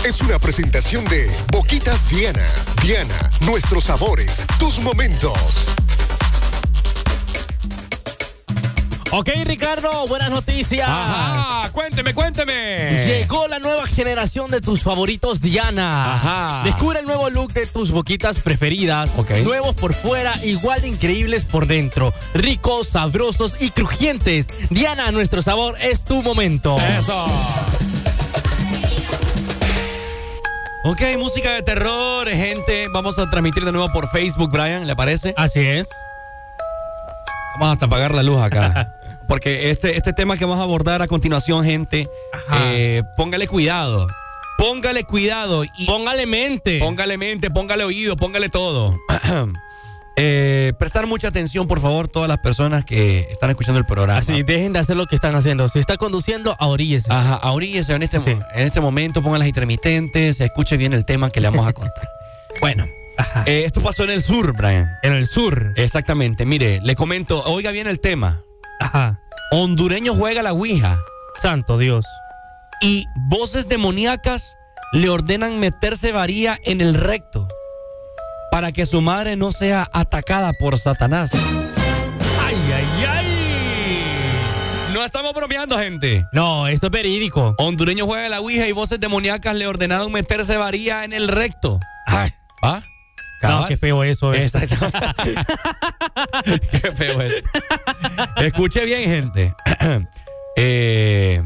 [0.06, 2.46] Es una presentación de Boquitas Diana.
[2.84, 5.34] Diana, nuestros sabores, tus momentos.
[9.10, 10.88] Ok, Ricardo, buenas noticias.
[10.88, 13.04] Ajá, cuénteme, cuénteme.
[13.04, 16.14] Llegó la nueva generación de tus favoritos Diana.
[16.14, 16.62] Ajá.
[16.64, 19.10] Descubre el nuevo look de tus boquitas preferidas.
[19.18, 19.32] Ok.
[19.44, 22.14] Nuevos por fuera, igual de increíbles por dentro.
[22.36, 24.48] Ricos, sabrosos y crujientes.
[24.70, 26.78] Diana, nuestro sabor es tu momento.
[27.00, 27.28] Eso.
[30.84, 32.88] Ok, música de terror, gente.
[32.94, 35.34] Vamos a transmitir de nuevo por Facebook, Brian, ¿le parece?
[35.36, 35.90] Así es.
[37.60, 38.94] Vamos hasta apagar la luz acá.
[39.28, 42.08] Porque este, este tema que vamos a abordar a continuación, gente,
[42.54, 44.08] eh, póngale cuidado.
[44.58, 45.64] Póngale cuidado.
[45.78, 46.80] Y póngale mente.
[46.80, 48.98] Póngale mente, póngale oído, póngale todo.
[50.20, 54.18] Eh, prestar mucha atención, por favor, todas las personas que están escuchando el programa.
[54.18, 55.68] Así, dejen de hacer lo que están haciendo.
[55.68, 57.08] Si está conduciendo, ahoríllese.
[57.12, 61.40] Ajá, ahoríllese en este, en este momento, pongan las intermitentes, escuche bien el tema que
[61.40, 62.10] le vamos a contar.
[62.62, 62.88] bueno,
[63.46, 64.90] eh, esto pasó en el sur, Brian.
[65.04, 65.74] En el sur.
[65.76, 68.42] Exactamente, mire, le comento, oiga bien el tema.
[68.80, 69.20] Ajá.
[69.52, 71.00] Hondureño juega la Ouija.
[71.40, 72.08] Santo Dios.
[72.82, 74.56] Y voces demoníacas
[74.94, 77.48] le ordenan meterse varía en el recto
[78.52, 81.32] para que su madre no sea atacada por Satanás.
[81.34, 84.94] ¡Ay, ay, ay!
[84.94, 86.26] No estamos bromeando, gente.
[86.32, 87.54] No, esto es verídico.
[87.58, 91.80] Hondureño juega la Ouija y voces demoníacas le ordenaron meterse varía en el recto.
[92.08, 92.32] Ay.
[92.64, 92.82] ¿Ah?
[93.44, 94.34] No, qué feo eso.
[94.34, 94.50] eh.
[96.72, 97.44] Qué feo es.
[98.38, 99.54] Escuche bien, gente.
[100.60, 101.40] Eh,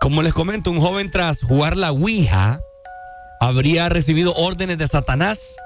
[0.00, 2.60] como les comento, un joven tras jugar la Ouija
[3.40, 5.56] habría recibido órdenes de Satanás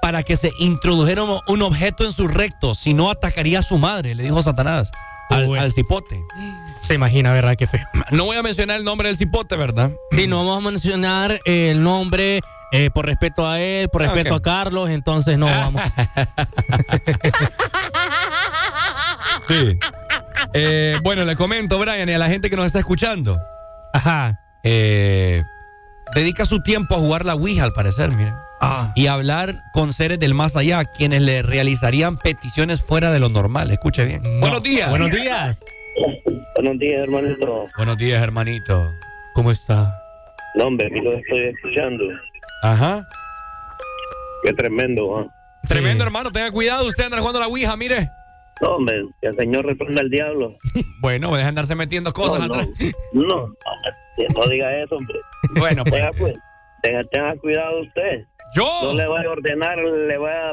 [0.00, 4.14] para que se introdujera un, objeto en su recto, si no atacaría a su madre,
[4.14, 4.90] le dijo Satanás
[5.30, 6.22] al, al cipote.
[6.82, 7.56] Se imagina, ¿verdad?
[7.56, 7.86] Qué feo.
[8.10, 9.90] No voy a mencionar el nombre del cipote, ¿verdad?
[10.12, 12.40] Sí, no vamos a mencionar el nombre
[12.72, 14.40] eh, por respeto a él, por respeto Ok.
[14.40, 15.82] a Carlos, entonces no vamos.
[19.48, 19.78] Sí.
[20.52, 23.40] Eh, bueno, le comento, Brian, y a la gente que nos está escuchando.
[23.94, 24.38] Ajá.
[24.62, 25.42] Eh,
[26.14, 28.34] dedica su tiempo a jugar la Ouija, al parecer, mire.
[28.60, 28.92] Ah.
[28.96, 33.70] Y hablar con seres del más allá, quienes le realizarían peticiones fuera de lo normal.
[33.70, 34.22] Escuche bien.
[34.40, 34.90] Buenos días.
[34.90, 35.60] Buenos días.
[36.56, 37.66] Buenos días, hermanito.
[37.76, 38.90] Buenos días, hermanito.
[39.34, 39.96] ¿Cómo está?
[40.54, 42.04] No, hombre, aquí lo estoy escuchando.
[42.62, 43.06] Ajá.
[44.44, 45.26] Qué tremendo, ¿ah?
[45.66, 46.30] Tremendo, hermano.
[46.32, 46.86] Tenga cuidado.
[46.86, 48.08] Usted anda jugando la Ouija, mire.
[48.60, 50.56] No, hombre, que el Señor reprenda al diablo.
[51.00, 52.68] Bueno, deja de andarse metiendo cosas no, atrás.
[53.12, 55.16] No, no, diga eso, hombre.
[55.56, 56.02] Bueno, pues.
[56.02, 56.38] Tenga, cu-
[56.82, 58.24] tenga, tenga cuidado usted.
[58.54, 58.64] Yo.
[58.82, 60.52] No le voy a ordenar, le voy a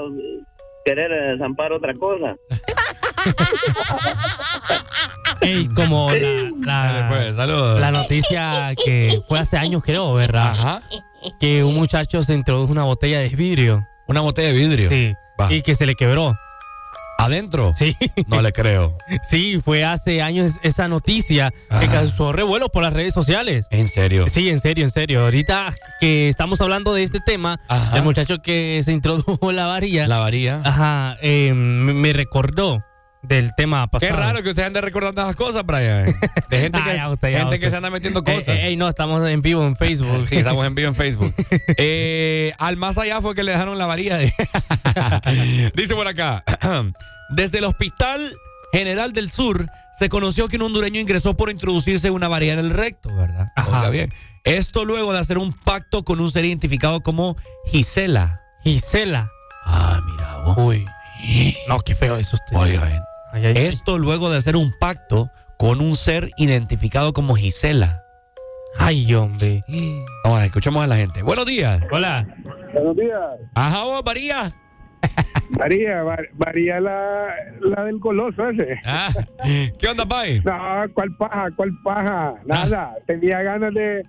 [0.85, 2.35] querer zampar otra cosa.
[5.41, 10.51] Ey, como la, la, pues, la noticia que fue hace años, creo, ¿verdad?
[10.51, 10.81] Ajá.
[11.39, 13.85] Que un muchacho se introdujo una botella de vidrio.
[14.07, 14.89] Una botella de vidrio.
[14.89, 15.13] Sí.
[15.39, 15.51] Va.
[15.51, 16.35] Y que se le quebró.
[17.25, 17.73] ¿Adentro?
[17.75, 17.95] Sí.
[18.27, 18.97] No le creo.
[19.23, 23.65] Sí, fue hace años esa noticia que causó revuelo por las redes sociales.
[23.71, 24.25] ¿En serio?
[24.27, 25.21] Sí, en serio, en serio.
[25.23, 27.97] Ahorita que estamos hablando de este tema, Ajá.
[27.97, 30.07] el muchacho que se introdujo la varilla.
[30.07, 30.61] La varilla.
[30.63, 32.83] Ajá, eh, me recordó.
[33.23, 34.13] del tema pasado.
[34.13, 36.05] Qué raro que ustedes anden recordando esas cosas, Brian.
[36.51, 37.59] De gente, que, Ah, ya usted, ya gente usted.
[37.59, 38.55] que se anda metiendo Ey, cosas.
[38.59, 40.27] ey, no, estamos en vivo en Facebook.
[40.29, 41.33] Sí, estamos en vivo en Facebook.
[41.77, 44.17] Eh, al más allá fue que le dejaron la varilla.
[44.17, 44.31] de-
[45.73, 46.43] Dice por acá.
[47.29, 48.35] Desde el Hospital
[48.71, 52.69] General del Sur se conoció que un hondureño ingresó por introducirse una varilla en el
[52.69, 53.47] recto, ¿verdad?
[53.67, 54.13] Oiga bien.
[54.43, 57.37] Esto luego de hacer un pacto con un ser identificado como
[57.67, 58.41] Gisela.
[58.63, 59.31] Gisela.
[59.63, 60.57] Ah, mira vos.
[60.57, 60.85] Uy.
[61.67, 62.55] No, qué feo eso usted.
[62.55, 63.01] Oiga bien.
[63.33, 63.65] Ay, ay, ay.
[63.65, 68.03] Esto luego de hacer un pacto con un ser identificado como Gisela.
[68.77, 69.61] Ay, hombre.
[70.23, 71.23] Vamos, escuchemos a la gente.
[71.23, 71.81] Buenos días.
[71.91, 72.27] Hola.
[72.73, 73.19] Buenos días.
[73.55, 74.53] Ajá, vos, María.
[75.59, 77.27] María, Mar- María la,
[77.61, 78.79] la del goloso ese.
[78.85, 79.09] Ah,
[79.79, 80.41] ¿Qué onda, Pai?
[80.43, 80.53] No,
[80.93, 81.47] ¿cuál paja?
[81.55, 82.35] ¿Cuál paja?
[82.45, 82.95] Nada.
[83.05, 84.03] Tenía ganas de,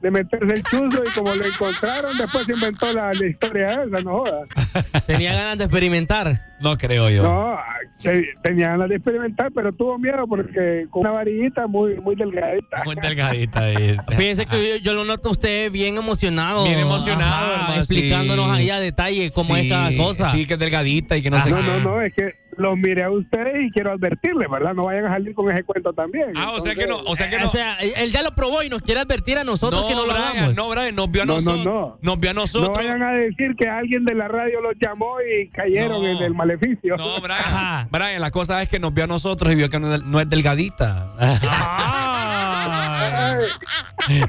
[0.00, 4.00] de meterse el chuzo y como lo encontraron, después se inventó la, la historia esa,
[4.00, 4.48] no jodas.
[5.06, 6.40] Tenía ganas de experimentar.
[6.60, 7.22] No creo yo.
[7.22, 7.56] No,
[8.02, 12.82] te- tenía ganas de experimentar, pero tuvo miedo porque con una varillita muy, muy delgadita.
[12.84, 13.66] Muy delgadita.
[13.66, 13.96] dice.
[14.16, 16.64] Fíjense que yo, yo lo noto a usted bien emocionado.
[16.64, 18.52] Bien emocionado, Ajá, hermano, explicándonos sí.
[18.52, 20.32] ahí a detalle cómo es cada cosa.
[20.32, 21.62] Sí, que es delgadita y que no sé No, qué.
[21.62, 24.74] no, no, es que los miré a ustedes y quiero advertirles, ¿verdad?
[24.74, 26.32] No vayan a salir con ese cuento también.
[26.36, 27.48] Ah, o sea que no, o sea que O no.
[27.50, 30.12] sea, él ya lo probó y nos quiere advertir a nosotros No, que no lo
[30.12, 30.54] hagamos.
[30.54, 31.64] no, Brian, nos vio a No, no, nosotros.
[31.66, 31.98] no.
[32.02, 32.76] Nos vio a No nosotros.
[32.76, 36.08] vayan a decir que alguien de la radio los llamó y cayeron No.
[36.08, 36.96] en el maleficio.
[36.96, 37.38] No, Brian.
[37.44, 37.88] Ajá.
[37.90, 40.24] Brian, la cosa es que nos vio a nosotros y vio que no, es- no
[40.24, 41.14] delgadita.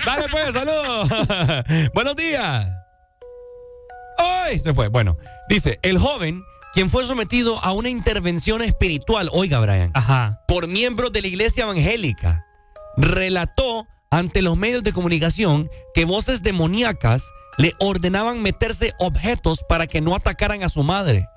[0.06, 1.10] Dale pues, saludos.
[1.94, 2.68] Buenos días.
[4.18, 4.60] ¡Ay!
[4.60, 4.88] Se fue.
[4.88, 5.18] Bueno,
[5.50, 10.42] dice, el joven, quien fue sometido a una intervención espiritual, oiga, Brian, Ajá.
[10.48, 12.46] por miembros de la iglesia evangélica,
[12.98, 17.24] relató ante los medios de comunicación que voces demoníacas
[17.58, 21.28] le ordenaban meterse objetos para que no atacaran a su madre.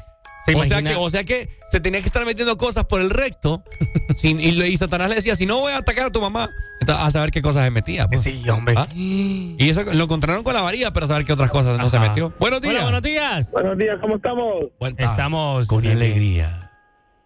[0.45, 3.09] ¿Se O sea, que, o sea que se tenía que estar metiendo cosas por el
[3.11, 3.62] recto
[4.16, 6.51] sin- y, Satanás le decía, si no voy a atacar a tu mamá,
[6.81, 8.07] entonces, a saber qué cosas se metía.
[8.09, 8.21] pues.
[8.23, 8.75] Sí, hombre.
[8.77, 8.87] ¿Ah?
[8.95, 11.97] Y eso lo encontraron con la varilla, pero a saber qué otras cosas no se
[11.97, 12.09] Ajá.
[12.09, 12.35] metió.
[12.39, 12.75] Buenos días.
[12.75, 13.53] Hola, buenos días.
[13.53, 14.55] Buenos días, ¿cómo estamos?
[14.99, 16.71] Estamos con bien, alegría.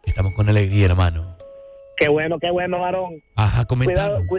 [0.05, 1.37] Estamos con alegría, hermano.
[1.97, 3.21] Qué bueno, qué bueno, varón.
[3.35, 4.25] Ajá, comentando.
[4.29, 4.39] Cu-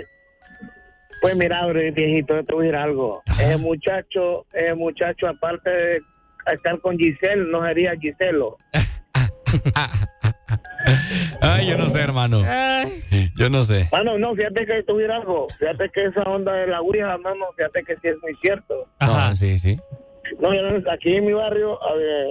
[1.22, 3.22] pues mira, viejito, yo te voy a decir algo.
[3.26, 6.00] Ese muchacho, ese muchacho, aparte de
[6.54, 8.56] estar con Giselle, no sería Giselo.
[11.42, 12.42] Ay, yo no sé, hermano.
[13.38, 13.88] Yo no sé.
[13.92, 15.48] Mano, no, fíjate que te voy a decir algo.
[15.58, 18.88] Fíjate que esa onda de la Ouija, mano, fíjate que sí es muy cierto.
[19.00, 19.30] Ajá.
[19.30, 19.78] No, sí, sí.
[20.40, 22.26] No, yo no- aquí en mi barrio, a ver,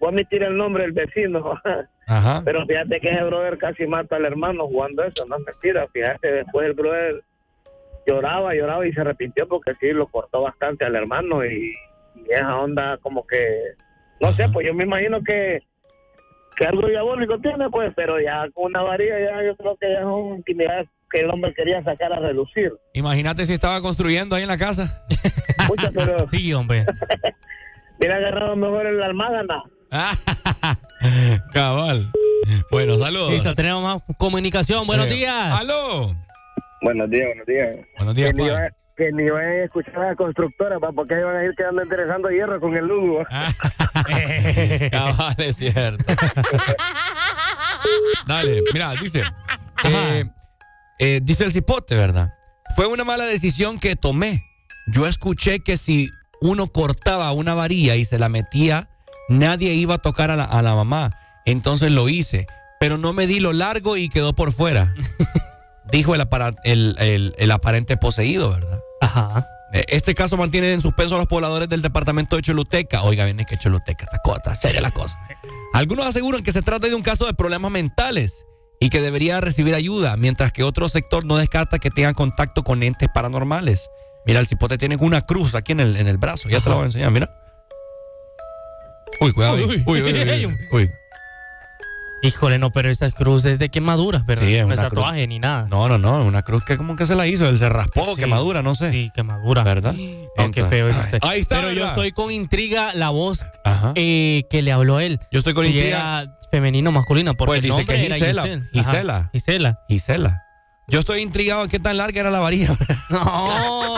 [0.00, 1.54] voy a omitir el nombre del vecino,
[2.06, 2.42] Ajá.
[2.44, 5.86] pero fíjate que ese brother casi mata al hermano jugando eso, no es mentira.
[5.92, 7.22] Fíjate, después el brother
[8.06, 11.72] lloraba, lloraba y se arrepintió porque sí, lo cortó bastante al hermano y,
[12.16, 13.46] y esa onda como que,
[14.20, 15.60] no sé, pues yo me imagino que
[16.56, 20.00] que algo diabólico tiene, pues, pero ya con una varilla ya yo creo que ya
[20.00, 22.72] son intimidades que el hombre quería sacar a relucir.
[22.94, 25.04] Imagínate si estaba construyendo ahí en la casa.
[25.94, 26.86] Pero Sí, hombre.
[27.98, 29.62] hubiera agarrado mejor el almágana.
[31.52, 32.06] Cabal.
[32.70, 33.32] Bueno, saludos.
[33.32, 34.86] Listo, tenemos más comunicación.
[34.86, 35.60] Buenos Eh, días.
[35.60, 36.10] ¡Aló!
[36.80, 37.76] Buenos días, buenos días.
[37.98, 38.32] Buenos días,
[38.96, 41.82] que, ni van a escuchar a la constructora, pa, porque ahí van a ir quedando
[41.82, 43.22] interesando hierro con el Lugo.
[43.30, 43.52] Ah.
[44.90, 46.04] Cabal, es cierto.
[48.26, 49.22] Dale, mira, dice.
[49.84, 50.24] eh,
[50.98, 52.32] eh, dice el cipote, ¿verdad?
[52.74, 54.44] Fue una mala decisión que tomé.
[54.88, 56.10] Yo escuché que si
[56.40, 58.88] uno cortaba una varilla y se la metía,
[59.28, 61.10] nadie iba a tocar a la, a la mamá.
[61.44, 62.46] Entonces lo hice.
[62.80, 64.92] Pero no me di lo largo y quedó por fuera.
[65.90, 66.26] Dijo el,
[66.64, 68.80] el- el- el aparente poseído, ¿verdad?
[69.00, 69.46] Ajá.
[69.72, 73.02] Eh, Este caso mantiene en suspenso a los pobladores del departamento de Choluteca.
[73.02, 75.18] Oiga, bien, es que Choluteca está cota, seria la cosa.
[75.74, 78.46] Algunos aseguran que se trata de un caso de problemas mentales
[78.80, 82.82] y que debería recibir ayuda, mientras que otro sector no descarta que tengan contacto con
[82.82, 83.90] entes paranormales.
[84.26, 86.74] Mira, el cipote tiene una cruz aquí en el, en el brazo, ya te la
[86.76, 87.30] voy a enseñar, mira.
[89.20, 89.54] Uy, cuidado.
[89.56, 90.90] Uy, uy, uy, uy, uy.
[92.22, 94.46] Híjole, no, pero esas cruces de quemaduras, ¿verdad?
[94.46, 94.90] Sí, es no una es cruz.
[94.90, 95.66] tatuaje ni nada.
[95.70, 98.22] No, no, no, una cruz que como que se la hizo, él se raspó, Sí.
[98.22, 98.90] quemadura, no sé.
[98.90, 99.62] Sí, quemadura.
[99.62, 99.94] ¿Verdad?
[100.38, 101.18] Oh, qué feo es usted.
[101.22, 101.90] Ahí está, Pero yo ¿verdad?
[101.90, 103.44] estoy con intriga la voz
[103.94, 105.20] eh, que le habló a él.
[105.30, 106.22] Yo estoy con si intriga.
[106.22, 108.42] era femenino o masculino, porque Pues el dice que era Gisela.
[108.42, 108.62] Giselle.
[108.80, 109.30] Ajá, Gisela.
[109.32, 109.78] Gisela.
[109.88, 110.42] Gisela.
[110.88, 112.68] Yo estoy intrigado en qué tan larga era la varilla.
[113.10, 113.94] No.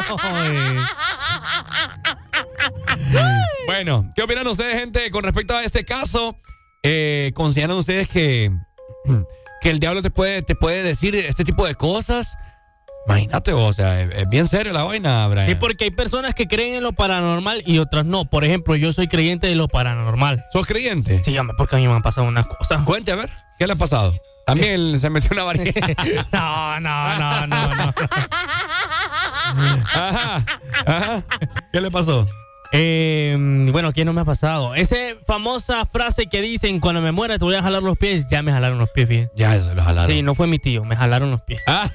[3.67, 6.37] bueno, ¿qué opinan ustedes, gente, con respecto a este caso?
[6.83, 8.51] Eh, ¿Consideran ustedes que,
[9.61, 12.37] que el diablo te puede, te puede decir este tipo de cosas?
[13.07, 15.47] Imagínate, o sea, es, es bien serio la vaina, Brian.
[15.47, 18.29] Sí, porque hay personas que creen en lo paranormal y otras no.
[18.29, 20.45] Por ejemplo, yo soy creyente de lo paranormal.
[20.53, 21.23] ¿Sos creyente?
[21.25, 22.83] Sí, hombre, porque a mí me han pasado unas cosas.
[22.83, 24.15] Cuente, a ver, ¿qué le ha pasado?
[24.45, 25.73] También se metió una varilla.
[26.33, 27.95] no, no, no, no, no.
[29.95, 30.45] Ajá,
[30.87, 31.23] ajá.
[31.73, 32.27] ¿Qué le pasó?
[32.73, 34.75] Eh, bueno, ¿quién no me ha pasado?
[34.75, 34.97] Esa
[35.27, 38.53] famosa frase que dicen, cuando me muera te voy a jalar los pies, ya me
[38.53, 39.31] jalaron los pies bien.
[39.37, 40.11] Ya se los jalaron.
[40.11, 41.63] Sí, no fue mi tío, me jalaron los pies.
[41.67, 41.89] Ah,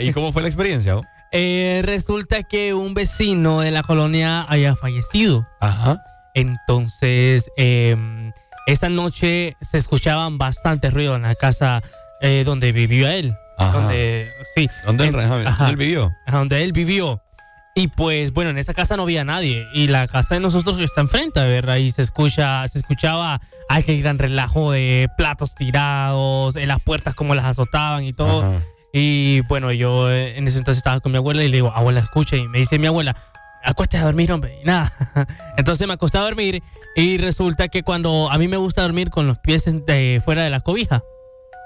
[0.02, 0.96] ¿Y cómo fue la experiencia?
[0.96, 1.02] oh?
[1.32, 5.46] Eh, resulta que un vecino de la colonia había fallecido.
[5.60, 6.02] Ajá.
[6.34, 7.96] Entonces, eh,
[8.66, 11.82] esa noche se escuchaban bastante ruido en la casa
[12.20, 13.34] eh, donde vivía él.
[13.58, 13.78] Ajá.
[13.80, 14.70] Donde, sí.
[14.86, 16.12] ¿Dónde él, ajá, él vivió?
[16.26, 17.22] Ajá, donde él vivió.
[17.78, 19.68] Y pues, bueno, en esa casa no había nadie.
[19.72, 21.76] Y la casa de nosotros que está enfrente, ¿verdad?
[21.76, 27.36] Y se escucha, se escuchaba aquel gran relajo de platos tirados, en las puertas como
[27.36, 28.42] las azotaban y todo.
[28.42, 28.58] Ajá.
[28.92, 32.00] Y bueno, yo eh, en ese entonces estaba con mi abuela y le digo, abuela,
[32.00, 32.34] escucha.
[32.34, 33.14] Y me dice mi abuela,
[33.62, 34.58] acuéstate a dormir, hombre.
[34.60, 34.92] Y nada.
[35.56, 36.60] Entonces me acosté a dormir
[36.96, 40.50] y resulta que cuando a mí me gusta dormir con los pies de- fuera de
[40.50, 41.04] la cobija.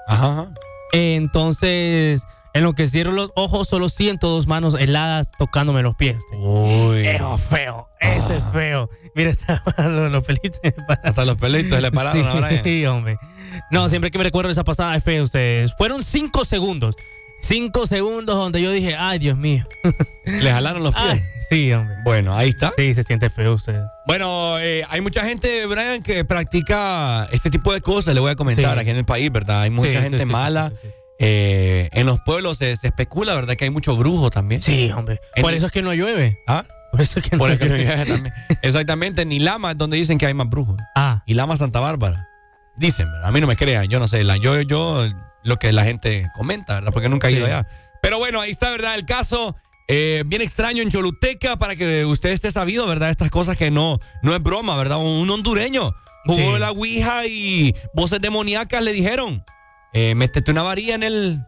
[0.07, 0.53] Ajá.
[0.91, 2.23] Entonces,
[2.53, 6.17] en lo que cierro los ojos, solo siento dos manos heladas tocándome los pies.
[6.33, 7.05] Uy.
[7.07, 8.89] Eso feo, ese es feo.
[9.15, 10.59] Mira, está los, los pelitos.
[11.03, 12.63] Hasta los pelitos se le pararon a Brian.
[12.63, 13.17] Sí, hombre.
[13.71, 15.73] No, siempre que me recuerdo esa pasada es feo ustedes.
[15.77, 16.95] Fueron cinco segundos.
[17.41, 19.65] Cinco segundos donde yo dije, ay, Dios mío.
[20.25, 21.05] Le jalaron los pies.
[21.05, 21.95] Ay, sí, hombre.
[22.05, 22.71] Bueno, ahí está.
[22.77, 23.81] Sí, se siente feo usted.
[24.07, 28.35] Bueno, eh, hay mucha gente, Brian, que practica este tipo de cosas, le voy a
[28.35, 28.79] comentar, Sí.
[28.79, 29.63] aquí en el país, ¿verdad?
[29.63, 30.71] Hay mucha Sí, sí, gente sí, sí, mala.
[31.19, 33.55] Eh, en los pueblos se, se especula, ¿verdad?
[33.55, 34.61] Que hay mucho brujo también.
[34.61, 35.19] Sí, hombre.
[35.35, 36.39] En Por eso es que no llueve.
[36.47, 36.65] ¿Ah?
[36.91, 38.05] Por eso es que no Por eso que no llueve.
[38.05, 38.33] también.
[38.61, 40.77] Exactamente, en Ilama es donde dicen que hay más brujos.
[40.95, 42.27] Ah, Y Lama Santa Bárbara.
[42.75, 43.29] Dicen, ¿verdad?
[43.29, 44.23] A mí no me crean, yo no sé.
[44.23, 45.05] La, yo, yo,
[45.43, 46.91] lo que la gente comenta, ¿verdad?
[46.91, 47.51] Porque nunca he ido Sí.
[47.51, 47.67] allá.
[48.01, 48.95] Pero bueno, ahí está, ¿verdad?
[48.95, 49.55] El caso.
[49.89, 53.09] eh, bien extraño en Choluteca para que usted esté sabido, ¿verdad?
[53.09, 54.97] Estas cosas que no, no es broma, ¿verdad?
[54.97, 55.93] Un, hondureño
[56.25, 56.59] jugó Sí.
[56.59, 59.43] la Ouija y voces demoníacas le dijeron,
[59.93, 61.45] eh, métete una varilla en el,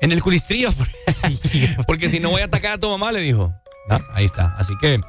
[0.00, 0.70] en el culistrillo.
[1.86, 3.54] Porque si no voy a atacar a tu mamá, le dijo.
[3.90, 4.54] Ah, Ahí está.
[4.58, 4.94] Así que...
[4.94, 5.00] eh,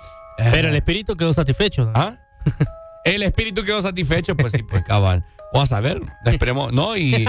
[0.51, 1.85] pero el espíritu quedó satisfecho.
[1.85, 1.91] ¿no?
[1.95, 2.17] ¿Ah?
[3.05, 5.23] El espíritu quedó satisfecho, pues sí, pues cabal.
[5.53, 7.25] O a saber, esperemos, no, y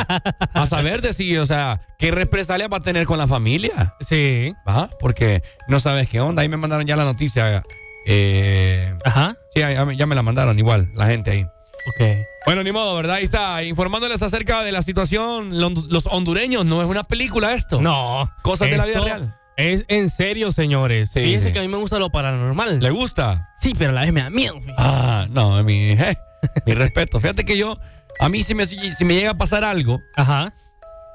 [0.53, 3.95] a saber de si, o sea, qué represalia va a tener con la familia.
[4.01, 4.53] Sí.
[4.69, 4.91] ¿Va?
[5.01, 6.43] Porque no sabes qué onda.
[6.43, 7.63] Ahí me mandaron ya la noticia.
[8.05, 9.37] Eh, Ajá.
[9.55, 11.47] sí, ya me la mandaron igual, la gente ahí.
[11.87, 12.01] Ok.
[12.47, 13.17] Bueno, ni modo, ¿verdad?
[13.17, 15.59] Ahí está, informándoles acerca de la situación.
[15.61, 17.81] Los, hondureños, no es una película esto.
[17.81, 18.31] No.
[18.43, 19.37] Cosas de la vida real.
[19.57, 21.11] Es en serio, señores.
[21.13, 21.53] Sí, Fíjense sí.
[21.53, 22.81] que a mí me gusta lo paranormal.
[22.81, 23.51] ¿Le gusta?
[23.59, 24.55] Sí, pero a la vez me da miedo.
[24.61, 24.75] fíjate.
[24.79, 26.17] Ah, no, mi, eh,
[26.65, 27.21] mi respeto.
[27.21, 27.79] Fíjate que yo,
[28.21, 30.55] a mí si me, si me llega a pasar algo, Ajá.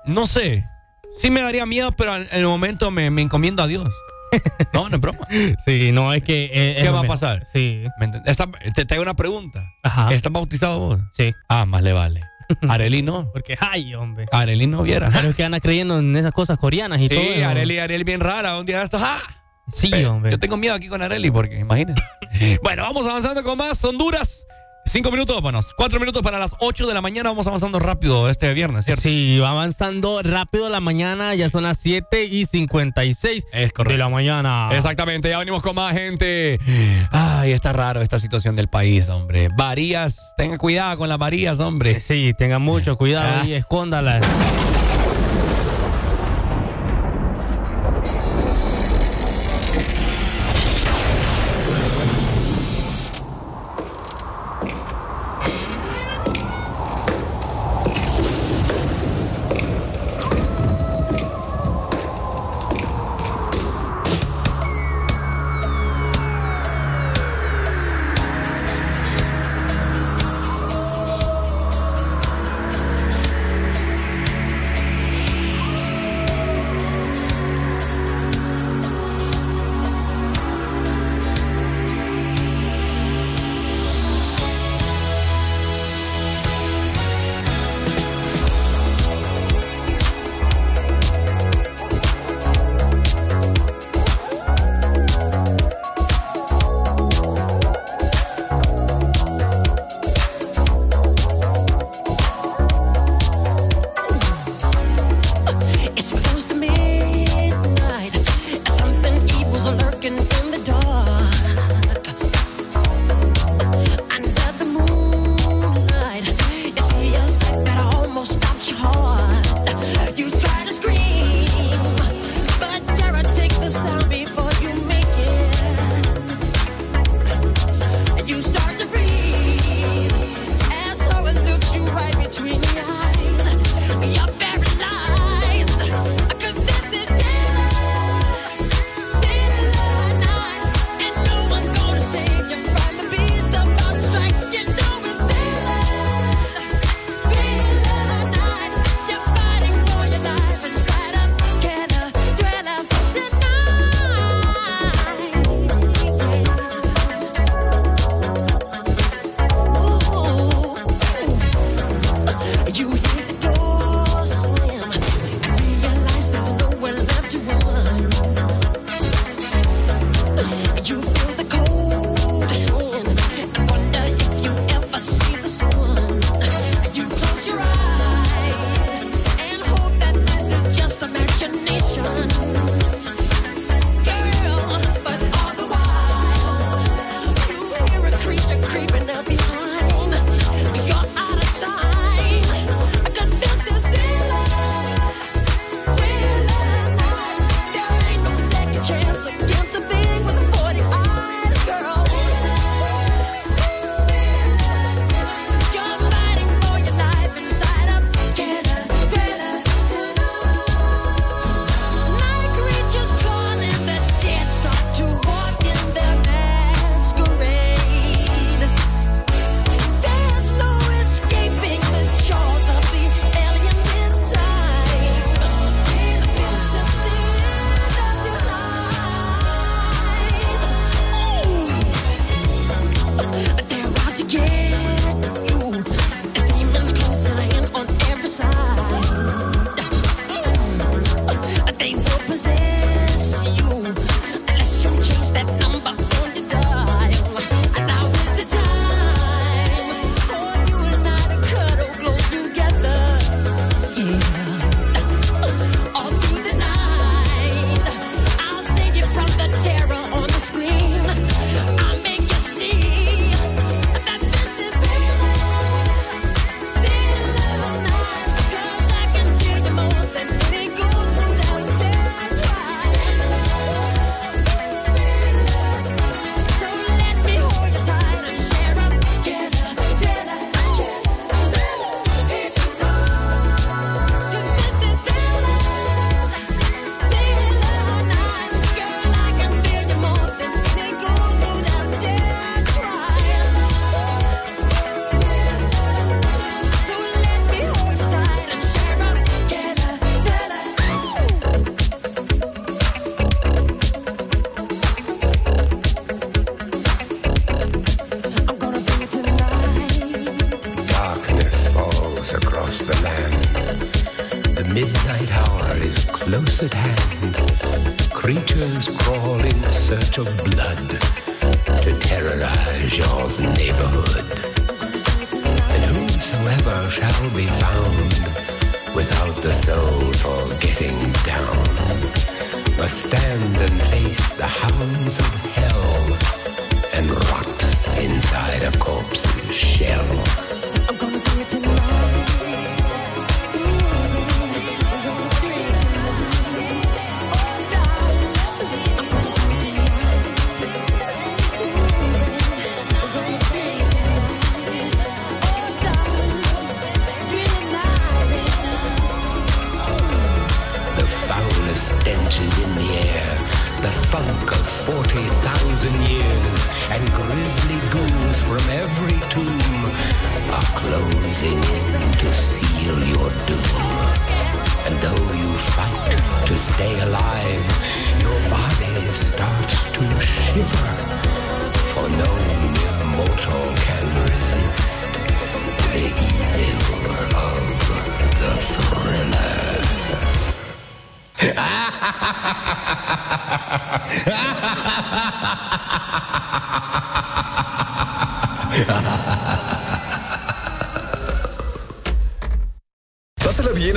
[0.05, 0.63] no sé,
[1.17, 3.89] sí me daría miedo, pero en el momento me, me encomiendo a Dios.
[4.73, 5.27] No, no es broma.
[5.63, 6.49] Sí, no, es que.
[6.53, 7.45] eh, ¿Qué va a pasar?
[7.51, 7.83] Sí.
[7.99, 8.11] ¿Me?
[8.25, 9.73] Esta- te, hago una pregunta.
[9.83, 10.13] Ajá.
[10.13, 10.99] ¿Estás bautizado vos?
[11.11, 11.33] Sí.
[11.47, 12.21] Ah, más le vale.
[12.69, 13.31] Areli no.
[13.31, 14.25] Porque, ay, hombre.
[14.31, 15.09] Areli no viera.
[15.11, 17.19] Pero es que anda creyendo en esas cosas coreanas y todo.
[17.19, 17.41] Sí.
[17.43, 18.59] Areli, Areli bien rara.
[18.59, 19.17] Un día de estos, ¡ah!
[19.67, 20.31] Sí, Pero hombre.
[20.31, 22.01] Yo tengo miedo aquí con Areli porque, imagínate.
[22.63, 24.45] bueno, vamos avanzando con más Honduras.
[24.87, 27.29] Cinco minutos, bueno, cuatro minutos para las ocho de la mañana.
[27.29, 29.01] Vamos avanzando rápido este viernes, ¿cierto?
[29.01, 33.91] Sí, va avanzando rápido la mañana, ya son las 7 y 56 Es correcto.
[33.93, 34.69] de la mañana.
[34.73, 36.59] Exactamente, ya venimos con más gente.
[37.11, 39.49] Ay, está raro esta situación del país, hombre.
[39.57, 41.99] Varías, tenga cuidado con las varías, hombre.
[41.99, 43.45] Sí, tengan mucho cuidado Ah.
[43.47, 44.23] y escóndalas.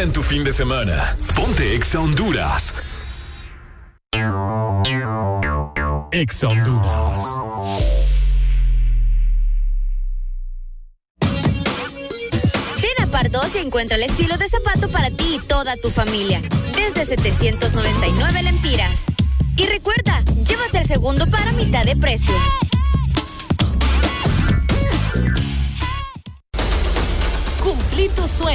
[0.01, 1.17] En tu fin de semana.
[1.35, 2.73] Ponte Exa Honduras.
[6.13, 7.25] Exa Honduras.
[12.81, 16.41] Ven a Pardos y encuentra el estilo de zapato para ti y toda tu familia.
[16.77, 19.07] Desde 799 lempiras.
[19.57, 22.35] Y recuerda, llévate el segundo para mitad de precio.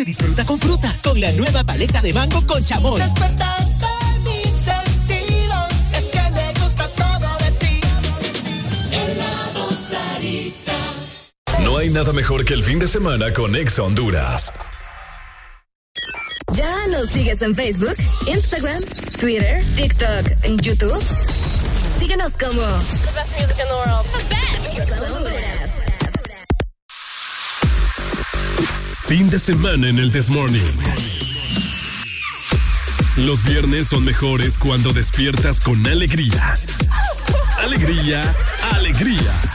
[0.00, 3.02] Se disfruta con fruta, con la nueva paleta de mango con chamoy.
[3.02, 3.86] Despertaste
[4.24, 5.68] mis sentidos.
[5.94, 7.80] Es que me gusta todo de ti.
[8.92, 10.72] Helado Sarita.
[11.64, 14.54] No hay nada mejor que el fin de semana con Exa Honduras.
[16.54, 17.96] ¿Ya nos sigues en Facebook,
[18.26, 18.82] Instagram,
[19.18, 21.04] Twitter, TikTok, en YouTube?
[21.98, 23.99] Síguenos como The best music in the world.
[29.10, 30.62] Fin de semana en el Desmorning.
[33.16, 36.54] Los viernes son mejores cuando despiertas con alegría.
[37.58, 38.22] Alegría,
[38.72, 39.49] alegría.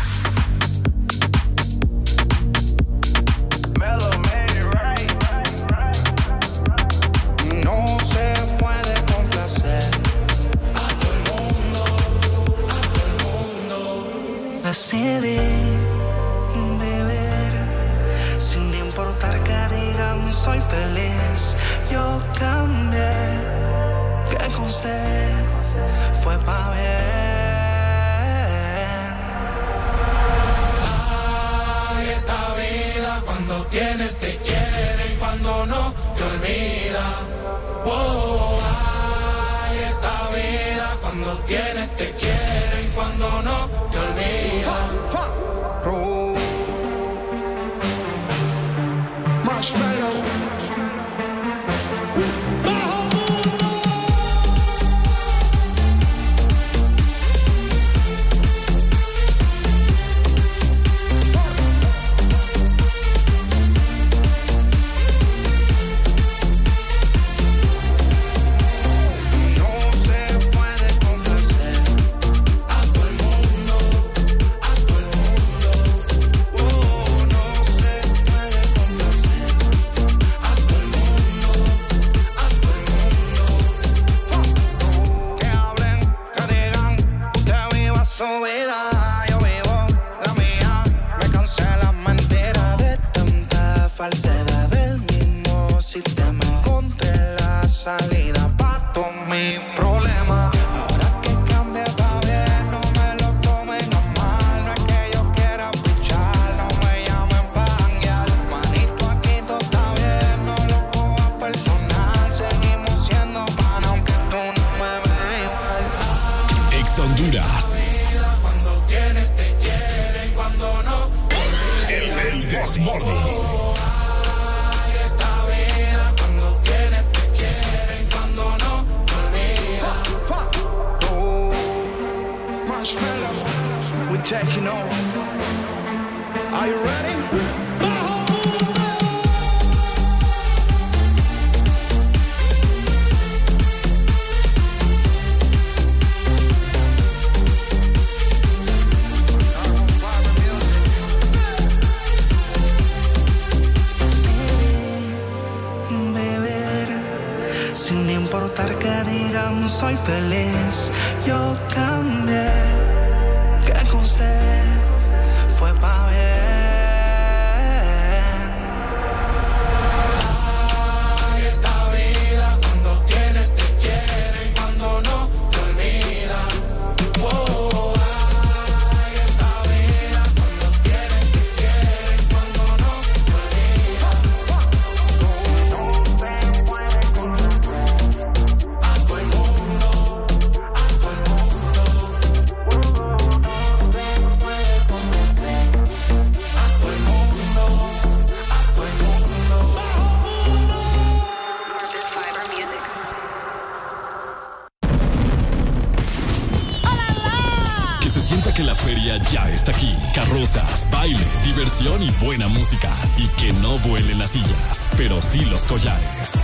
[211.82, 212.90] Y buena música.
[213.18, 216.40] Y que no vuelen las sillas, pero sí los collares.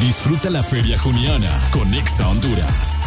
[0.00, 3.00] Disfruta la feria juniana con Exa Honduras.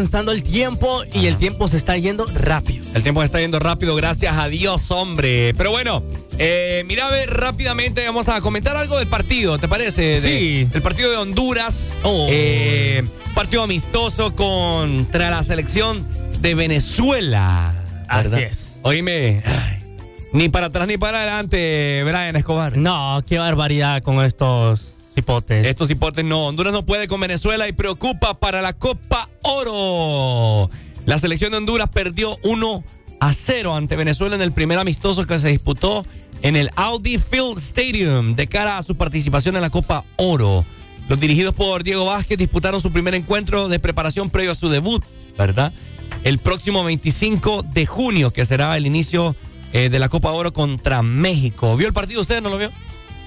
[0.00, 2.86] Avanzando el tiempo y el tiempo se está yendo rápido.
[2.94, 5.52] El tiempo está yendo rápido, gracias a Dios, hombre.
[5.58, 6.02] Pero bueno,
[6.38, 10.02] eh, mira, a ver, rápidamente vamos a comentar algo del partido, ¿te parece?
[10.02, 10.68] De- Sí.
[10.72, 11.98] el partido de Honduras.
[12.02, 12.26] Oh.
[12.30, 13.04] Eh,
[13.34, 16.06] partido amistoso contra la selección
[16.40, 17.74] de Venezuela.
[18.08, 18.76] Así es.
[18.82, 19.96] Oíme, ay,
[20.32, 22.74] ni para atrás ni para adelante, Brian Escobar.
[22.78, 24.94] No, qué barbaridad con estos
[25.48, 26.46] Estos hipotes no.
[26.46, 30.68] Honduras no puede con Venezuela y preocupa para la Copa Oro.
[31.06, 32.84] La selección de Honduras perdió 1
[33.20, 36.04] a 0 ante Venezuela en el primer amistoso que se disputó
[36.42, 40.64] en el Audi Field Stadium de cara a su participación en la Copa Oro.
[41.08, 45.04] Los dirigidos por Diego Vázquez disputaron su primer encuentro de preparación previo a su debut,
[45.38, 45.72] ¿verdad?
[46.24, 49.36] El próximo 25 de junio, que será el inicio
[49.72, 51.76] eh, de la Copa Oro contra México.
[51.76, 52.42] ¿Vio el partido usted?
[52.42, 52.72] ¿No lo vio?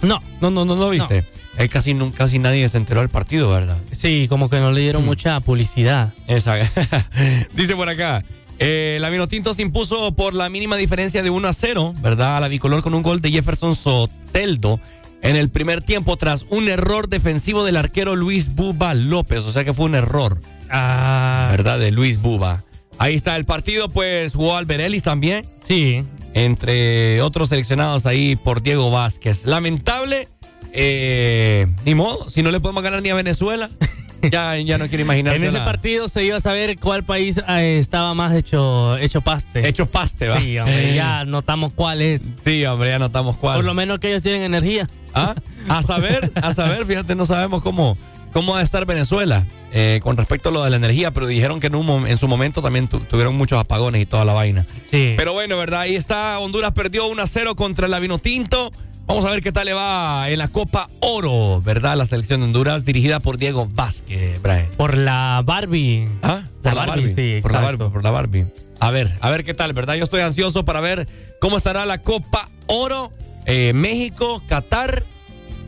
[0.01, 0.21] No.
[0.41, 1.23] No, no, no lo viste.
[1.57, 3.77] Eh, casi, casi nadie se enteró del partido, ¿verdad?
[3.91, 6.13] Sí, como que no le dieron mucha publicidad.
[6.27, 6.55] Esa.
[7.55, 8.23] Dice por acá.
[8.59, 12.37] Eh, la Vinotinto se impuso por la mínima diferencia de 1 a 0, ¿verdad?
[12.37, 14.79] A la bicolor con un gol de Jefferson Soteldo
[15.21, 19.45] en el primer tiempo tras un error defensivo del arquero Luis Buba López.
[19.45, 20.39] O sea que fue un error,
[20.69, 21.77] Ah, ¿verdad?
[21.79, 22.63] De Luis Buba.
[22.99, 25.45] Ahí está el partido, pues jugó Alberelis también.
[25.67, 26.03] sí.
[26.35, 29.45] Entre otros seleccionados ahí por Diego Vázquez.
[29.45, 30.29] Lamentable,
[30.75, 33.69] eh, ni modo, si no le podemos ganar ni a Venezuela,
[34.31, 35.35] ya, ya no quiero imaginar.
[35.35, 39.67] En ese partido se iba a saber cuál país eh, estaba más hecho, hecho paste.
[39.67, 40.39] Hecho paste, ¿va?
[40.39, 42.23] Sí, hombre, ya notamos cuál es.
[42.43, 43.55] Sí, hombre, ya notamos cuál.
[43.57, 44.89] Por lo menos que ellos tienen energía.
[45.13, 45.35] ¿Ah?
[45.69, 47.95] A saber, a saber, fíjate, no sabemos cómo,
[48.31, 51.59] cómo va a estar Venezuela eh, con respecto a lo de la energía, pero dijeron
[51.59, 54.33] que en, un, mom- en su momento también tu- tuvieron muchos apagones y toda la
[54.33, 54.65] vaina.
[54.89, 55.13] Sí.
[55.15, 55.81] Pero bueno, ¿verdad?
[55.81, 58.71] Ahí está, Honduras perdió 1 a 0 contra el Avinotinto.
[59.05, 61.97] Vamos a ver qué tal le va en la Copa Oro, ¿verdad?
[61.97, 64.69] La selección de Honduras dirigida por Diego Vázquez, Brian.
[64.77, 66.07] Por la Barbie.
[66.23, 66.43] ¿Ah?
[66.63, 67.61] Por La Barbie, sí, por la.
[67.61, 68.45] Barbie, por la Barbie.
[68.79, 69.95] A ver, a ver qué tal, ¿verdad?
[69.95, 71.07] Yo estoy ansioso para ver
[71.39, 73.11] cómo estará la Copa Oro.
[73.45, 75.03] Eh, México, Qatar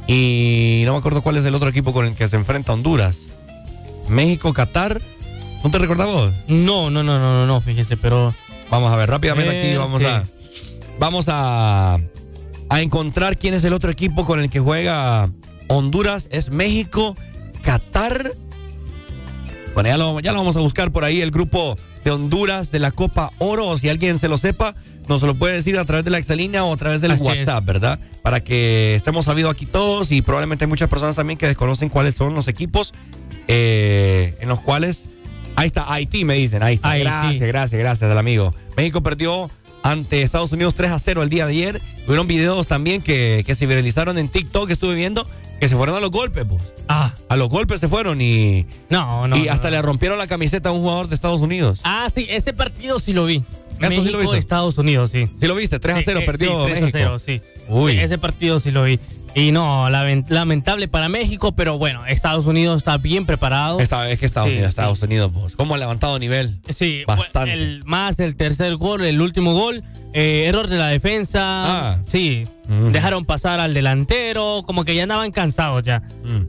[0.07, 3.23] y no me acuerdo cuál es el otro equipo con el que se enfrenta Honduras.
[4.07, 5.01] México, Qatar.
[5.63, 6.31] ¿No te recordamos?
[6.47, 8.33] No, no, no, no, no, no, fíjese, pero.
[8.71, 10.07] Vamos a ver, rápidamente aquí Eh, vamos sí.
[10.07, 10.23] a.
[10.99, 11.99] Vamos a.
[12.69, 15.29] A encontrar quién es el otro equipo con el que juega
[15.67, 16.27] Honduras.
[16.31, 17.15] Es México,
[17.61, 18.31] Qatar
[19.73, 22.79] Bueno, ya lo, ya lo vamos a buscar por ahí, el grupo de Honduras de
[22.79, 23.67] la Copa Oro.
[23.67, 24.75] O si alguien se lo sepa,
[25.07, 27.59] nos lo puede decir a través de la exalínea o a través del Así WhatsApp,
[27.59, 27.65] es.
[27.65, 27.99] ¿verdad?
[28.21, 32.15] Para que estemos sabidos aquí todos y probablemente hay muchas personas también que desconocen cuáles
[32.15, 32.93] son los equipos
[33.47, 35.05] eh, en los cuales.
[35.55, 36.63] Ahí está, Haití, me dicen.
[36.63, 36.91] Ahí está.
[36.91, 37.03] Haití.
[37.05, 38.53] Gracias, gracias, gracias al amigo.
[38.75, 39.49] México perdió
[39.85, 41.81] ante Estados Unidos 3 a 0 el día de ayer.
[42.07, 45.27] Hubieron videos también que, que se viralizaron en TikTok, que estuve viendo,
[45.59, 46.61] que se fueron a los golpes, pues.
[46.87, 47.13] Ah.
[47.29, 48.65] A los golpes se fueron y.
[48.89, 49.37] No, no.
[49.37, 49.75] y hasta no.
[49.75, 51.81] le rompieron la camiseta a un jugador de Estados Unidos.
[51.83, 53.43] Ah, sí, ese partido sí lo vi.
[53.79, 54.37] ¿Esto sí lo México, viste?
[54.39, 55.29] Estados Unidos, sí.
[55.39, 55.77] ¿Sí lo viste?
[55.79, 56.97] 3 a Sí, 0 eh, perdió sí, 3 México.
[56.97, 57.41] a 0, sí.
[57.69, 57.99] Uy.
[57.99, 58.99] Ese partido sí lo vi.
[59.35, 63.79] Y no, lamen- lamentable para México, pero bueno, Estados Unidos está bien preparado.
[63.81, 64.79] Esta vez que Estados Sí, Unidos, sí.
[64.79, 65.55] Estados Unidos, pues.
[65.57, 66.57] ¿Cómo ha levantado nivel?
[66.69, 67.51] Sí, Bastante.
[67.51, 69.83] El, más el tercer gol, el último gol.
[70.13, 71.41] eh, error de la defensa.
[71.43, 71.99] Ah.
[72.05, 72.43] Sí.
[72.67, 72.91] Mm.
[72.91, 74.63] Dejaron pasar al delantero.
[74.65, 76.01] Como que ya andaban cansados ya.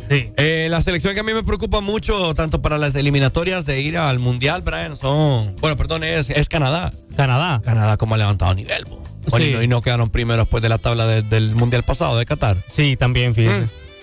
[0.08, 0.30] Sí.
[0.36, 3.98] Eh, la selección que a mí me preocupa mucho, tanto para las eliminatorias de ir
[3.98, 5.56] al Mundial, Brian, son.
[5.60, 6.92] Bueno, perdón, es, es Canadá.
[7.16, 7.60] Canadá.
[7.64, 9.02] Canadá, como ha levantado nivel, bo.
[9.28, 9.50] Bueno, Sí.
[9.50, 12.24] y, no, y no quedaron primeros después de la tabla de- del Mundial pasado de
[12.26, 12.56] Qatar.
[12.70, 13.62] Sí, también, fíjese.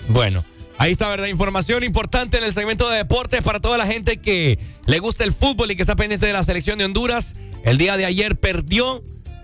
[0.10, 0.14] Mm.
[0.14, 0.44] Bueno,
[0.78, 1.28] ahí está, ¿verdad?
[1.28, 5.32] Información importante en el segmento de deportes para toda la gente que le gusta el
[5.34, 7.36] fútbol y que está pendiente de la selección de Honduras.
[7.64, 9.02] El día de ayer perdió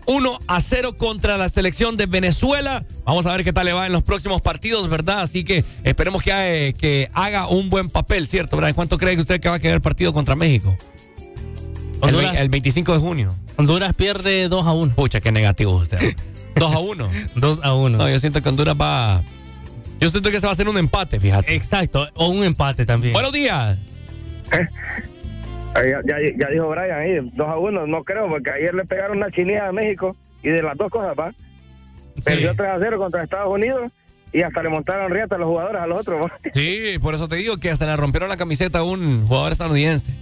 [0.09, 2.83] 1 a 0 contra la selección de Venezuela.
[3.05, 5.21] Vamos a ver qué tal le va en los próximos partidos, ¿verdad?
[5.21, 8.57] Así que esperemos que, eh, que haga un buen papel, ¿cierto?
[8.57, 8.73] ¿verdad?
[8.73, 10.75] ¿Cuánto cree que usted que va a quedar el partido contra México?
[12.01, 13.35] El, Honduras- el 25 de junio.
[13.57, 14.95] Honduras pierde 2 a 1.
[14.95, 16.15] Pucha, qué negativo usted.
[16.55, 17.09] 2 a 1.
[17.35, 17.97] 2 a 1.
[17.99, 19.21] No, yo siento que Honduras va.
[19.99, 21.53] Yo siento que se va a hacer un empate, fíjate.
[21.53, 23.13] Exacto, o un empate también.
[23.13, 23.77] Buenos días.
[25.75, 29.17] Ya, ya, ya dijo Brian ahí, 2 a 1, no creo, porque ayer le pegaron
[29.17, 31.31] una chinilla a México y de las dos cosas, va.
[32.25, 33.91] Perdió 3 a 0 contra Estados Unidos
[34.33, 36.31] y hasta le montaron riata a los jugadores a los otros, va.
[36.53, 40.13] Sí, por eso te digo que hasta le rompieron la camiseta a un jugador estadounidense.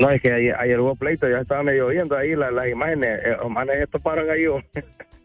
[0.00, 3.20] No, es que ayer, ayer hubo pleito, ya estaba medio viendo ahí la- las imágenes,
[3.24, 4.44] eh, los manes estos paran ahí.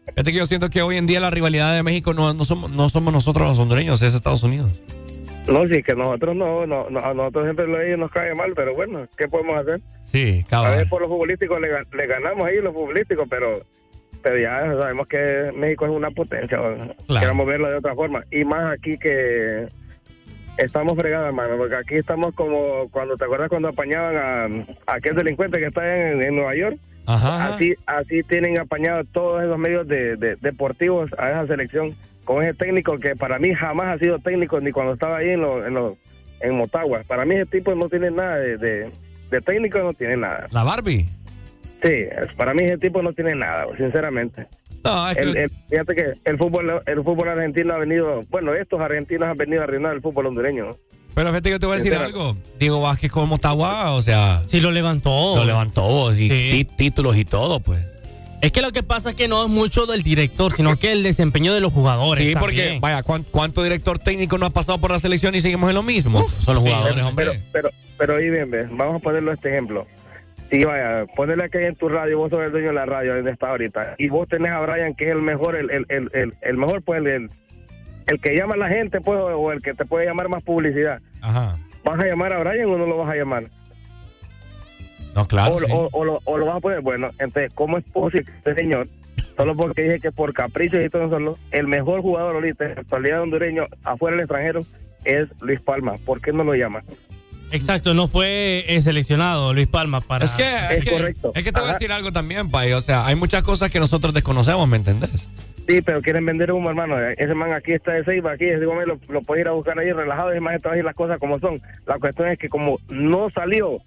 [0.08, 2.70] Fíjate que yo siento que hoy en día la rivalidad de México no, no, somos,
[2.70, 4.80] no somos nosotros los hondureños, es Estados Unidos.
[5.48, 8.52] No, sí, que nosotros no, no, no, a nosotros siempre lo ellos nos cae mal,
[8.54, 9.80] pero bueno, ¿qué podemos hacer?
[10.04, 10.76] Sí, A cabal.
[10.78, 13.60] ver, por los futbolísticos le, le ganamos ahí, los futbolísticos, pero,
[14.22, 16.58] pero ya sabemos que México es una potencia.
[16.58, 17.20] Claro.
[17.20, 18.24] queremos verlo de otra forma.
[18.30, 19.66] Y más aquí que
[20.58, 24.44] estamos fregados, hermano, porque aquí estamos como cuando, ¿te acuerdas cuando apañaban a,
[24.92, 26.76] a aquel delincuente que está en, en Nueva York?
[27.06, 27.54] Ajá.
[27.54, 31.94] Así, así tienen apañado todos esos medios de, de- deportivos a esa selección
[32.26, 35.40] con ese técnico que para mí jamás ha sido técnico ni cuando estaba ahí en
[35.40, 35.96] los en, los-
[36.40, 37.00] en Motagua.
[37.06, 38.90] Para mí ese tipo no tiene nada de, de,
[39.30, 40.46] de técnico, no tiene nada.
[40.52, 41.06] La Barbie.
[41.82, 42.04] Sí,
[42.36, 44.46] para mí ese tipo no tiene nada, sinceramente.
[44.84, 48.52] No, es que- El- el- fíjate que el fútbol el fútbol argentino ha venido, bueno,
[48.54, 50.76] estos argentinos han venido a arruinar el fútbol hondureño.
[51.14, 52.36] Pero fíjate que yo te voy a decir algo.
[52.58, 55.34] Diego Vázquez con Motagua, o sea, Sí, lo levantó.
[55.36, 56.64] lo levantó y Sí.
[56.76, 57.80] títulos y todo, pues.
[58.42, 61.02] Es que lo que pasa es que no es mucho del director, sino que el
[61.02, 62.28] desempeño de los jugadores.
[62.28, 62.80] Sí, porque, también.
[62.80, 65.82] vaya, ¿cuán- ¿cuánto director técnico no ha pasado por la selección y seguimos en lo
[65.82, 66.28] mismo?
[66.28, 67.26] Son los sí, jugadores, pero, hombre.
[67.26, 69.86] Pero, pero, pero ahí bien, vamos a ponerlo este ejemplo.
[70.50, 73.32] Si vaya, ponerle aquí en tu radio, vos sos el dueño de la radio donde
[73.32, 76.56] está ahorita, y vos tenés a Brian que es el mejor, el, el, el, el,
[76.56, 77.30] mejor, pues el, el,
[78.06, 81.00] el que llama a la gente, pues, o el que te puede llamar más publicidad.
[81.20, 81.58] Ajá.
[81.84, 83.44] ¿Vas a llamar a Brian o no lo vas a llamar?
[85.16, 85.54] No, claro.
[85.54, 85.64] o, sí.
[85.70, 88.54] o, o lo, o lo vas a poner, bueno, entonces, ¿cómo es posible que este
[88.54, 88.86] señor,
[89.34, 92.80] solo porque dije que por capricho y todo solo, el mejor jugador ahorita en la
[92.82, 94.66] actualidad hondureño afuera del extranjero
[95.06, 95.94] es Luis Palma?
[96.04, 96.84] ¿Por qué no lo llama?
[97.50, 100.24] Exacto, no fue eh, seleccionado Luis Palma para.
[100.24, 101.32] Es que, es, que, correcto.
[101.34, 102.72] es que te voy a decir algo también, Pai.
[102.72, 105.30] O sea, hay muchas cosas que nosotros desconocemos, ¿me entendés?
[105.66, 106.96] Sí, pero quieren vender humo, hermano.
[107.16, 109.78] Ese man aquí está de Ceiba, aquí, ese man lo, lo puedes ir a buscar
[109.78, 111.62] ahí relajado, ese man te va a decir las cosas como son.
[111.86, 113.80] La cuestión es que como no salió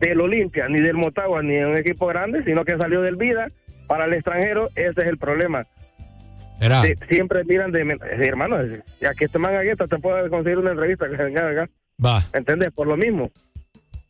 [0.00, 3.48] del Olimpia, ni del Motagua, ni de un equipo grande, sino que salió del Vida
[3.86, 5.64] para el extranjero, ese es el problema.
[6.60, 6.82] Era.
[6.82, 7.98] Sí, siempre miran de...
[8.26, 8.56] hermano,
[9.00, 11.68] ya que este man te puede conseguir una entrevista que venga acá.
[12.04, 12.22] Va.
[12.32, 12.72] ¿Entendés?
[12.72, 13.30] Por lo mismo.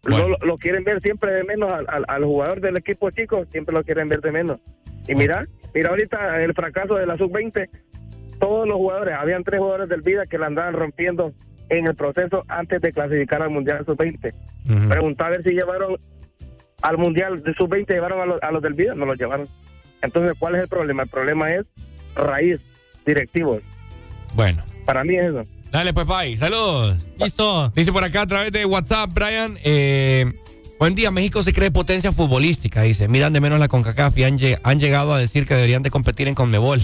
[0.03, 0.29] Bueno.
[0.29, 3.75] Lo, lo quieren ver siempre de menos al, al- al jugador del equipo chico, siempre
[3.75, 4.61] lo quieren ver de menos.
[5.09, 5.45] Y mira,
[5.75, 7.69] mira ahorita el fracaso de la sub-20,
[8.39, 11.33] todos los jugadores, habían tres jugadores del Vida que la andaban rompiendo
[11.69, 14.33] en el proceso antes de clasificar al Mundial sub-20.
[14.69, 14.89] Ujú.
[14.89, 15.97] Preguntaba a ver si llevaron
[16.83, 19.49] al Mundial de sub-20, llevaron a los, a los del Vida, no los llevaron.
[20.03, 21.03] Entonces, ¿cuál es el problema?
[21.05, 21.65] El problema es
[22.15, 22.61] raíz,
[23.05, 23.63] directivos.
[24.35, 24.63] Bueno.
[24.85, 25.43] Para mí es eso.
[25.73, 26.37] Dale, pues, Pai.
[26.37, 26.97] Saludos.
[27.19, 27.71] Listo.
[27.75, 29.59] Dice por acá a través de WhatsApp, Brian.
[29.65, 30.25] Eh,
[30.79, 32.83] buen día, México se cree potencia futbolística.
[32.83, 35.83] Dice, miran de menos la CONCACAF y han, lle- han llegado a decir que deberían
[35.83, 36.81] de competir en Conmebol.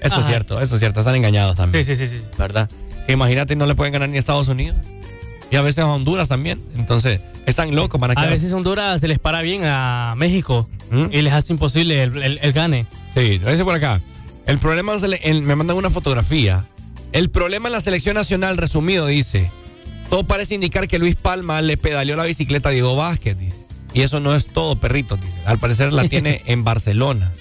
[0.00, 1.00] Eso es cierto, eso es cierto.
[1.00, 1.84] Están engañados también.
[1.84, 2.24] Sí, sí, sí, sí.
[2.38, 2.70] ¿Verdad?
[3.12, 4.76] Imagínate, no le pueden ganar ni a Estados Unidos.
[5.50, 6.60] Y a veces a Honduras también.
[6.76, 10.68] Entonces, Están locos, van a A veces Honduras se les para bien a México
[11.10, 12.86] y les hace imposible el, el- el gane.
[13.14, 14.00] Sí, lo dice por acá.
[14.46, 16.64] El problema, es el- el- me mandan una fotografía.
[17.12, 19.50] El problema en la selección nacional, resumido, dice.
[20.10, 23.58] Todo parece indicar que Luis Palma le pedaleó la bicicleta a Diego Vázquez, dice.
[23.94, 25.32] Y eso no es todo, perrito, dice.
[25.46, 27.32] Al parecer la tiene en Barcelona.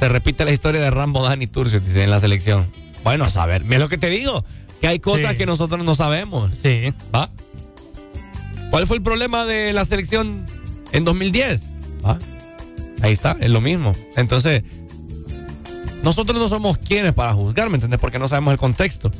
[0.00, 2.68] Se repite la historia de Rambo Dani Turcio, dice, en la selección.
[3.04, 4.44] Bueno, a saber, es lo que te digo,
[4.80, 5.38] que hay cosas Sí.
[5.38, 6.50] que nosotros no sabemos.
[6.62, 6.92] Sí.
[7.14, 7.30] ¿Va?
[8.70, 10.44] ¿Cuál fue el problema de la selección
[10.92, 11.70] en 2010?
[12.04, 12.18] ¿Va?
[13.02, 13.94] Ahí está, es lo mismo.
[14.16, 14.62] Entonces,
[16.02, 18.00] nosotros no somos quienes para juzgar, ¿me entiendes?
[18.00, 19.10] Porque no sabemos el contexto.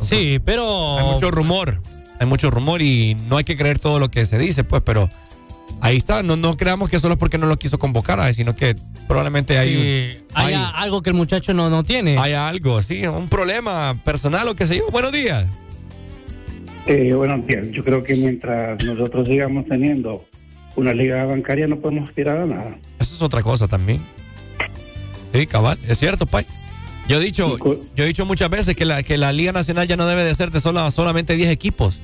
[0.00, 0.98] Sí, pero.
[0.98, 1.80] Hay mucho rumor,
[2.18, 5.08] hay mucho rumor y no hay que creer todo lo que se dice, pues, pero
[5.80, 6.22] ahí está.
[6.22, 9.68] No, no creamos que solo es porque no lo quiso convocar, sino que probablemente hay,
[9.68, 12.16] Sí, un, hay, haya algo que el muchacho no, no tiene.
[12.18, 14.90] hay algo, sí, un problema personal o qué sé yo.
[14.90, 15.46] Buenos días.
[16.86, 17.66] Eh, buenos días.
[17.72, 20.24] Yo creo que mientras nosotros sigamos teniendo
[20.76, 22.76] una liga bancaria no podemos aspirar a nada.
[22.98, 24.00] Eso es otra cosa también.
[25.32, 26.46] Sí, cabal, es cierto, Pai.
[27.08, 27.56] Yo he dicho,
[27.94, 30.34] yo he dicho muchas veces que la, que la Liga Nacional ya no debe de
[30.34, 32.00] ser de sola- solamente 10 equipos.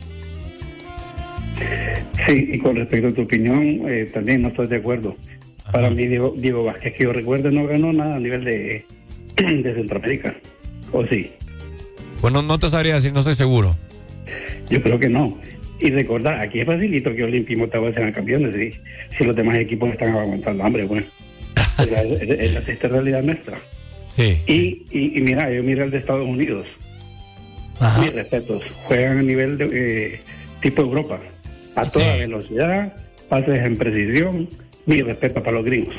[2.26, 5.16] Sí, y con respecto a tu opinión, eh, también no estoy de acuerdo.
[5.73, 8.84] Para mí, Diego, Diego Vázquez, que yo recuerde, no ganó nada a nivel de,
[9.36, 10.34] de Centroamérica.
[10.92, 11.31] ¿O sí?
[12.20, 13.76] Bueno, no te sabría decir, no estoy seguro.
[14.70, 15.39] Yo creo que no.
[15.81, 18.78] Y recordar, aquí es facilito que Olimpia y Motagua sean campeones, ¿sí?
[19.16, 21.07] si los demás equipos están aguantando hambre, bueno.
[21.78, 23.58] O sea, es, es- es la triste realidad nuestra.
[24.08, 24.39] Sí.
[24.47, 26.66] Y, y, y mira, yo miro el de Estados Unidos.
[28.00, 28.62] Mis respetos.
[28.84, 29.68] Juegan a nivel de
[30.15, 30.20] eh,
[30.60, 31.18] tipo Europa.
[31.76, 32.94] A toda velocidad,
[33.28, 34.49] pases en precisión.
[34.84, 35.94] Mi respeto para los gringos.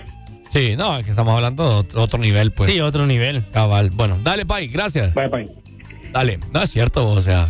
[0.49, 2.71] Sí, no, es que estamos hablando de otro, otro nivel, pues.
[2.71, 3.43] Sí, otro nivel.
[3.51, 3.89] Cabal.
[3.89, 5.13] Bueno, dale, Pai, gracias.
[5.13, 5.49] Bye, Pai.
[6.11, 7.47] Dale, no es cierto, o sea,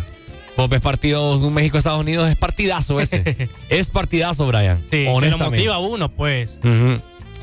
[0.56, 3.50] vos ves partidos de un México-Estados Unidos, es partidazo ese.
[3.68, 4.80] es partidazo, Brian.
[4.90, 5.56] Sí, honestamente.
[5.56, 6.58] motiva a uno, pues.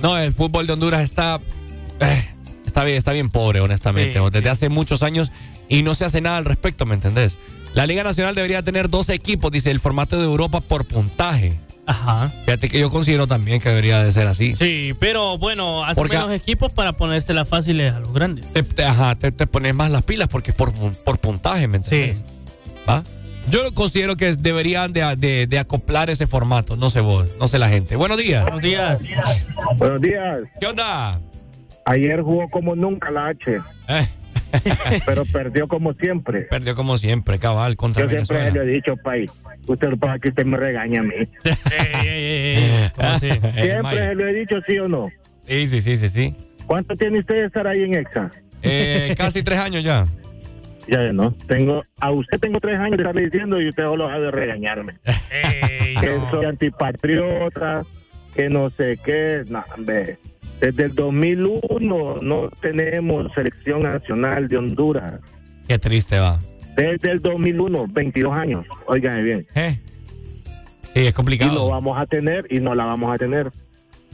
[0.02, 1.40] No, el fútbol de Honduras está
[2.00, 2.26] eh,
[2.66, 4.20] está bien, está bien pobre, honestamente.
[4.20, 5.32] Sí, Desde hace muchos años
[5.70, 7.38] y no se hace nada al respecto, ¿me entendés?
[7.74, 11.54] La Liga Nacional debería tener 12 equipos, dice el formato de Europa por puntaje.
[11.86, 12.30] Ajá.
[12.46, 14.56] Fíjate que yo considero también que debería de ser así.
[14.56, 18.52] Sí, pero bueno, hace Porque- menos equipos para ponérselas fáciles a los grandes.
[18.54, 21.78] Te, te- ajá, te, te pones más las pilas porque es por, por puntaje, ¿me
[21.78, 22.24] entiendes?
[22.88, 23.04] ¿Va?
[23.50, 27.58] Yo considero que deberían de, de- de acoplar ese formato, no sé vos, no sé
[27.58, 27.96] la gente.
[27.96, 28.44] Buenos días.
[28.44, 29.02] Buenos días.
[29.78, 30.40] Buenos días.
[30.60, 31.20] ¿Qué onda?
[31.86, 33.60] Ayer jugó como nunca la H.
[35.06, 36.42] pero perdió como siempre.
[36.44, 38.66] Perdió como siempre, cabal, contra Yo siempre Venezuela.
[38.66, 39.32] le he dicho, país.
[39.68, 41.28] Usted para que usted me regaña a mí.
[43.20, 45.10] Siempre se lo he dicho, sí o no.
[45.48, 46.36] Sí, sí, sí, sí, sí.
[46.66, 48.32] ¿Cuánto tiene usted de estar ahí en EXA?
[48.62, 50.06] Eh, casi tres años ya.
[50.88, 51.32] Ya no.
[51.48, 54.94] Tengo, a usted tengo tres años de estarle diciendo y usted solo ha de regañarme.
[55.04, 57.84] que soy antipatriota,
[58.36, 59.44] que no sé qué.
[59.48, 60.18] No, hombre.
[60.62, 65.20] Desde el 2001 no tenemos selección nacional de Honduras.
[65.68, 66.40] Qué triste va.
[66.78, 68.66] Desde el 2001, 22 años.
[68.86, 69.48] Óigame bien.
[70.94, 71.52] Sí, es complicado.
[71.52, 73.52] Y lo vamos a tener y no la vamos a tener.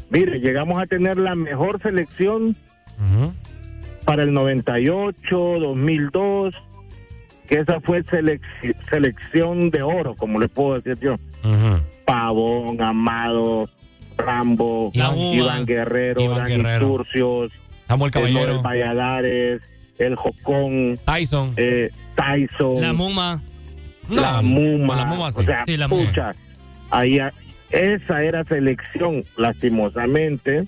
[0.09, 2.55] Mire, llegamos a tener la mejor selección
[4.05, 5.13] para el 98,
[5.59, 6.55] 2002,
[7.47, 8.39] que esa fue selec-
[8.89, 11.15] selección de oro, como le puedo decir yo.
[12.05, 13.69] Pavón, Amado,
[14.17, 16.87] Rambo, La Uva, Iván Guerrero, Iván Dani Guerrero.
[16.87, 17.51] Turcios,
[17.87, 18.55] Samuel Caballero.
[18.55, 19.61] el Valladares,
[19.97, 21.55] el Jocón, Tyson,
[22.15, 23.41] Tyson, La Muma.
[24.09, 25.39] la Muma, la Muma, sí.
[25.41, 26.05] o sea, Sí, la Muma.
[26.09, 26.35] pucha,
[26.89, 27.33] ahí a-
[27.71, 30.67] esa era selección, lastimosamente,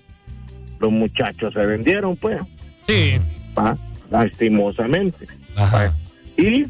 [0.80, 2.40] los muchachos se vendieron, pues,
[2.88, 3.18] Sí.
[3.58, 3.76] ¿va?
[4.11, 5.26] lastimosamente.
[5.56, 5.94] Ajá.
[6.38, 6.66] Y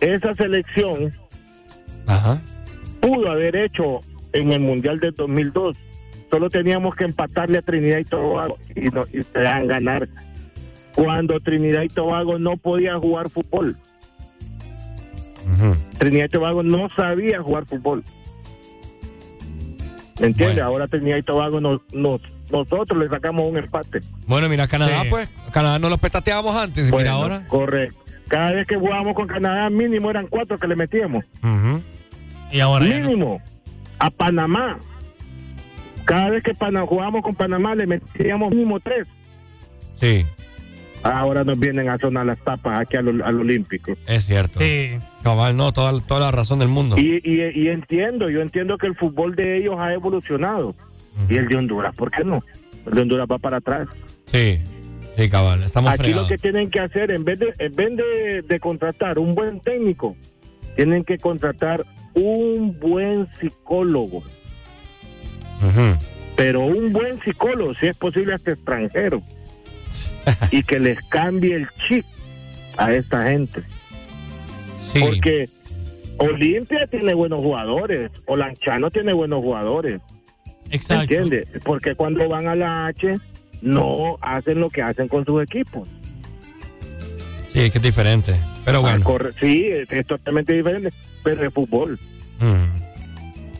[0.00, 1.12] esa selección
[2.06, 2.40] Ajá.
[3.00, 4.00] pudo haber hecho
[4.32, 5.76] en el Mundial del 2002.
[6.34, 10.08] Solo teníamos que empatarle a Trinidad y Tobago y, no, y se dejan ganar.
[10.92, 13.76] Cuando Trinidad y Tobago no podía jugar fútbol.
[15.98, 18.02] Trinidad y Tobago no sabía jugar fútbol.
[20.18, 20.58] ¿Me entiendes?
[20.58, 24.00] Ahora Trinidad y Tobago nos, nos- nosotros le sacamos un empate.
[24.26, 25.10] Bueno, mira, Canadá, Sí.
[25.10, 25.28] pues.
[25.52, 27.46] Canadá no los petateábamos antes, Bueno, mira ahora.
[27.46, 28.02] Correcto.
[28.26, 31.24] Cada vez que jugábamos con Canadá, mínimo eran cuatro que le metíamos.
[32.50, 32.92] Y ahora no.
[32.92, 33.40] Mínimo.
[34.00, 34.80] A Panamá.
[36.04, 39.06] Cada vez que jugábamos con Panamá, le metíamos mínimo tres.
[39.96, 40.24] Sí,
[41.02, 43.92] Ahora nos vienen a sonar las tapas aquí al, al Olímpico.
[44.06, 44.58] es cierto.
[44.58, 44.92] Sí.
[45.22, 46.96] Cabal, no, toda, toda la razón del mundo.
[46.98, 50.74] Y, y, y entiendo, yo entiendo que el fútbol de ellos ha evolucionado.
[51.28, 52.42] Y el de Honduras, ¿por qué no?
[52.86, 53.86] El de Honduras va para atrás.
[54.32, 54.60] Sí,
[55.14, 56.22] sí, cabal, estamos Aquí fregados.
[56.30, 59.60] lo que tienen que hacer, en vez de, en vez de, de contratar un buen
[59.60, 60.16] técnico,
[60.74, 61.84] tienen que contratar
[62.14, 64.22] un buen psicólogo.
[66.36, 69.20] Pero un buen psicólogo, si es posible hasta extranjero.
[70.50, 72.04] y que les cambie el chip
[72.76, 73.62] a esta gente.
[74.98, 75.48] Porque
[76.18, 80.00] Olimpia tiene buenos jugadores, Olanchano tiene buenos jugadores.
[80.70, 81.02] Exacto.
[81.02, 81.48] ¿Entiendes?
[81.64, 83.18] Porque cuando van a la H
[83.62, 85.88] no hacen lo que hacen con sus equipos.
[87.52, 88.34] Sí, que es diferente.
[88.64, 89.04] Pero bueno.
[89.38, 90.90] sí, es, es totalmente diferente,
[91.22, 91.98] pero es fútbol.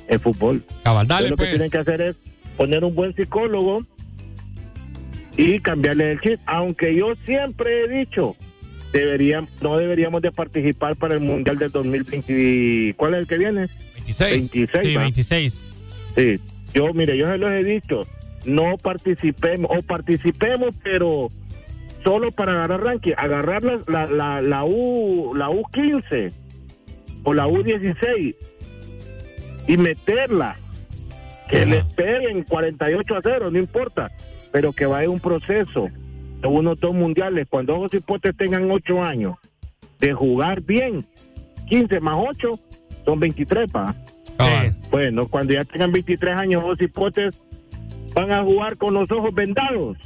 [0.09, 0.63] Es fútbol.
[0.83, 1.49] Cabal, dale, Entonces, lo pues.
[1.49, 2.17] que tienen que hacer es
[2.57, 3.85] poner un buen psicólogo
[5.37, 6.39] y cambiarle el chip.
[6.47, 8.37] Aunque yo siempre he dicho,
[8.93, 12.95] deberían, no deberíamos de participar para el Mundial del 2020.
[12.97, 13.69] ¿Cuál es el que viene?
[13.95, 14.51] 26.
[14.53, 14.87] 26.
[14.87, 15.03] Sí, ¿va?
[15.03, 15.69] 26.
[16.17, 16.41] Sí,
[16.75, 18.03] yo, mire, yo se los he dicho,
[18.45, 21.29] no participemos, o participemos, pero
[22.05, 26.33] solo para agarrar ranking, agarrar la, la, la, la U, la U15
[27.25, 28.37] o la U16
[29.67, 30.57] y meterla,
[31.49, 34.11] que les peguen 48 a 0, no importa,
[34.53, 35.89] pero que vaya un proceso
[36.41, 39.37] de unos dos mundiales, cuando ojos hipotes tengan 8 años
[39.99, 41.05] de jugar bien,
[41.69, 42.59] 15 más 8
[43.05, 43.95] son 23, pa.
[44.91, 47.41] Bueno, cuando ya tengan 23 años, los hipotes
[48.15, 49.99] van a jugar con los ojos vendados.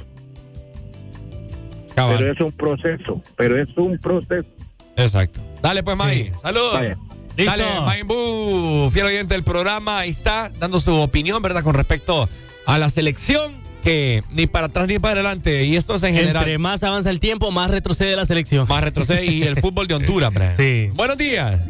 [1.95, 4.47] Pero es un proceso, pero es un proceso.
[4.95, 5.41] Exacto.
[5.61, 6.31] Dale, pues, May.
[6.41, 6.73] Saludos.
[6.73, 6.97] Vaya.
[7.45, 7.81] Dale, Listo.
[7.83, 11.63] Maimbu, fiel oyente del programa, ahí está, dando su opinión, ¿verdad?
[11.63, 12.27] Con respecto
[12.65, 13.51] a la selección,
[13.83, 16.43] que ni para atrás ni para adelante, y esto es en general.
[16.43, 18.67] Entre más avanza el tiempo, más retrocede la selección.
[18.67, 20.55] Más retrocede y el fútbol de Honduras, Brian.
[20.55, 20.89] Sí.
[20.93, 21.61] Buenos días.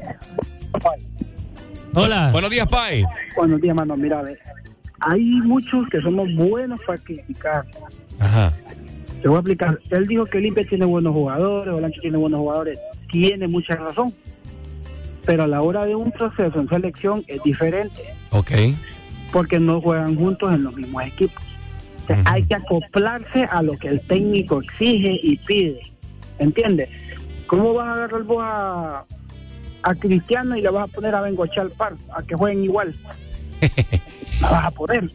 [1.94, 2.32] Hola.
[2.32, 3.04] Buenos días, Pai.
[3.36, 3.96] Buenos días, mano.
[3.96, 4.40] Mira, a ver.
[5.02, 7.66] Hay muchos que somos buenos para criticar.
[8.20, 8.54] Ajá.
[9.22, 9.80] Te voy a explicar.
[9.90, 12.80] Él dijo que Olimpia tiene buenos jugadores, Olancho tiene buenos jugadores.
[13.12, 14.14] Tiene mucha razón.
[15.30, 18.50] Pero a la hora de un proceso en selección es diferente, Ok.
[19.32, 21.44] porque no juegan juntos en los mismos equipos.
[22.04, 25.82] O sea, Hay que acoplarse a lo que el técnico exige y pide.
[26.40, 26.90] ¿Entiendes?
[27.46, 29.06] ¿Cómo vas a agarrar vos a,
[29.84, 32.96] a Cristiano y le vas a poner a Bengochea al par, a que jueguen igual?
[34.42, 35.12] No vas a poder.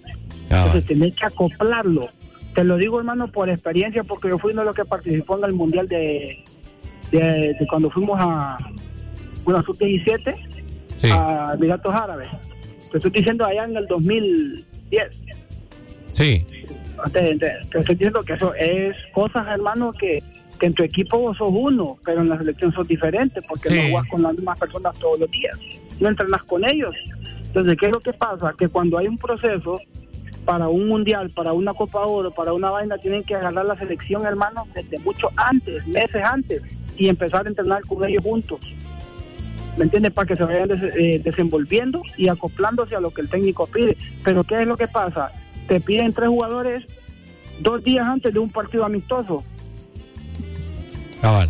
[0.49, 2.09] Entonces tenés que acoplarlo.
[2.55, 5.44] Te lo digo, hermano, por experiencia, porque yo fui uno de los que participó en
[5.47, 6.44] el Mundial de,
[7.10, 8.57] de, de cuando fuimos a
[9.44, 10.34] una sub-17
[11.12, 12.28] a Emiratos Árabes.
[12.90, 15.10] Te estoy diciendo allá en el 2010.
[16.12, 16.44] Sí.
[17.12, 17.39] Te, te-
[17.70, 20.23] te estoy diciendo que eso es cosas, hermano, que,
[20.60, 23.74] que en tu equipo vos sos uno, pero en la selección sos diferente, porque Sí.
[23.74, 25.58] no jugás con las mismas personas todos los días.
[26.00, 26.94] No entrenas con ellos.
[27.47, 28.55] Entonces, ¿qué es lo que pasa?
[28.58, 29.81] Que cuando hay un proceso
[30.44, 34.24] para un mundial, para una Copa Oro, para una vaina, tienen que agarrar la selección,
[34.26, 36.62] hermano, desde mucho antes, meses antes,
[36.97, 38.60] y empezar a entrenar con ellos juntos.
[39.77, 40.12] ¿Me entiendes?
[40.12, 43.97] Para que se vayan des- eh, desenvolviendo y acoplándose a lo que el técnico pide.
[44.23, 45.31] Pero ¿qué es lo que pasa?
[45.67, 46.85] Te piden tres jugadores
[47.61, 49.43] dos días antes de un partido amistoso.
[51.20, 51.49] Cabal.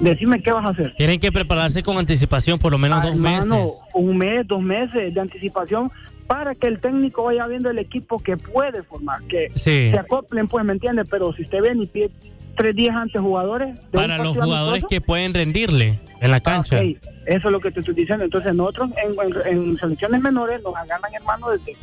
[0.00, 0.94] Decime qué vas a hacer.
[0.96, 3.78] Tienen que prepararse con anticipación por lo menos dos Hermano, meses.
[3.94, 5.90] un mes, dos meses de anticipación
[6.26, 9.90] para que el técnico vaya viendo el equipo que puede formar, que Sí.
[9.90, 11.04] se acoplen, pues, ¿me entiende?
[11.04, 12.10] Pero si usted ve y pide
[12.56, 13.74] tres días antes jugadores...
[13.76, 16.76] de Para los jugadores que pueden rendirle en la cancha.
[16.78, 18.24] Ok, eso es lo que te estoy diciendo.
[18.24, 19.14] Entonces, nosotros en,
[19.46, 21.76] en- en selecciones menores nos agarran, hermano, desde,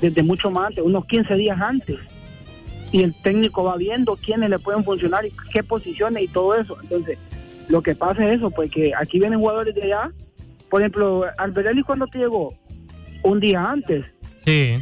[0.00, 1.98] desde mucho más antes, unos 15 días antes.
[2.90, 6.76] Y el técnico va viendo quiénes le pueden funcionar y qué posiciones y todo eso.
[6.82, 7.18] Entonces,
[7.68, 10.10] lo que pasa es eso, pues que aquí vienen jugadores de allá.
[10.70, 12.54] Por ejemplo, Alberelli, cuando te llegó?
[13.22, 14.06] Un día antes.
[14.44, 14.78] Sí.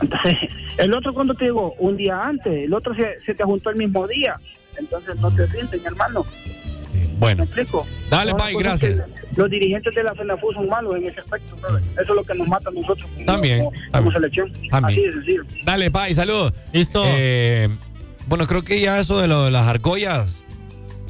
[0.00, 0.36] Entonces,
[0.78, 1.74] el otro cuando te llegó?
[1.78, 2.64] Un día antes.
[2.64, 4.34] El otro se, se te juntó el mismo día.
[4.78, 6.24] Entonces, no te rinden, hermano.
[7.18, 7.38] Bueno.
[7.38, 7.86] ¿Me explico?
[8.08, 9.02] Dale, cosas gracias.
[9.36, 11.82] Los dirigentes de la FENAFU son malos en ese aspecto, brother.
[11.92, 14.14] Eso es lo que nos mata a nosotros como, También, como, como también.
[14.14, 14.52] selección.
[14.70, 14.98] También.
[14.98, 15.42] Así de sencillo.
[15.64, 16.52] Dale, Pai, saludos.
[16.72, 17.02] Listo.
[17.06, 17.68] Eh,
[18.26, 20.42] bueno, creo que ya eso de, lo de las argollas.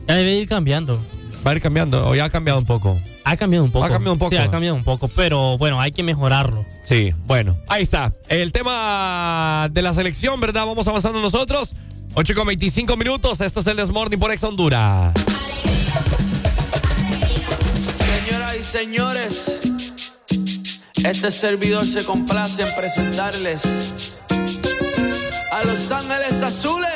[0.09, 1.01] Ya debe ir cambiando.
[1.47, 3.01] Va a ir cambiando, o ya ha cambiado un poco.
[3.25, 3.85] Ha cambiado un poco.
[3.87, 4.31] Ha cambiado un poco.
[4.31, 6.67] Sí, ha cambiado un poco, pero bueno, hay que mejorarlo.
[6.83, 8.13] Sí, bueno, ahí está.
[8.29, 10.67] El tema de la selección, ¿verdad?
[10.67, 11.75] Vamos avanzando nosotros.
[12.15, 13.41] 8 con 25 minutos.
[13.41, 15.15] Esto es el Desmorning por Ex Honduras.
[17.99, 19.61] Señoras y señores,
[21.05, 23.63] este servidor se complace en presentarles
[25.53, 26.91] a Los Ángeles Azules.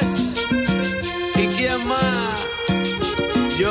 [1.37, 2.41] ¿Y quién más?
[3.59, 3.71] Yo,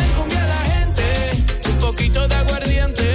[2.27, 3.10] De aguardiente.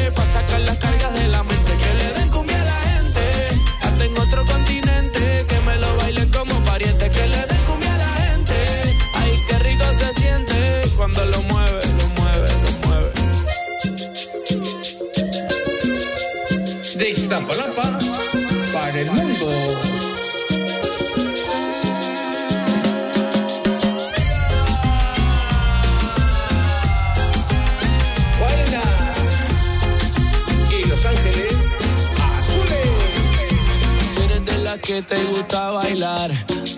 [34.97, 36.31] Que te gusta bailar,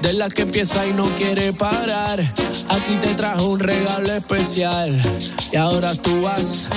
[0.02, 5.00] de las que empieza y no quiere parar, aquí te trajo un regalo especial.
[5.52, 6.68] Y ahora tú vas,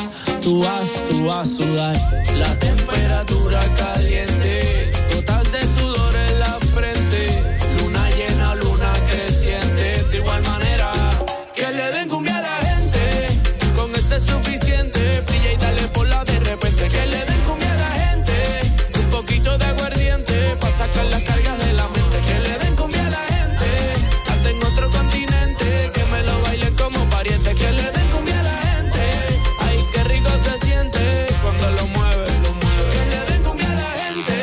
[0.43, 1.97] tú vas, tú vas a sudar.
[2.37, 4.80] La temperatura caliente,
[20.61, 22.17] para sacar las cargas de la mente.
[22.27, 23.67] Que le den cumbia a la gente.
[24.31, 25.91] Hasta en otro continente.
[25.93, 27.53] Que me lo bailen como pariente.
[27.55, 29.01] Que le den cumbia a la gente.
[29.59, 32.85] Ay, qué rico se siente cuando lo mueve, lo mueve.
[32.93, 34.37] Que le den cumbia a la gente.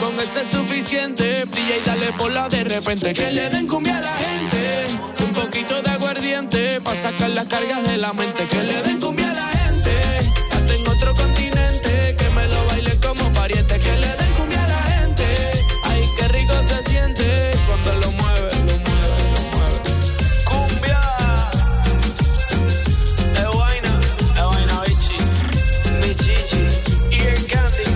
[0.00, 1.44] Con ese es suficiente.
[1.44, 3.12] Brilla y dale por la de repente.
[3.12, 4.84] Que le den cumbia a la gente.
[5.24, 8.44] Un poquito de aguardiente para sacar las cargas de la mente.
[8.46, 9.21] Que le den cumbia
[17.66, 19.78] cuando lo mueve, lo mueve, lo mueve.
[20.44, 21.02] Cumbia.
[23.34, 23.92] Es vaina,
[24.34, 25.18] es vaina, bichi.
[26.00, 26.10] Mi.
[27.16, 27.86] Y el candy.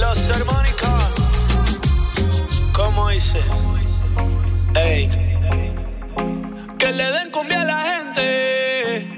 [0.00, 1.04] Los armónicos.
[2.72, 3.40] ¿Cómo dice?
[4.74, 5.08] Ey.
[6.78, 9.08] Que le den cumbia a la gente.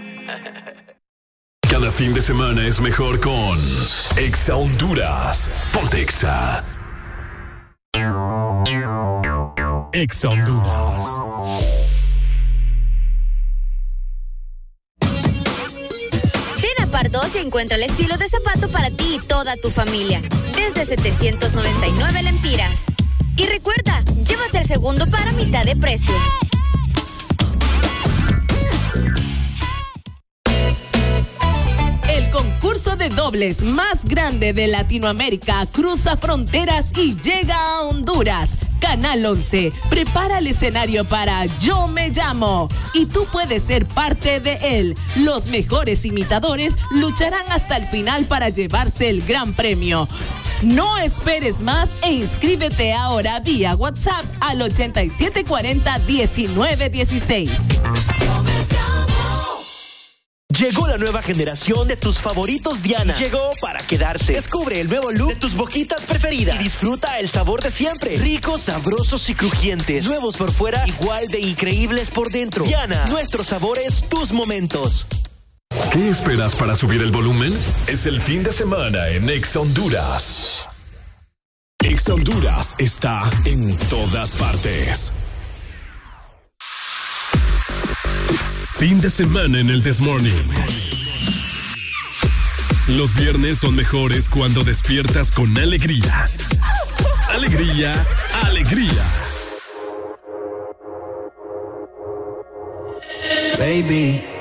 [1.68, 3.59] Cada fin de semana es mejor con
[4.17, 5.51] Exa Honduras.
[5.73, 6.02] Ponte
[9.92, 11.05] Exa Honduras.
[15.00, 20.20] Ven a Pardos y encuentra el estilo de zapato para ti y toda tu familia.
[20.55, 22.84] Desde 799 lempiras.
[23.39, 26.15] Y recuerda, llévate el segundo para mitad de precio.
[32.10, 38.58] El concurso de dobles más grande de Latinoamérica cruza fronteras y llega a Honduras.
[38.81, 44.58] Canal 11 prepara el escenario para Yo Me Llamo y tú puedes ser parte de
[44.62, 44.97] él.
[45.16, 50.08] Los mejores imitadores lucharán hasta el final para llevarse el gran premio.
[50.62, 57.48] No esperes más e inscríbete ahora vía WhatsApp al 8740-1916.
[60.57, 63.15] Llegó la nueva generación de tus favoritos Diana.
[63.17, 64.33] Llegó para quedarse.
[64.33, 68.17] Descubre el nuevo look de tus boquitas preferidas y disfruta el sabor de siempre.
[68.17, 70.07] Ricos, sabrosos y crujientes.
[70.07, 72.65] Nuevos por fuera, igual de increíbles por dentro.
[72.65, 75.07] Diana, nuestros sabores, tus momentos.
[75.93, 77.52] ¿Qué esperas para subir el volumen?
[77.86, 80.67] Es el fin de semana en Exa Honduras.
[81.85, 85.12] Exa Honduras está en todas partes.
[88.78, 90.32] Fin de semana en el Desmorning.
[92.86, 96.26] Los viernes son mejores cuando despiertas con alegría.
[97.28, 97.92] Alegría,
[98.44, 99.05] alegría.
[103.58, 104.38] Baby.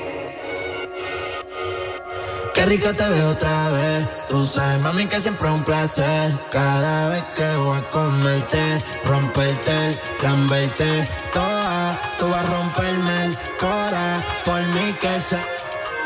[2.68, 4.06] Rico te veo otra vez.
[4.28, 6.34] Tú sabes, mami, que siempre es un placer.
[6.50, 11.98] Cada vez que voy a comerte, romperte, lamberte, toda.
[12.18, 14.22] Tú vas a romperme el cora.
[14.44, 15.38] Por mí que se.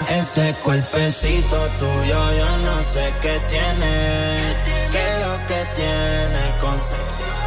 [0.09, 4.55] Ese cuerpecito tuyo, yo no sé qué tiene.
[4.93, 6.59] ¿Qué es lo que tiene?
[6.61, 6.79] Con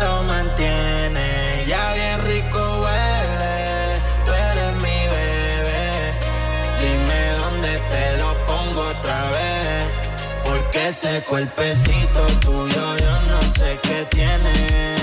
[0.01, 1.65] lo mantiene.
[1.67, 1.93] Ya
[10.43, 14.94] Porque ese cuerpecito tuyo yo no sé qué tiene.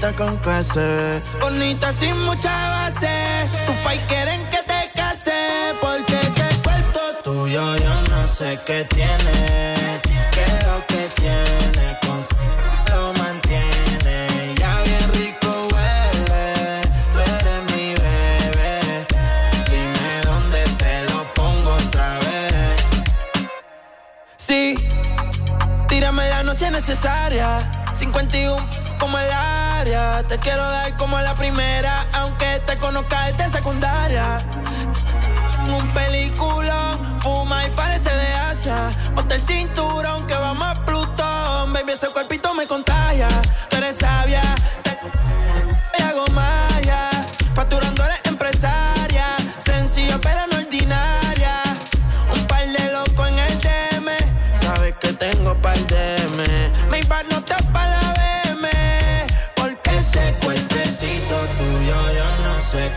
[0.00, 1.22] Bellaquita con clase.
[1.40, 3.08] Bonita sin mucha base.
[3.66, 5.74] Tu pai quieren que te case.
[5.80, 10.00] Porque ese cuerpo tuyo yo no sé qué tiene.
[10.32, 11.98] ¿Qué lo que tiene?
[12.00, 12.20] Con
[12.92, 14.54] lo mantiene.
[14.56, 16.82] Ya bien rico huele.
[17.12, 19.06] Tú eres mi bebé.
[19.70, 22.84] Dime dónde te lo pongo otra vez.
[24.36, 24.76] Sí,
[25.88, 27.76] tírame la noche necesaria.
[27.92, 30.22] 51 como el área.
[30.28, 34.44] Te quiero dar como la primera, aunque te conozca desde secundaria.
[35.66, 38.96] Un peliculón, fuma y parece de Asia.
[39.14, 41.72] Ponte el cinturón que vamos a Plutón.
[41.72, 43.28] Baby, ese cuerpito me contagia.
[43.68, 44.42] Tú eres sabia,
[44.82, 44.98] te
[45.98, 47.10] y hago maya.
[47.54, 47.99] Facturando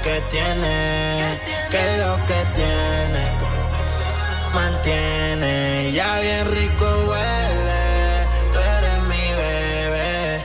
[0.01, 1.39] qué tiene.
[1.69, 3.21] ¿Qué es lo que tiene?
[4.53, 5.91] Mantiene.
[5.91, 8.27] Ya bien rico huele.
[8.51, 10.41] Tú eres mi bebé.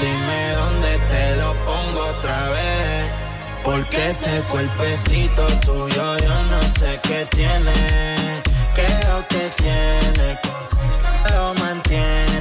[0.00, 3.04] Dime dónde te lo pongo otra vez.
[3.64, 7.72] Porque ese cuerpecito tuyo yo no sé qué tiene.
[8.74, 10.38] ¿Qué es lo que tiene?
[11.34, 12.35] Lo mantiene.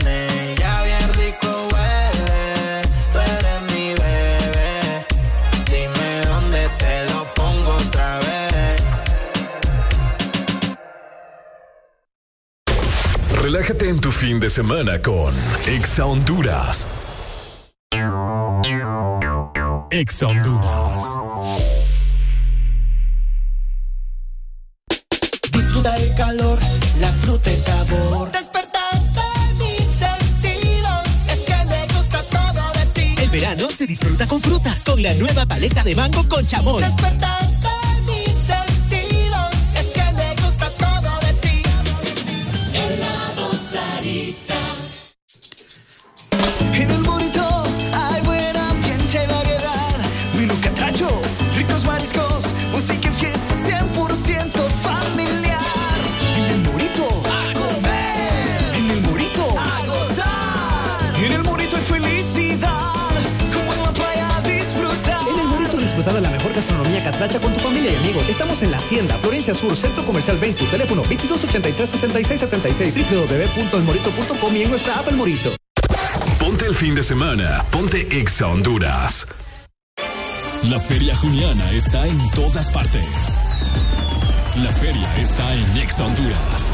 [13.68, 15.34] Relájate en tu fin de semana con
[15.66, 16.85] Exa Honduras.
[19.90, 21.03] Exa Honduras.
[25.52, 26.60] Disfruta el calor,
[27.00, 28.32] la fruta y sabor.
[28.32, 29.22] Despertaste
[29.58, 31.03] mis sentidos.
[31.27, 33.16] Es que me gusta todo de ti.
[33.19, 36.84] El verano se disfruta con fruta, con la nueva paleta de mango con chamón.
[36.84, 37.74] Despertaste
[67.16, 68.27] catracha con tu familia y amigos.
[68.27, 74.98] Estamos en La Hacienda, Florencia Sur, Centro Comercial 20, teléfono 2283-6676, www.elmorito.com y en nuestra
[74.98, 75.56] app El Morito.
[76.38, 77.66] Ponte el fin de semana.
[77.72, 79.27] Ponte Exa Honduras.
[80.64, 83.06] La Feria Juniana está en todas partes.
[84.58, 86.74] La feria está en Exa Honduras.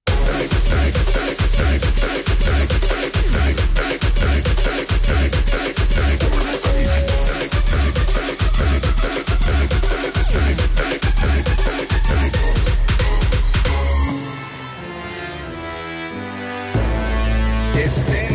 [17.83, 18.30] Este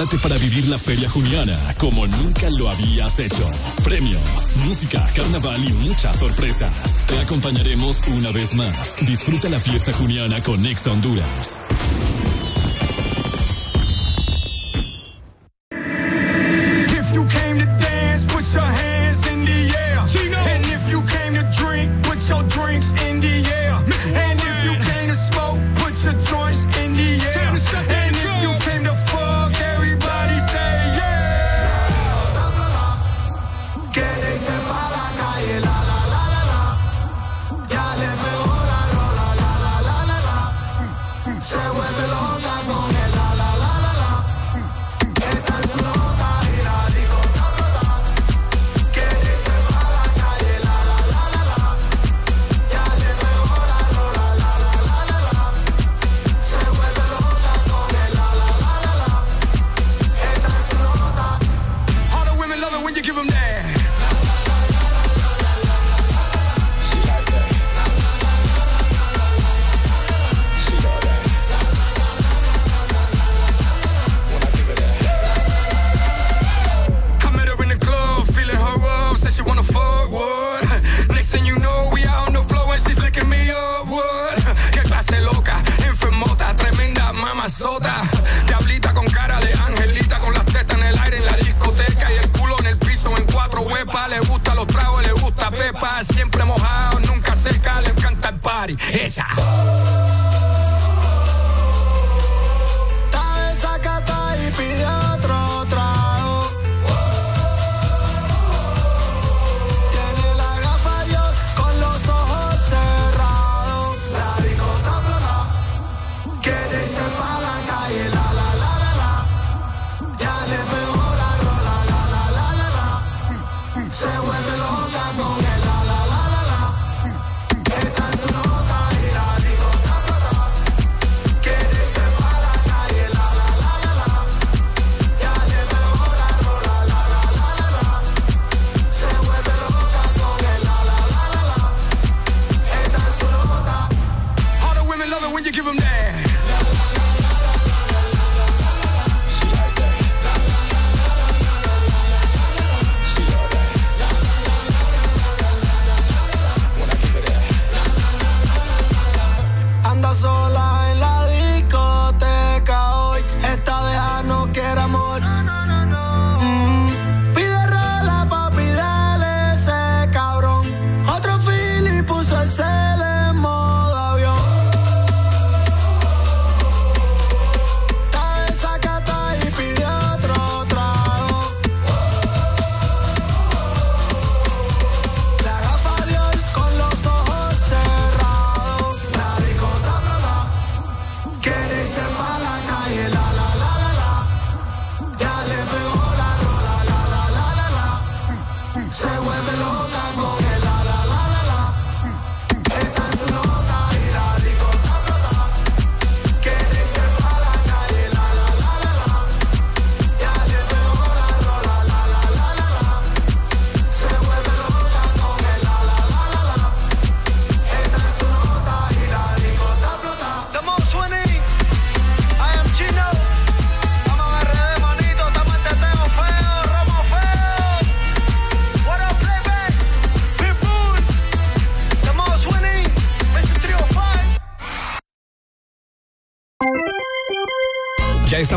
[0.00, 3.50] Prepárate para vivir la Feria Juniana como nunca lo habías hecho.
[3.84, 7.02] Premios, música, carnaval y muchas sorpresas.
[7.06, 8.96] Te acompañaremos una vez más.
[9.02, 11.58] Disfruta la fiesta juniana con Exa Honduras.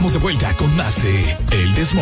[0.04, 1.94] estamos de vuelta con más de El This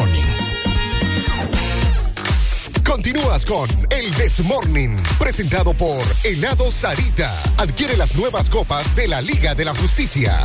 [2.83, 4.89] Continúas con El This Morning,
[5.19, 7.31] presentado por Helado Sarita.
[7.57, 10.35] Adquiere las nuevas copas de la Liga de la Justicia.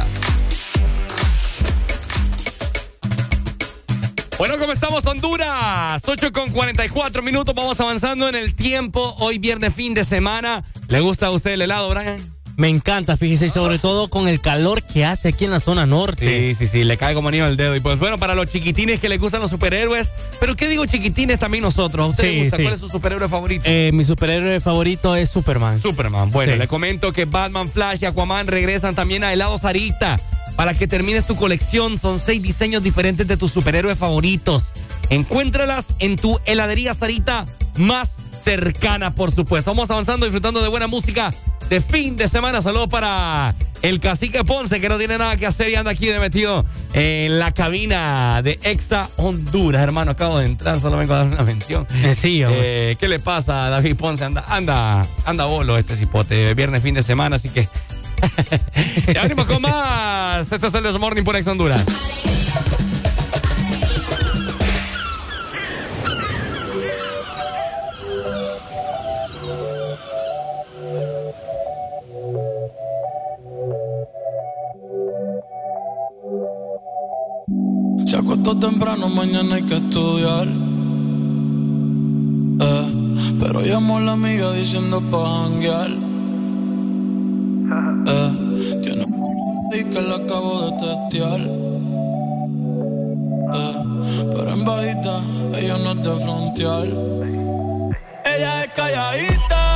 [4.37, 6.03] Bueno, ¿cómo estamos, Honduras?
[6.07, 9.17] 8 con 44 minutos, vamos avanzando en el tiempo.
[9.19, 10.63] Hoy viernes, fin de semana.
[10.89, 12.36] ¿Le gusta a usted el helado, Brian?
[12.57, 15.85] Me encanta, fíjese, y sobre todo con el calor que hace aquí en la zona
[15.85, 16.55] norte.
[16.55, 17.77] Sí, sí, sí, le cae como anillo al dedo.
[17.77, 21.39] Y pues bueno, para los chiquitines que les gustan los superhéroes, pero ¿qué digo chiquitines
[21.39, 22.07] también nosotros?
[22.07, 22.57] ¿A usted Sí, le gusta?
[22.57, 22.63] sí.
[22.63, 23.65] ¿Cuál es su superhéroe favorito?
[23.67, 25.79] Eh, mi superhéroe favorito es Superman.
[25.81, 26.31] Superman.
[26.31, 26.59] Bueno, Sí.
[26.59, 30.19] le comento que Batman, Flash y Aquaman regresan también a Helado Sarita
[30.57, 31.99] para que termines tu colección.
[31.99, 34.73] Son seis diseños diferentes de tus superhéroes favoritos.
[35.11, 37.45] Encuéntralas en tu heladería Sarita
[37.77, 39.71] más cercana, por supuesto.
[39.73, 41.35] Vamos avanzando, disfrutando de buena música
[41.69, 42.63] de fin de semana.
[42.63, 46.19] Saludos para el cacique Ponce, que no tiene nada que hacer y anda aquí de
[46.19, 49.83] metido en la cabina de Exa Honduras.
[49.83, 51.87] Hermano, acabo de entrar, solo vengo a dar una mención.
[52.15, 52.93] Sí, hombre.
[52.93, 54.25] Eh, ¿Qué le pasa a David Ponce?
[54.25, 56.55] Anda, anda, anda bolo este cipote.
[56.55, 57.69] Viernes, fin de semana, así que.
[59.13, 60.51] ya venimos con más.
[60.51, 61.85] Este es el This Morning por Ex Honduras.
[78.47, 80.47] Acostó temprano, mañana hay que estudiar.
[82.61, 82.87] Eh,
[83.41, 85.91] pero llamó a la amiga diciendo pa' janguear.
[88.07, 88.31] Eh,
[88.83, 89.05] tiene
[89.73, 91.41] y que la acabo de testear.
[93.53, 93.75] Eh,
[94.29, 95.21] pero en bajita,
[95.59, 96.87] ella no es de frontear.
[98.33, 99.76] Ella es calladita,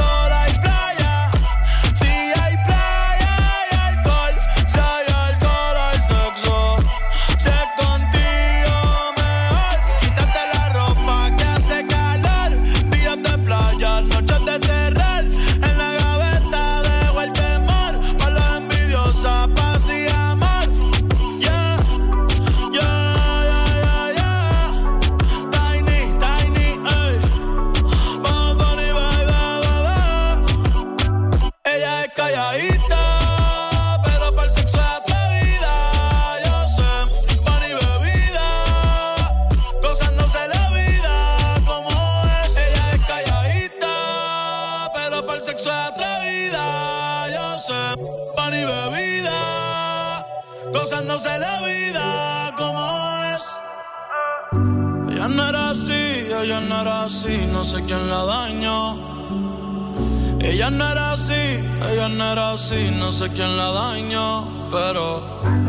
[62.31, 65.60] ella no era así, no sé quién la dañó, pero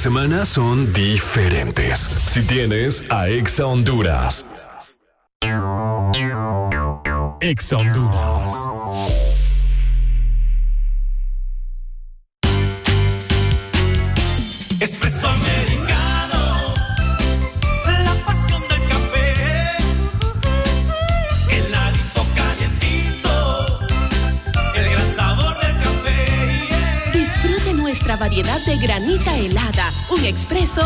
[0.00, 2.10] semana son diferentes.
[2.24, 4.48] Si tienes a Exa Honduras.
[7.42, 8.79] Exa Honduras.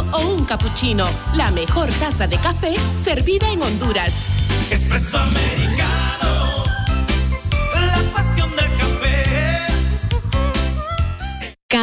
[0.00, 1.06] O un cappuccino.
[1.34, 4.14] La mejor taza de café servida en Honduras.
[4.70, 6.43] Espresso americano,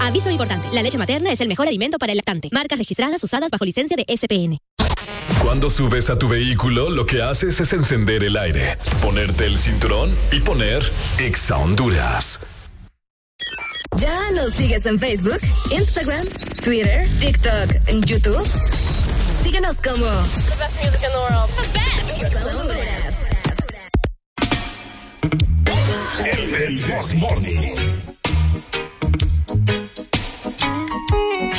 [0.00, 2.48] Aviso importante, la leche materna es el mejor alimento para el lactante.
[2.52, 4.58] Marcas registradas usadas bajo licencia de SPN.
[5.42, 10.14] Cuando subes a tu vehículo, lo que haces es encender el aire, ponerte el cinturón
[10.32, 10.82] y poner
[11.18, 12.40] Exa Honduras.
[13.98, 16.26] ¿Ya nos sigues en Facebook, Instagram,
[16.62, 18.46] Twitter, TikTok, en YouTube?
[19.42, 21.50] Síguenos como The best music in the world.
[21.56, 22.36] The best.
[22.54, 23.14] Honduras.
[26.58, 27.14] El This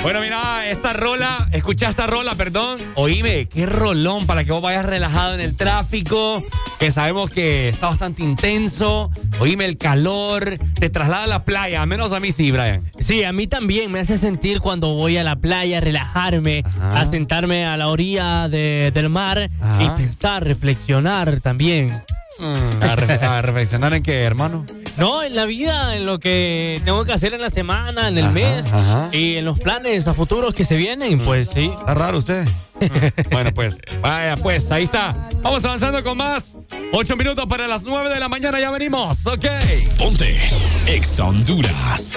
[0.02, 2.80] Bueno, mira, esta rola, escucha esta rola, perdón.
[2.96, 6.42] Oíme, qué rolón para que vos vayas relajado en el tráfico,
[6.80, 9.12] que sabemos que está bastante intenso.
[9.40, 12.82] Oíme el calor, te traslada a la playa, al menos a mí sí, Brian.
[13.00, 17.66] Sí, a mí también me hace sentir cuando voy a la playa, relajarme, a sentarme
[17.66, 19.96] a la orilla de- del mar y Ajá.
[19.96, 22.02] pensar, reflexionar también.
[22.40, 24.66] Mm, a, re- a reflexionar en qué, hermano.
[24.98, 28.26] No, en la vida, en lo que tengo que hacer en la semana, en el
[28.26, 29.10] Ajá, mes ajá.
[29.12, 31.72] y en los planes a futuros que se vienen, pues sí.
[31.78, 32.48] Está raro usted.
[33.32, 35.14] Bueno, pues, vaya, pues, ahí está.
[35.42, 36.56] Vamos avanzando con más.
[36.94, 39.46] Ocho minutos para las nueve de la mañana, ya venimos, ok.
[39.98, 40.38] Ponte
[40.88, 42.14] Exa Honduras.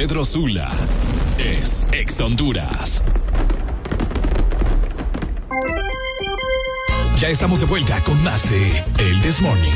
[0.00, 0.70] Pedro Sula
[1.36, 3.02] es Ex Honduras.
[7.18, 9.70] Ya estamos de vuelta con más de El This Morning.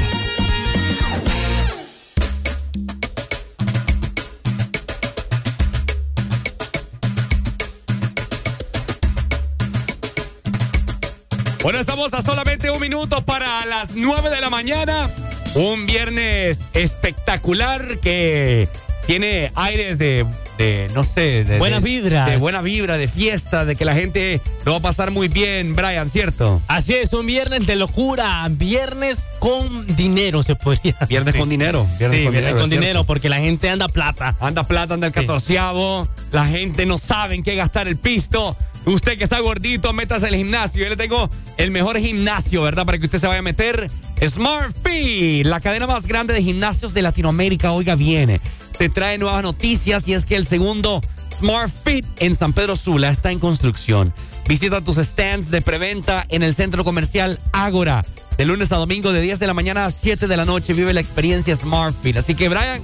[11.62, 15.10] Bueno, estamos a solamente un minuto para las 9 de la mañana.
[15.54, 18.70] Un viernes espectacular que
[19.06, 20.26] tiene aires de,
[20.58, 22.30] de, no sé, de Buenas de- vibras.
[22.30, 25.74] De buena vibra, de fiesta, de que la gente lo va a pasar muy bien,
[25.74, 26.62] Brian, ¿cierto?
[26.68, 31.40] Así es, un viernes de locura, viernes con dinero se podría Viernes decir.
[31.40, 31.86] con dinero.
[31.98, 34.36] Viernes sí, con viernes dinero, con dinero, porque la gente anda plata.
[34.40, 36.08] Anda plata, anda el catorceavo.
[36.32, 38.56] La gente no sabe en qué gastar el pisto.
[38.86, 40.82] Usted que está gordito, métase al gimnasio.
[40.82, 42.84] Yo le tengo el mejor gimnasio, ¿verdad?
[42.84, 43.90] Para que usted se vaya a meter
[44.26, 48.40] Smart Fit, la cadena más grande de gimnasios de Latinoamérica, oiga, viene.
[48.78, 51.00] Te trae nuevas noticias y es que el segundo
[51.36, 54.12] Smart Fit en San Pedro Sula está en construcción.
[54.48, 58.04] Visita tus stands de preventa en el centro comercial Ágora.
[58.36, 60.92] De lunes a domingo de 10 de la mañana a 7 de la noche vive
[60.92, 62.16] la experiencia Smart Fit.
[62.16, 62.82] Así que Brian,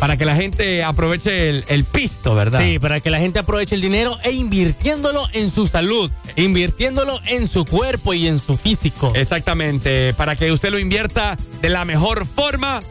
[0.00, 2.60] para que la gente aproveche el, el pisto, ¿verdad?
[2.60, 7.46] Sí, para que la gente aproveche el dinero e invirtiéndolo en su salud, invirtiéndolo en
[7.46, 9.12] su cuerpo y en su físico.
[9.14, 12.82] Exactamente, para que usted lo invierta de la mejor forma,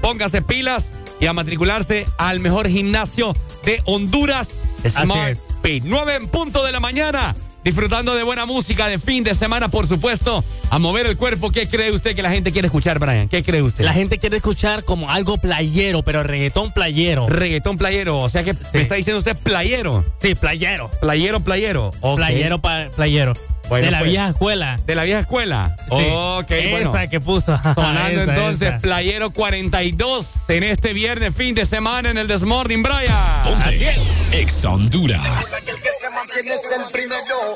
[0.00, 3.32] póngase pilas y a matricularse al mejor gimnasio
[3.64, 5.38] de Honduras, Smart.
[5.62, 5.84] Fit.
[5.86, 7.32] 9 en punto de la mañana.
[7.62, 11.52] Disfrutando de buena música de fin de semana, por supuesto, a mover el cuerpo.
[11.52, 13.28] ¿Qué cree usted que la gente quiere escuchar, Brian?
[13.28, 13.84] ¿Qué cree usted?
[13.84, 17.28] La gente quiere escuchar como algo playero, pero reggaetón playero.
[17.28, 20.04] Reggaetón playero, o sea que me está diciendo usted playero.
[20.20, 20.90] Sí, playero.
[21.00, 21.92] Playero, playero.
[22.00, 22.16] Ok.
[22.16, 23.34] Playero, playero.
[23.72, 24.10] Bueno, de la pues.
[24.10, 24.80] vieja escuela.
[24.84, 25.74] De la vieja escuela.
[25.88, 26.06] Sí.
[26.10, 27.10] Ok, Esa bueno.
[27.10, 27.58] que puso.
[27.74, 28.78] Sonando Esa, entonces esa.
[28.78, 33.42] Playero 42 en este viernes, fin de semana en el Desmorning, Brian.
[33.42, 33.94] Ponte
[34.32, 35.56] Ex Honduras.
[35.66, 37.54] El que se mantiene es el primero.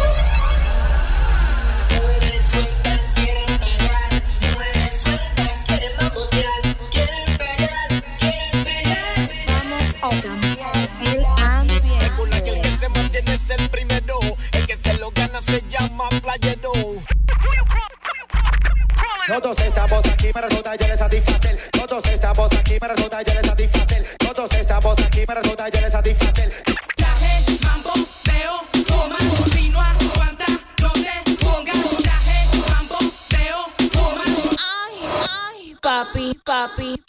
[19.30, 21.70] Todos estamos aquí para ya les satisfacer.
[21.70, 24.16] Todos estamos aquí para ya les satisfacer.
[24.18, 26.62] Todos estamos aquí para ya les satisfacer.
[26.96, 27.92] Traje, mambo,
[28.24, 30.46] veo, toma, continúa, aguanta,
[30.82, 31.96] no te pongas.
[32.02, 32.98] Traje, mambo,
[33.30, 34.24] veo, toma.
[34.58, 34.98] Ay,
[35.30, 37.00] ay, papi, papi.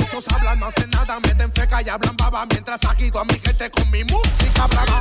[0.00, 3.70] Muchos hablan, no hacen nada, meten feca y hablan baba mientras agito a mi gente
[3.70, 5.00] con mi música brava.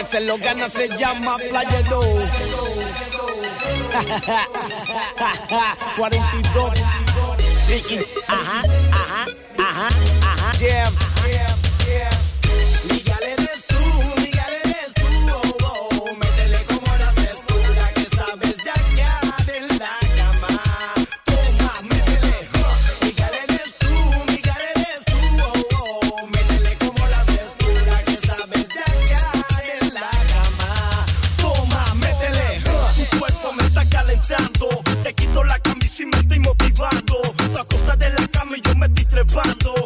[0.00, 2.00] Que se lo gana se llama playero.
[5.96, 6.72] 42.
[7.68, 8.62] Ricky, ajá,
[8.92, 9.26] ajá,
[9.58, 9.88] ajá,
[10.22, 10.52] ajá.
[10.58, 11.49] Jam.
[39.36, 39.79] Me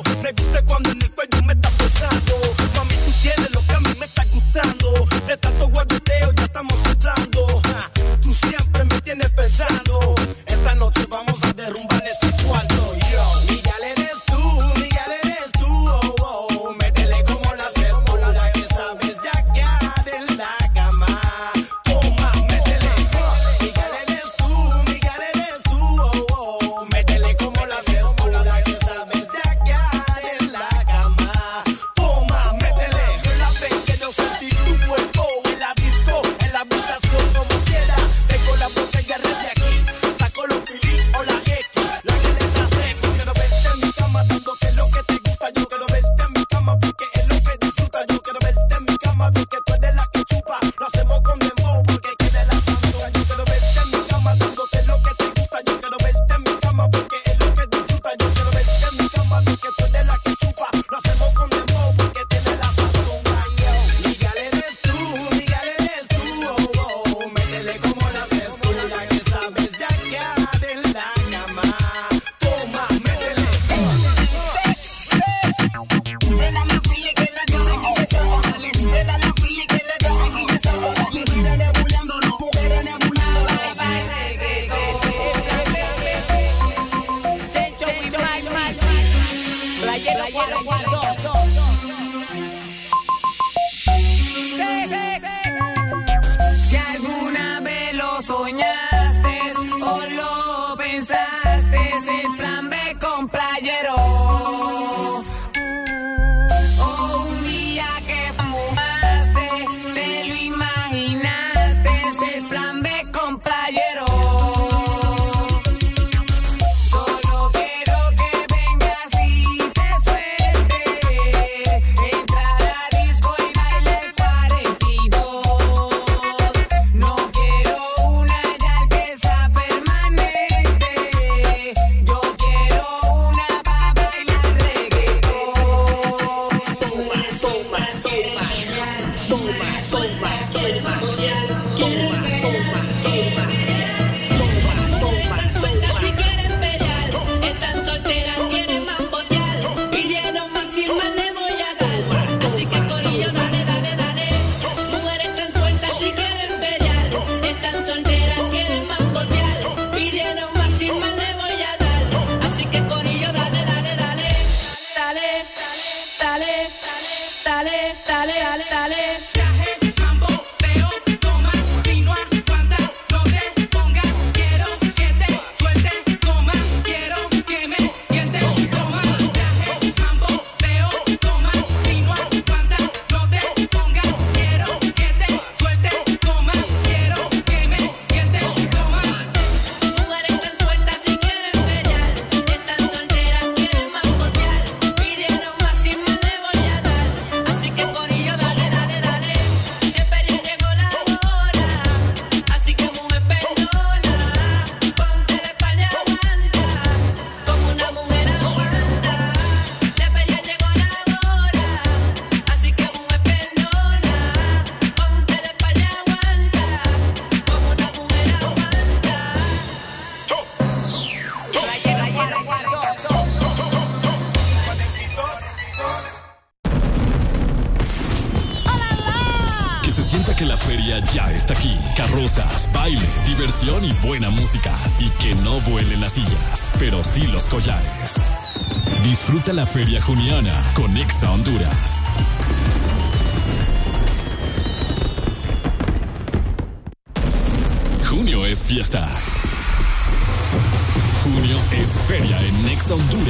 [252.85, 253.24] feria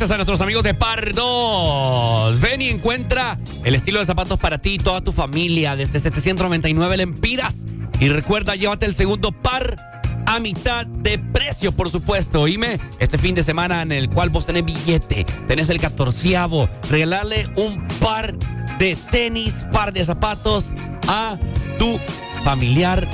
[0.00, 2.40] A nuestros amigos de Pardos.
[2.40, 6.96] Ven y encuentra el estilo de zapatos para ti y toda tu familia desde 799
[6.96, 7.66] lempiras.
[8.00, 9.76] Y recuerda, llévate el segundo par
[10.24, 12.40] a mitad de precio, por supuesto.
[12.40, 17.50] Oíme, este fin de semana en el cual vos tenés billete, tenés el catorceavo, regalarle
[17.56, 18.34] un par
[18.78, 20.72] de tenis, par de zapatos
[21.08, 21.36] a
[21.78, 22.00] tu
[22.42, 23.06] familiar,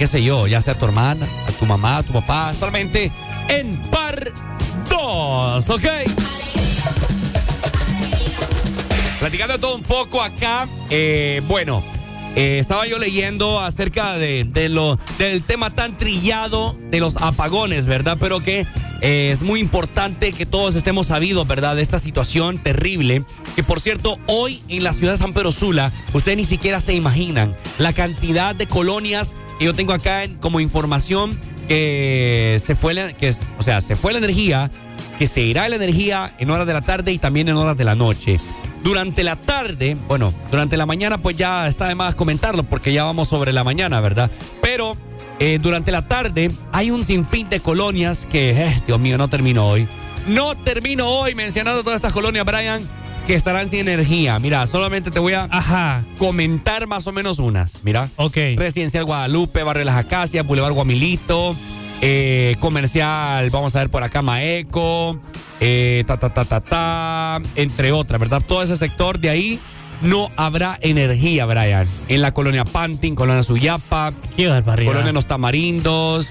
[0.00, 3.12] qué sé yo, ya sea tu hermana, a tu mamá, a tu papá, solamente
[3.48, 4.05] en par
[5.64, 5.84] 2, ¿ok?
[9.20, 11.82] Platicando todo un poco acá, eh, bueno,
[12.36, 18.18] eh, estaba yo leyendo acerca de, lo, del tema tan trillado de los apagones, ¿verdad?
[18.20, 18.66] Pero que
[19.00, 21.76] eh, es muy importante que todos estemos sabidos, ¿verdad?
[21.76, 23.24] De esta situación terrible.
[23.54, 26.92] Que por cierto, hoy en la ciudad de San Pedro Sula, ustedes ni siquiera se
[26.94, 33.14] imaginan la cantidad de colonias que yo tengo acá en- como información que se fue,
[33.18, 34.70] que, o sea, se fue la energía,
[35.18, 37.84] que se irá la energía en horas de la tarde y también en horas de
[37.84, 38.38] la noche.
[38.82, 43.04] Durante la tarde, bueno, durante la mañana pues ya está de más comentarlo porque ya
[43.04, 44.30] vamos sobre la mañana, ¿verdad?
[44.62, 44.96] Pero
[45.40, 49.66] eh, durante la tarde hay un sinfín de colonias que, eh, Dios mío, no termino
[49.66, 49.88] hoy.
[50.28, 52.82] No termino hoy mencionando todas estas colonias, Brian,
[53.26, 54.38] que estarán sin energía.
[54.38, 57.84] Mira, solamente te voy a comentar más o menos unas.
[57.84, 58.08] Mira.
[58.16, 58.36] Ok.
[58.56, 61.54] Residencial Guadalupe, Barrio Las Acacias, Boulevard Guamilito,
[62.00, 65.18] eh, Comercial, vamos a ver por acá, Maeco,
[65.60, 68.42] eh, ta, ta, ta, ta, ta, entre otras, ¿verdad?
[68.46, 69.58] Todo ese sector de ahí
[70.02, 71.86] no habrá energía, Brian.
[72.08, 74.12] En la colonia Pantin, colonia Suyapa,
[74.86, 76.28] colonia Los Tamarindos,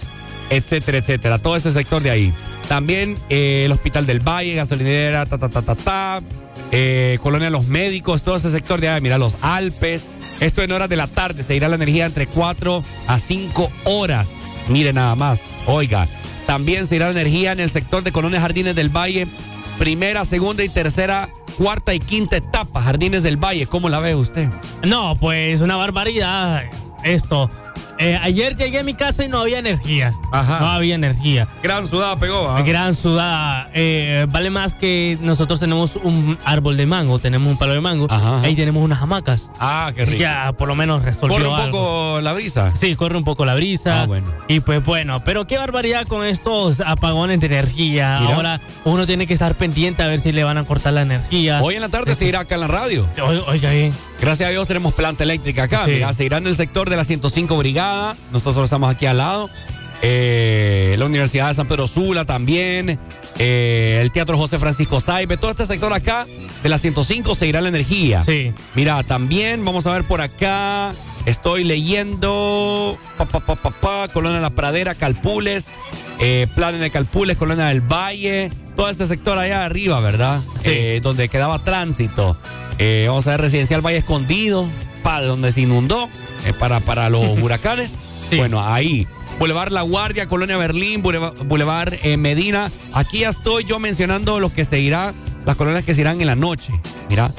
[0.50, 1.40] etcétera, etcétera.
[1.40, 2.34] Todo ese sector de ahí.
[2.68, 6.22] También eh, el Hospital del Valle, gasolinera, ta, ta, ta, ta, ta.
[6.72, 9.02] eh, colonia Los Médicos, todo ese sector de ahí.
[9.02, 10.18] Mira, los Alpes.
[10.40, 11.42] Esto en horas de la tarde.
[11.44, 14.28] Se irá la energía entre 4 a 5 horas.
[14.68, 15.42] Mire nada más.
[15.66, 16.08] Oiga.
[16.46, 19.28] También se irá energía en el sector de Colonia Jardines del Valle.
[19.80, 22.82] Primera, segunda y tercera, cuarta y quinta etapa.
[22.82, 23.66] Jardines del Valle.
[23.68, 24.50] ¿Cómo la ve usted?
[24.84, 26.64] No, pues una barbaridad
[27.04, 27.50] esto.
[27.98, 30.12] Eh, ayer llegué a mi casa y no había energía.
[30.32, 30.60] Ajá.
[30.60, 31.48] No había energía.
[31.64, 32.50] Gran sudada pegó.
[32.50, 32.62] ¿ah?
[32.62, 33.70] Gran sudada.
[33.74, 38.08] Eh, vale más que nosotros tenemos un árbol de mango, tenemos un palo de mango.
[38.10, 38.46] Ajá, ajá.
[38.46, 39.50] Ahí tenemos unas hamacas.
[39.60, 40.20] Ah, qué rico.
[40.22, 41.72] Ya por lo menos resolvió Corre un algo.
[41.72, 42.76] poco la brisa.
[42.76, 44.02] Sí, corre un poco la brisa.
[44.02, 44.32] Ah, bueno.
[44.48, 48.20] Y pues bueno, pero qué barbaridad con estos apagones de energía.
[48.22, 48.36] Mira.
[48.36, 51.62] Ahora uno tiene que estar pendiente a ver si le van a cortar la energía.
[51.62, 53.08] Hoy en la tarde se irá acá en la radio.
[53.48, 53.94] Oiga bien.
[54.22, 55.86] Gracias a Dios tenemos planta eléctrica acá.
[55.86, 55.92] Sí.
[55.92, 58.16] Mira, se irá en el sector de la 105 Brigada.
[58.32, 59.50] Nosotros estamos aquí al lado.
[60.02, 63.00] Eh, la Universidad de San Pedro Sula también.
[63.40, 65.38] Eh, el Teatro José Francisco Saibe.
[65.38, 66.26] Todo este sector acá
[66.64, 68.22] de la 105 se irá la energía.
[68.24, 68.54] Sí.
[68.76, 70.94] Mira, también vamos a ver por acá.
[71.26, 72.98] Estoy leyendo.
[73.18, 75.72] Pa, pa, pa, pa, pa, Colonia La Pradera, Calpules.
[76.20, 78.50] Eh, Plan de Calpules, Colonia del Valle.
[78.76, 80.40] Todo este sector allá arriba, ¿verdad?
[80.62, 80.70] Sí.
[80.70, 82.38] Eh, donde quedaba tránsito.
[82.78, 84.68] Eh, vamos a ver Residencial Valle Escondido.
[85.04, 86.10] Para donde se inundó.
[86.46, 87.92] eh, para, para los huracanes.
[88.30, 88.38] Sí.
[88.38, 89.08] Bueno, ahí.
[89.40, 92.72] Boulevard La Guardia, Colonia Berlín, Boulevard, Boulevard, Medina.
[92.94, 95.14] Aquí ya estoy yo mencionando los que se irán,
[95.46, 96.72] las colonias que se irán en la noche.
[97.10, 97.32] Mira,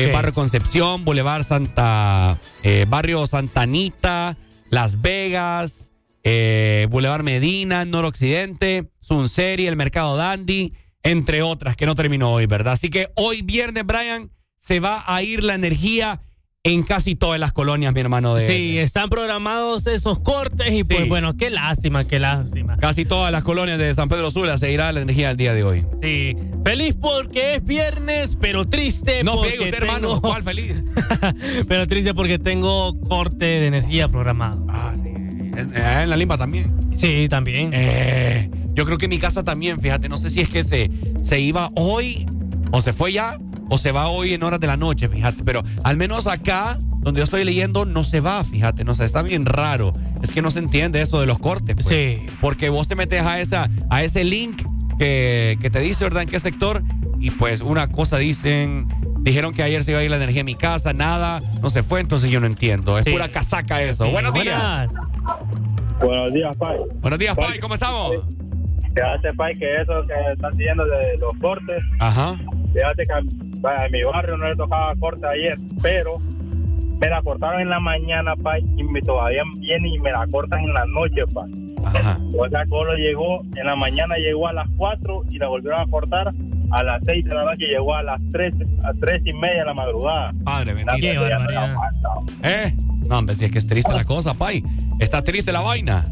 [0.00, 0.12] eh.
[0.12, 4.36] Barrio Concepción, Boulevard Santa, eh, Barrio Santanita,
[4.70, 5.90] Las Vegas,
[6.24, 12.74] eh, Boulevard Medina, Noroccidente, Sunseri, el Mercado Dandy, entre otras que no terminó hoy, ¿verdad?
[12.74, 16.20] Así que hoy viernes, Brian, se va a ir la energía
[16.64, 18.36] en casi todas las colonias, mi hermano.
[18.36, 21.08] De, Sí, están programados esos cortes y pues Sí.
[21.08, 22.76] bueno, qué lástima, qué lástima.
[22.76, 25.64] Casi todas las colonias de San Pedro Sula se irá la energía el día de
[25.64, 25.84] hoy.
[26.00, 30.20] Sí, feliz porque es viernes, pero triste No porque friegue usted, tengo- hermano.
[30.20, 30.74] ¿Cuál feliz?
[31.66, 34.64] pero triste porque tengo corte de energía programado.
[34.68, 35.08] Ah, sí.
[35.08, 36.72] En, en la Limba también.
[36.94, 37.70] Sí, también.
[37.72, 40.08] Eh, yo creo que en mi casa también, fíjate.
[40.08, 40.90] No sé si es que se,
[41.22, 42.24] se iba hoy
[42.70, 43.36] o se fue ya
[43.72, 45.42] o se va hoy en horas de la noche, fíjate.
[45.44, 48.84] Pero al menos acá, donde yo estoy leyendo, no se va, fíjate.
[48.84, 49.94] No sé, está bien raro.
[50.22, 51.74] Es que no se entiende eso de los cortes.
[51.74, 51.86] pues.
[51.86, 52.18] Sí.
[52.42, 54.60] Porque vos te metes a, esa, a ese link
[54.98, 56.22] que, que te dice, ¿verdad?
[56.24, 56.82] En qué sector.
[57.18, 58.88] Y pues una cosa dicen,
[59.20, 61.82] dijeron que ayer se iba a ir la energía en mi casa, nada, no se
[61.82, 62.98] fue, entonces yo no entiendo.
[62.98, 63.10] Es Sí.
[63.12, 64.04] pura casaca eso.
[64.04, 64.88] Sí, Buenos días.
[64.88, 64.90] buenas.
[66.00, 66.76] Buenos días, Pai.
[67.00, 68.16] Buenos días, Pai, ¿cómo estamos?
[68.94, 72.36] Fíjate, Pai, que eso que están diciendo de los cortes, Ajá.
[72.72, 76.18] fíjate que en mi barrio no le tocaba corte ayer, pero
[77.00, 80.60] me la cortaron en la mañana, Pai, y me todavía viene y me la cortan
[80.60, 81.50] en la noche, Pai.
[82.38, 85.86] O sea, solo llegó, en la mañana llegó a las 4 y la volvieron a
[85.86, 86.30] cortar
[86.70, 88.54] a las 6 de la noche, llegó a las 3,
[88.84, 90.32] a 3 y media de la madrugada.
[90.44, 91.26] Padre bendito.
[92.42, 92.72] ¿Eh?
[93.08, 94.62] No, hombre, si es que es triste la cosa, pay.
[95.00, 96.06] Está triste la vaina.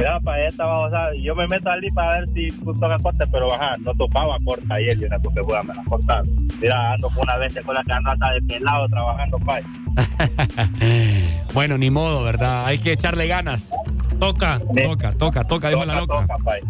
[0.00, 3.24] Ya, para ella estaba, o sea, yo me meto allí para ver si toca corte,
[3.30, 6.24] pero ajá, no tocaba corta ayer, yo no porque voy a me la cortar.
[6.60, 9.62] Mira, ando con una vez con la que ando hasta de pelado trabajando, pay.
[11.54, 12.66] Bueno, ni modo, ¿verdad?
[12.66, 13.70] Hay que echarle ganas.
[14.18, 14.60] Toca.
[14.84, 16.22] Toca, toca, toca, dijo la loca.
[16.22, 16.60] Toca, pay.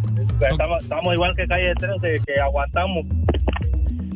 [0.51, 3.07] Estamos, estamos igual que calle 13, que aguantamos.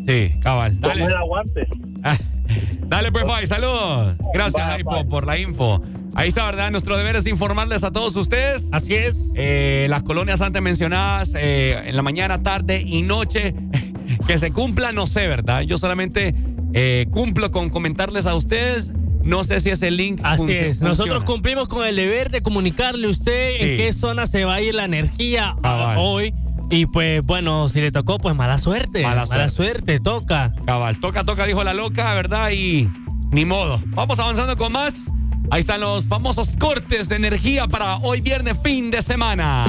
[0.06, 0.78] Sí, cabal.
[0.78, 1.00] Dale.
[1.00, 1.66] Como el aguante.
[2.88, 3.46] Dale, pues, bye.
[3.46, 4.16] Saludos.
[4.34, 5.82] Gracias, Aipo, por la info.
[6.18, 6.72] Ahí está, ¿verdad?
[6.72, 8.68] Nuestro deber es informarles a todos ustedes.
[8.72, 9.30] Así es.
[9.36, 13.54] Eh, las colonias antes mencionadas, eh, en la mañana, tarde y noche,
[14.26, 15.60] que se cumpla, no sé, ¿verdad?
[15.62, 16.34] Yo solamente
[16.74, 18.94] eh, cumplo con comentarles a ustedes.
[19.22, 20.80] No sé si ese link Así es.
[20.80, 23.64] Nosotros cumplimos con el deber de comunicarle a usted Sí.
[23.64, 25.96] en qué zona se va a ir la energía ah, Cabal.
[26.00, 26.34] hoy.
[26.68, 29.04] Y pues bueno, si le tocó, pues mala suerte.
[29.04, 30.00] Mala Mala, suerte.
[30.00, 30.52] toca.
[30.66, 32.50] Cabal, toca, toca, dijo la loca, ¿verdad?
[32.50, 32.88] Y
[33.30, 33.80] ni modo.
[33.86, 35.12] Vamos avanzando con más.
[35.50, 39.64] Ahí están los famosos cortes de energía para hoy viernes, fin de semana.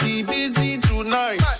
[0.00, 1.59] Busy busy tonight.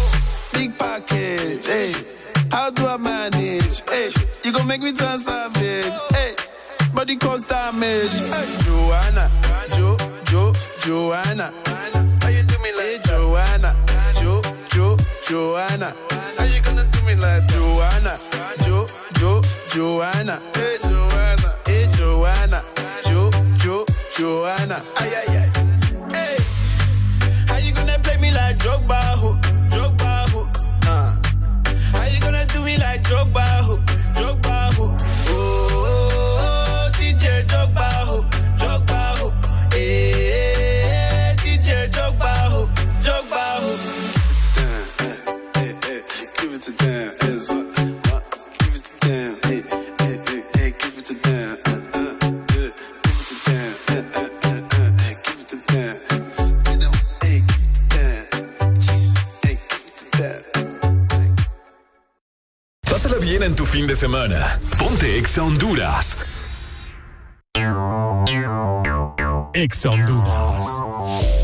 [0.53, 1.93] Big package, hey.
[2.51, 3.81] How do I manage?
[3.89, 4.11] Hey,
[4.43, 5.93] you gon' make me turn savage.
[6.11, 6.35] Hey,
[6.93, 8.19] body cause damage.
[8.19, 9.31] Hey, Joanna,
[9.75, 11.53] Jo, Jo, Joanna.
[12.21, 13.75] How you do me like hey, Joanna?
[14.21, 15.95] Jo, Jo, Joanna.
[16.37, 18.19] How you gonna do me like Joanna?
[18.63, 18.85] Jo,
[19.19, 20.41] Jo, Joanna.
[20.53, 21.55] Hey, Joanna.
[21.65, 22.63] Hey, Joanna.
[23.05, 23.85] Jo, Jo,
[24.17, 24.83] Joanna.
[24.97, 25.49] Ay, ay, ay.
[26.11, 26.37] Hey,
[27.47, 29.40] how you gonna play me like Drogba, ho?
[63.11, 64.57] Pásala bien en tu fin de semana.
[64.79, 66.15] Ponte Exa Honduras.
[69.53, 71.40] Exa Honduras.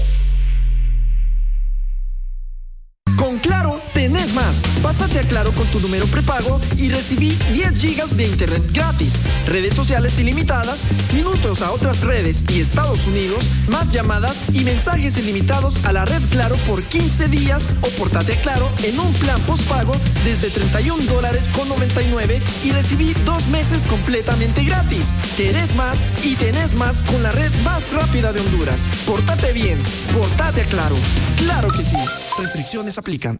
[5.29, 10.85] Claro, con tu número prepago y recibí 10 gigas de internet gratis, redes sociales ilimitadas,
[11.13, 16.21] minutos a otras redes y Estados Unidos, más llamadas y mensajes ilimitados a la red
[16.31, 21.49] Claro por 15 días o portate a Claro en un plan postpago desde 31 dólares
[21.49, 25.15] con 99 y recibí dos meses completamente gratis.
[25.35, 28.89] Querés más y tenés más con la red más rápida de Honduras.
[29.05, 29.77] Portate bien,
[30.13, 30.95] portate a Claro.
[31.37, 31.97] Claro que sí.
[32.37, 33.39] Restricciones aplican.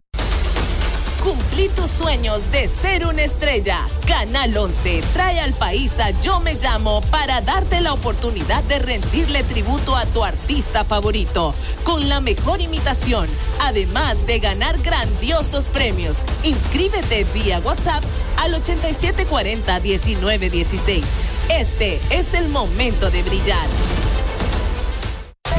[1.28, 3.86] Cumplí tus sueños de ser una estrella.
[4.06, 9.42] Canal 11 trae al país a Yo Me Llamo para darte la oportunidad de rendirle
[9.42, 13.28] tributo a tu artista favorito con la mejor imitación,
[13.60, 16.20] además de ganar grandiosos premios.
[16.44, 18.02] Inscríbete vía WhatsApp
[18.38, 21.02] al 8740-1916.
[21.50, 23.68] Este es el momento de brillar.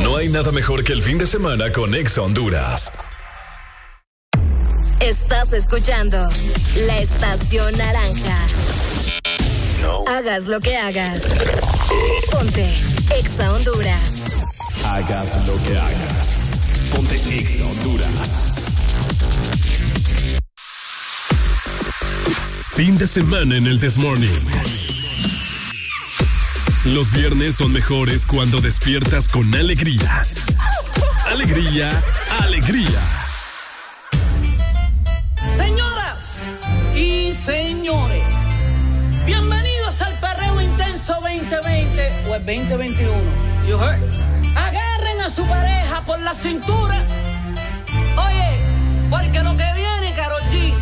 [0.02, 2.92] No hay nada mejor que el fin de semana con Exa Honduras.
[5.10, 6.30] Estás escuchando
[6.86, 8.38] la estación naranja.
[10.08, 11.24] Hagas lo que hagas.
[12.32, 12.72] Ponte
[13.18, 14.14] Exa Honduras.
[14.86, 16.38] Hagas lo que hagas.
[16.96, 18.42] Ponte Exa Honduras.
[22.76, 24.48] Fin de semana en el Desmorning.
[26.86, 30.22] Los viernes son mejores cuando despiertas con alegría.
[31.26, 31.90] Alegría,
[32.42, 33.19] alegría.
[37.40, 38.24] Señores,
[39.26, 43.12] bienvenidos al Perreo Intenso 2020 o el 2021.
[43.66, 44.02] You heard?
[44.58, 47.02] Agarren a su pareja por la cintura.
[48.18, 48.50] Oye,
[49.10, 50.74] porque lo que viene, Karol G,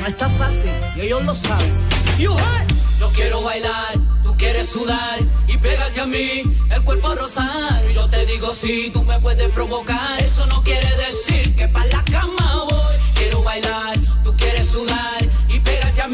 [0.00, 1.72] no está fácil y ellos lo saben.
[2.18, 2.66] You heard?
[3.00, 7.82] Yo quiero bailar, tú quieres sudar y pégate a mí, el cuerpo rosar.
[7.94, 12.04] Yo te digo si tú me puedes provocar, eso no quiere decir que para la
[12.04, 12.96] cama voy.
[13.14, 15.16] Quiero bailar, tú quieres sudar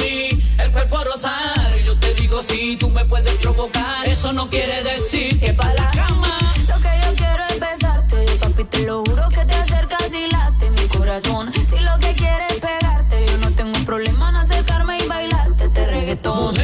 [0.01, 1.77] el cuerpo rosar.
[1.85, 5.91] Yo te digo si tú me puedes provocar, eso no quiere decir que para la
[5.91, 6.39] cama.
[6.69, 10.71] Lo que yo quiero es besarte, papi, te lo juro que te acercas y late
[10.71, 11.53] mi corazón.
[11.53, 15.87] Si lo que quieres es pegarte, yo no tengo problema en acercarme y bailarte este
[15.87, 16.55] reggaetón.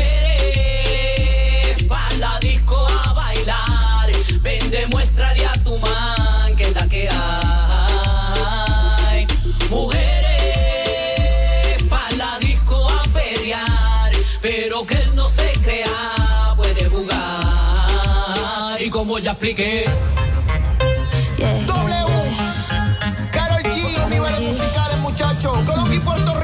[19.23, 19.85] Ya expliqué.
[21.39, 22.07] W.
[23.33, 25.59] Karol G, niveles musicales, muchachos.
[25.67, 26.38] Colombia y Puerto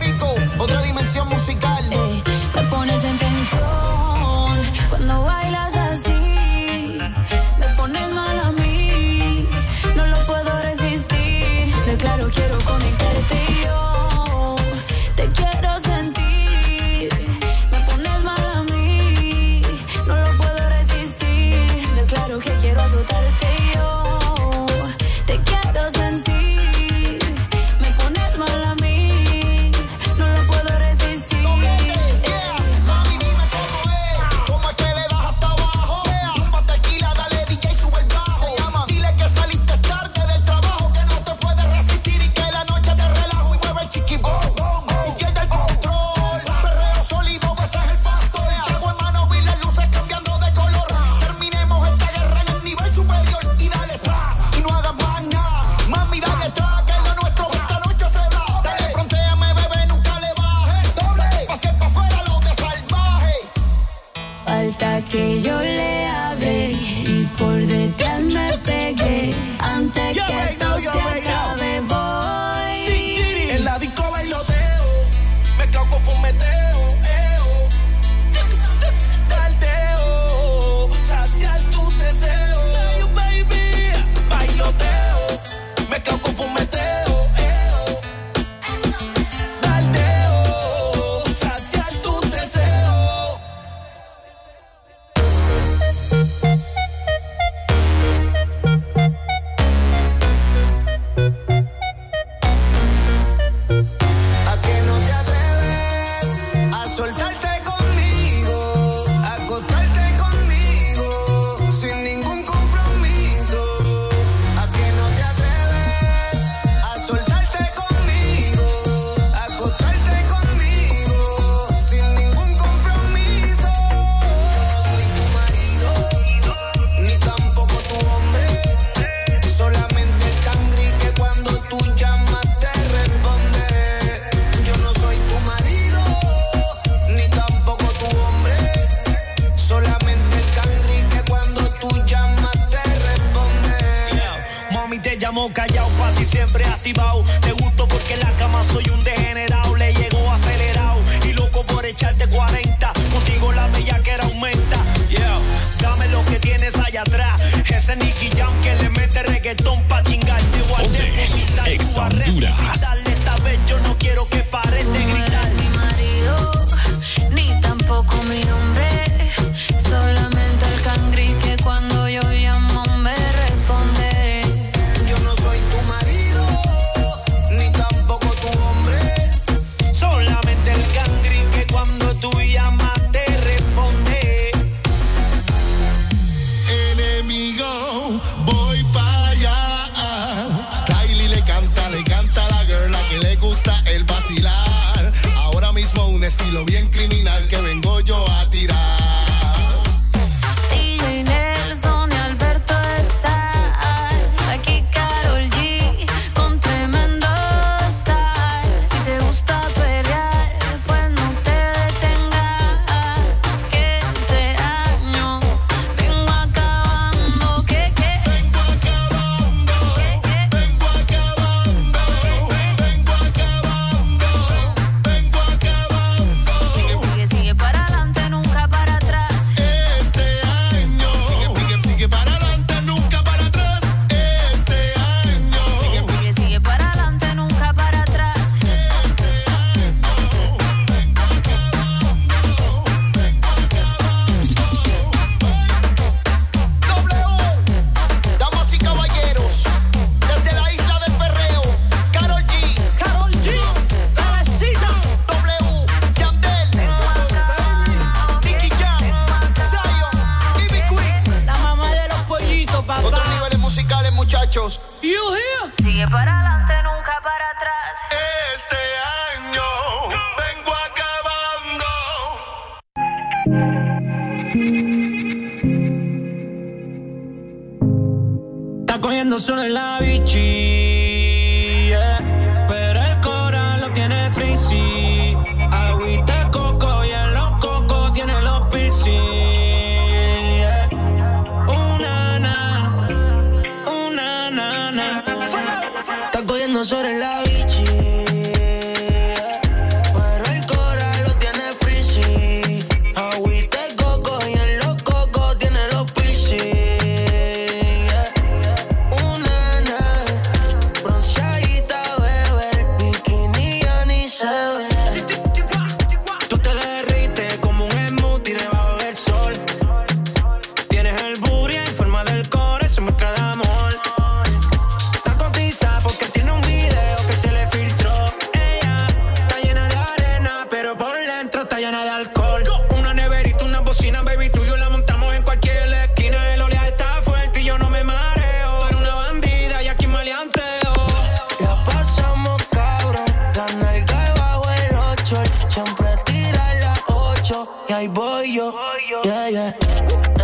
[348.04, 348.74] ahí voy yo.
[349.22, 349.76] Yeah, yeah.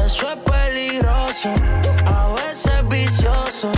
[0.05, 1.49] Eso es peligroso,
[2.07, 3.71] a veces vicioso.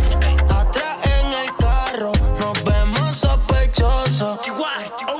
[0.48, 4.40] Atrás en el carro, nos vemos sospechosos.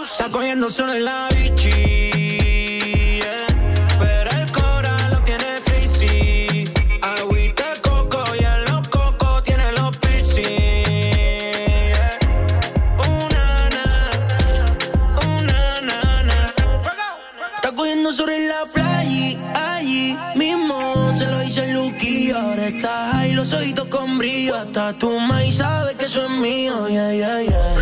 [0.03, 1.32] Está cogiendo solo el labio
[24.83, 27.82] está tu ma sabe que eso es mío, yeah, yeah, yeah.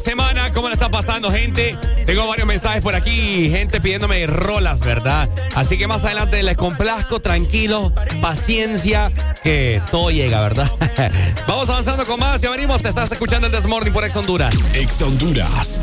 [0.00, 1.76] semana, ¿cómo la está pasando, gente?
[2.04, 5.28] Tengo varios mensajes por aquí, gente pidiéndome rolas, ¿verdad?
[5.54, 9.10] Así que más adelante les complazco, tranquilo, paciencia,
[9.42, 10.70] que todo llega, ¿verdad?
[11.48, 14.54] Vamos avanzando con más, ya venimos, te estás escuchando el Desmorning por Ex Honduras.
[14.74, 15.80] Ex Honduras.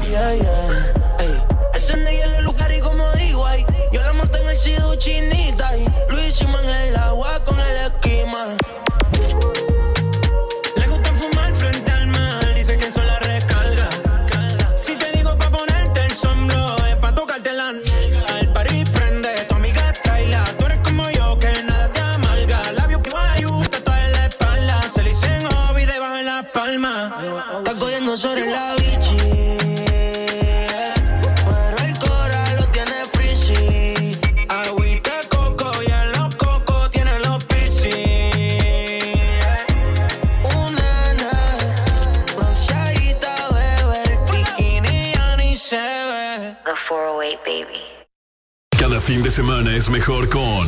[49.34, 50.68] semana es mejor con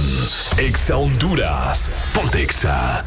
[0.58, 3.06] Exa Honduras Portexa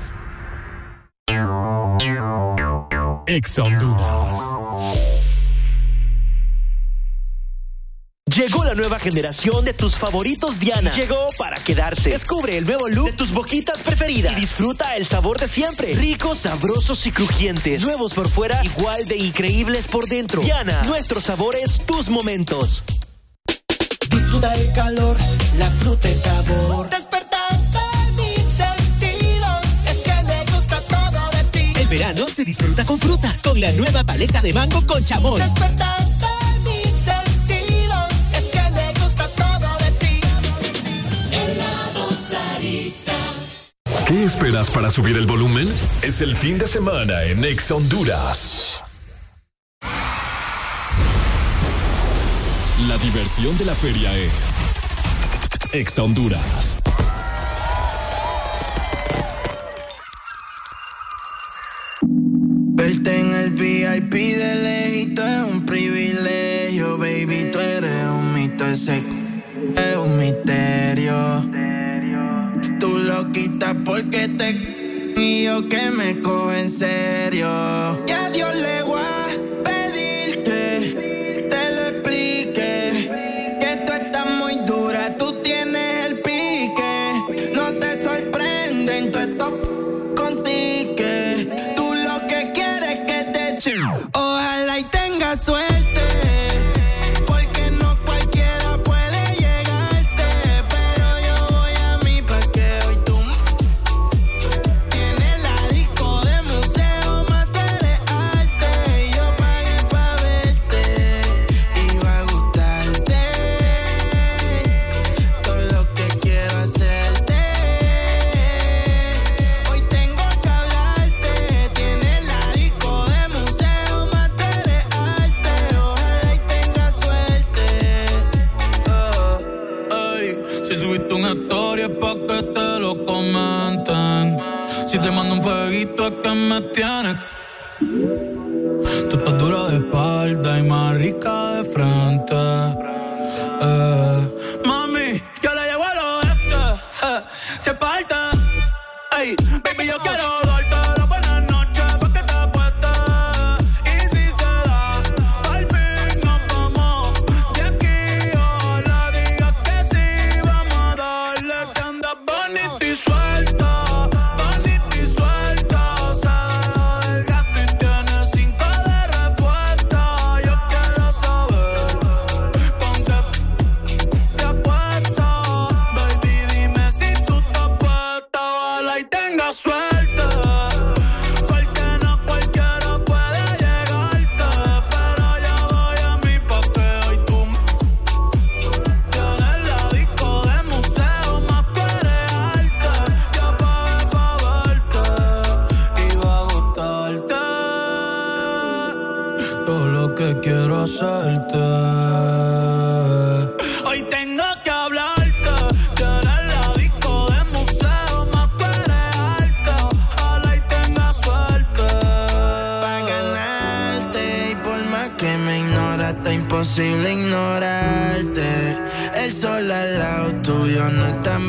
[3.26, 4.38] Exa Honduras.
[8.36, 10.92] Llegó la nueva generación de tus favoritos Diana.
[10.92, 12.10] Llegó para quedarse.
[12.10, 14.34] Descubre el nuevo look de tus boquitas preferidas.
[14.34, 15.92] Y disfruta el sabor de siempre.
[15.94, 17.82] Ricos, sabrosos y crujientes.
[17.82, 20.40] Nuevos por fuera, igual de increíbles por dentro.
[20.40, 22.84] Diana, nuestros sabores, tus momentos.
[24.28, 25.16] Disfruta el calor,
[25.56, 26.90] la fruta es sabor.
[26.90, 27.78] Despertaste
[28.14, 31.72] mis sentidos, es que me gusta todo de ti.
[31.80, 35.40] El verano se disfruta con fruta, con la nueva paleta de mango con chamón.
[35.40, 36.26] Despertaste
[36.62, 38.04] mis sentidos,
[38.36, 40.20] es que me gusta todo de ti.
[41.32, 43.14] Helado Sarita.
[44.06, 45.72] ¿Qué esperas para subir el volumen?
[46.02, 48.82] Es el fin de semana en Ex Honduras.
[52.98, 54.58] La diversión de la feria es
[55.72, 56.76] Ex Honduras.
[62.02, 67.48] Verte en el VIP de lejito es un privilegio, baby.
[67.52, 68.98] Tú eres un mito, ese
[69.76, 71.14] es un misterio.
[72.80, 75.14] Tú lo quitas porque te.
[75.16, 77.46] Y yo que me cojo en serio.
[78.08, 78.82] Y a Dios le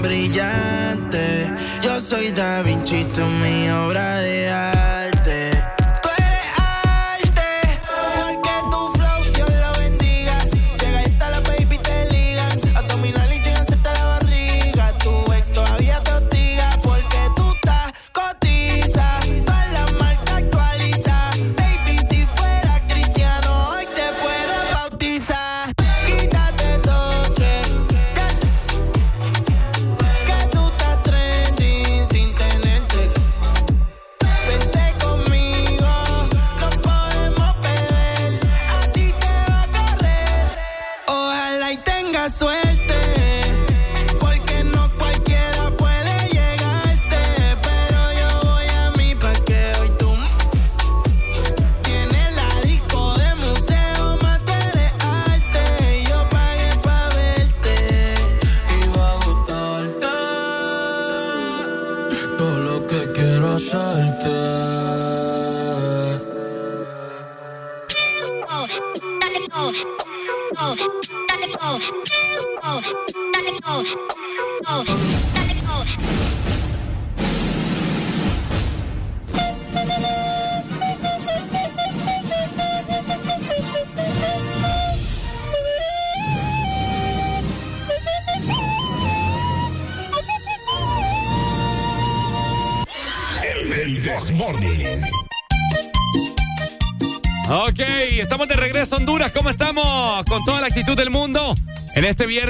[0.02, 1.54] brillante.
[1.82, 3.06] Yo soy Da Vinci,
[3.42, 4.89] mi obra de arte.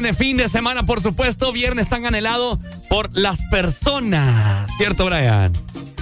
[0.09, 4.67] Viernes, fin de semana, por supuesto, viernes tan anhelado por las personas.
[4.77, 5.53] ¿Cierto, Brian?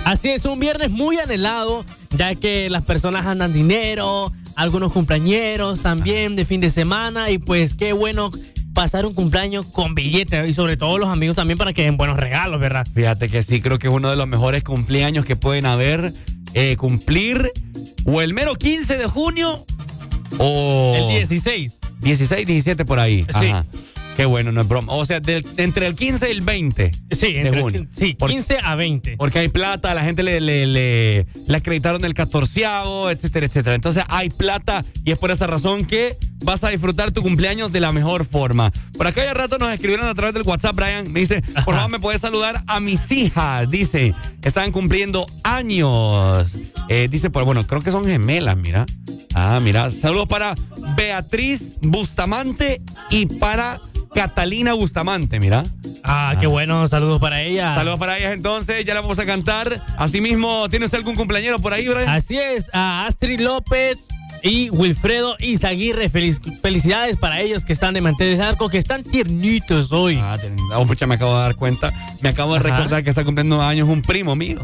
[0.05, 1.83] Así es, un viernes muy anhelado,
[2.15, 7.73] ya que las personas andan dinero, algunos cumpleañeros también de fin de semana, y pues
[7.73, 8.31] qué bueno
[8.73, 12.17] pasar un cumpleaños con billetes y sobre todo los amigos también para que den buenos
[12.17, 12.87] regalos, ¿verdad?
[12.93, 16.13] Fíjate que sí, creo que es uno de los mejores cumpleaños que pueden haber.
[16.53, 17.51] eh, cumplir
[18.05, 19.65] o el mero 15 de junio
[20.37, 20.93] o...
[20.95, 21.79] El 16.
[21.99, 23.25] 16, 17 por ahí.
[23.37, 23.47] Sí.
[23.47, 23.65] Ajá.
[24.17, 24.91] Qué bueno, no es broma.
[24.93, 27.87] O sea, del- entre el 15 y el 20 Sí, de entre- junio.
[27.95, 29.15] sí, 15 a 20.
[29.15, 33.75] Porque hay plata, la gente le, le, le, le acreditaron el catorceavo, etcétera, etcétera.
[33.75, 37.79] Entonces hay plata y es por esa razón que vas a disfrutar tu cumpleaños de
[37.79, 38.71] la mejor forma.
[38.97, 41.11] Por acá ya rato nos escribieron a través del WhatsApp, Brian.
[41.13, 43.69] Me dice, por favor, me puedes saludar a mis hijas.
[43.69, 46.47] Dice, están cumpliendo años.
[46.89, 48.85] Eh, dice, pues bueno, creo que son gemelas, mira.
[49.35, 49.91] Ah, mira.
[49.91, 50.55] Saludos para
[50.95, 52.81] Beatriz Bustamante
[53.11, 53.79] y para
[54.13, 55.63] Catalina Bustamante, mira.
[56.03, 57.75] Ah, qué bueno, saludos para ella.
[57.75, 59.83] Saludos para ellas entonces, ya la vamos a cantar.
[59.97, 62.09] Asimismo, ¿tiene usted algún cumpleañero por ahí, Brian?
[62.09, 64.07] Así es, a Astrid López
[64.43, 66.09] y Wilfredo Izaguirre.
[66.09, 70.17] Feliz- felicidades para ellos que están de manteles arco, que están tiernitos hoy.
[70.21, 70.37] Ah,
[70.75, 71.91] oh, pucha, me acabo de dar cuenta.
[72.21, 72.69] Me acabo de Ajá.
[72.77, 74.59] recordar que está cumpliendo años un primo mío.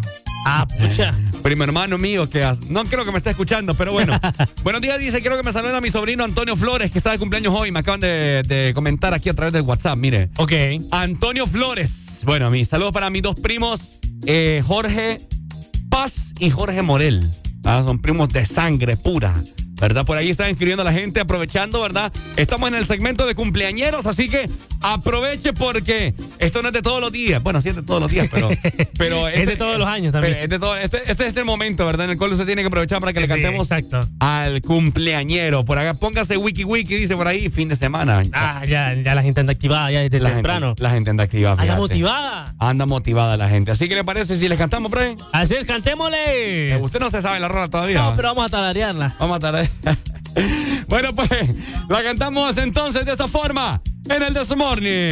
[0.45, 1.13] Ah, pucha.
[1.41, 4.19] Primo hermano mío que no creo que me esté escuchando, pero bueno.
[4.63, 7.19] Buenos días, dice, quiero que me saluden a mi sobrino Antonio Flores, que está de
[7.19, 7.71] cumpleaños hoy.
[7.71, 10.29] Me acaban de, de comentar aquí a través del WhatsApp, mire.
[10.37, 10.51] Ok.
[10.91, 12.19] Antonio Flores.
[12.25, 15.19] Bueno, mis saludos para mis dos primos, eh, Jorge
[15.89, 17.29] Paz y Jorge Morel.
[17.65, 19.41] Ah, son primos de sangre pura.
[19.83, 20.05] ¿Verdad?
[20.05, 22.09] Por ahí están escribiendo la gente, aprovechando, ¿verdad?
[22.37, 27.01] Estamos en el segmento de cumpleañeros, así que aproveche porque esto no es de todos
[27.01, 27.43] los días.
[27.43, 28.49] Bueno, sí es de todos los días, pero.
[28.97, 30.35] pero Es de todos los años también.
[30.39, 32.05] es de todo- este, este es el momento, ¿verdad?
[32.05, 33.99] En el cual usted tiene que aprovechar para que le cantemos exacto.
[34.19, 35.65] al cumpleañero.
[35.65, 38.23] Por acá, póngase wiki wiki, dice por ahí, fin de semana.
[38.31, 40.67] Ah, ya, ya la gente anda activada ya desde la temprano.
[40.67, 41.61] Gente, la gente anda activada.
[41.61, 42.55] Anda motivada.
[42.57, 43.71] Anda motivada la gente.
[43.71, 45.17] Así que le parece si les cantamos, Brian.
[45.33, 46.77] Así es, cantémosle.
[46.79, 48.01] Usted no se sabe la rola todavía.
[48.01, 49.17] No, pero vamos a talarearla.
[49.19, 49.72] Vamos a tararear.
[50.87, 51.29] bueno, pues
[51.89, 55.11] la cantamos entonces de esta forma en el This Morning.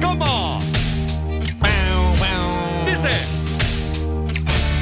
[0.00, 0.60] ¿Cómo?
[2.86, 3.10] Dice.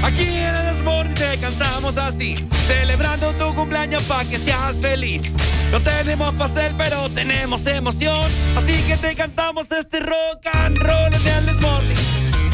[0.03, 2.37] Aquí en el This Morning te cantamos así,
[2.67, 5.35] celebrando tu cumpleaños para que seas feliz.
[5.73, 8.31] No tenemos pastel, pero tenemos emoción.
[8.57, 11.97] Así que te cantamos este rock and roll en el This Morning.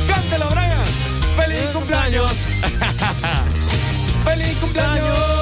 [0.08, 1.02] Cántelo, Brian.
[1.36, 2.32] ¡Feliz cumpleaños!
[4.24, 5.38] ¡Feliz cumpleaños!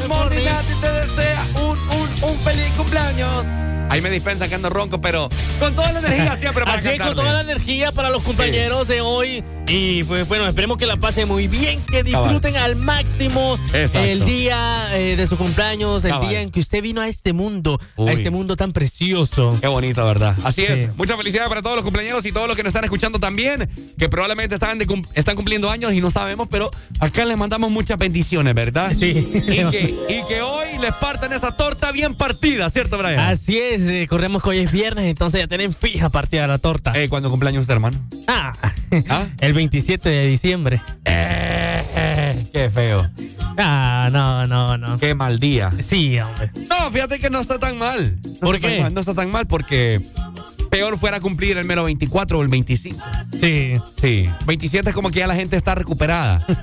[0.00, 3.44] El Desmorning a ti te desea un, un, un feliz cumpleaños.
[3.90, 5.28] Ahí me dispensan que ando ronco, pero
[5.58, 8.86] con toda la energía siempre para Así es, con toda la energía para los compañeros
[8.88, 9.44] de hoy.
[9.66, 13.98] Y pues bueno, esperemos que la pasen muy bien, que disfruten al máximo Exacto.
[14.00, 16.28] el día eh, de su cumpleaños, el Cabal.
[16.28, 18.08] día en que usted vino a este mundo, Uy.
[18.10, 19.56] a este mundo tan precioso.
[19.60, 20.34] Qué bonito, ¿verdad?
[20.42, 20.72] Así Sí.
[20.72, 20.96] es.
[20.96, 24.08] Muchas felicidades para todos los cumpleaños y todos los que nos están escuchando también, que
[24.08, 27.96] probablemente están, de cum- están cumpliendo años y no sabemos, pero acá les mandamos muchas
[27.98, 28.92] bendiciones, ¿verdad?
[28.98, 29.06] Sí.
[29.10, 33.20] Y que, y que hoy les partan esa torta bien partida, ¿cierto, Brian?
[33.20, 36.92] Así es, eh, corremos que hoy es viernes, entonces ya tienen fija partida la torta.
[36.94, 37.98] Eh, ¿Cuándo cumpleaños usted, hermano?
[38.26, 38.52] Ah,
[39.08, 39.26] ¿Ah?
[39.40, 40.82] el 27 de diciembre.
[41.04, 43.08] Eh, eh, qué feo.
[43.58, 44.98] Ah, no, no, no.
[44.98, 45.70] Qué mal día.
[45.80, 46.50] Sí, hombre.
[46.68, 48.18] No, fíjate que no está tan mal.
[48.22, 48.80] No ¿Por qué?
[48.80, 50.00] mal, no está tan mal porque
[50.70, 53.04] peor fuera cumplir el mero 24 o el 25.
[53.38, 53.74] Sí.
[54.00, 54.26] Sí.
[54.46, 56.44] 27 es como que ya la gente está recuperada.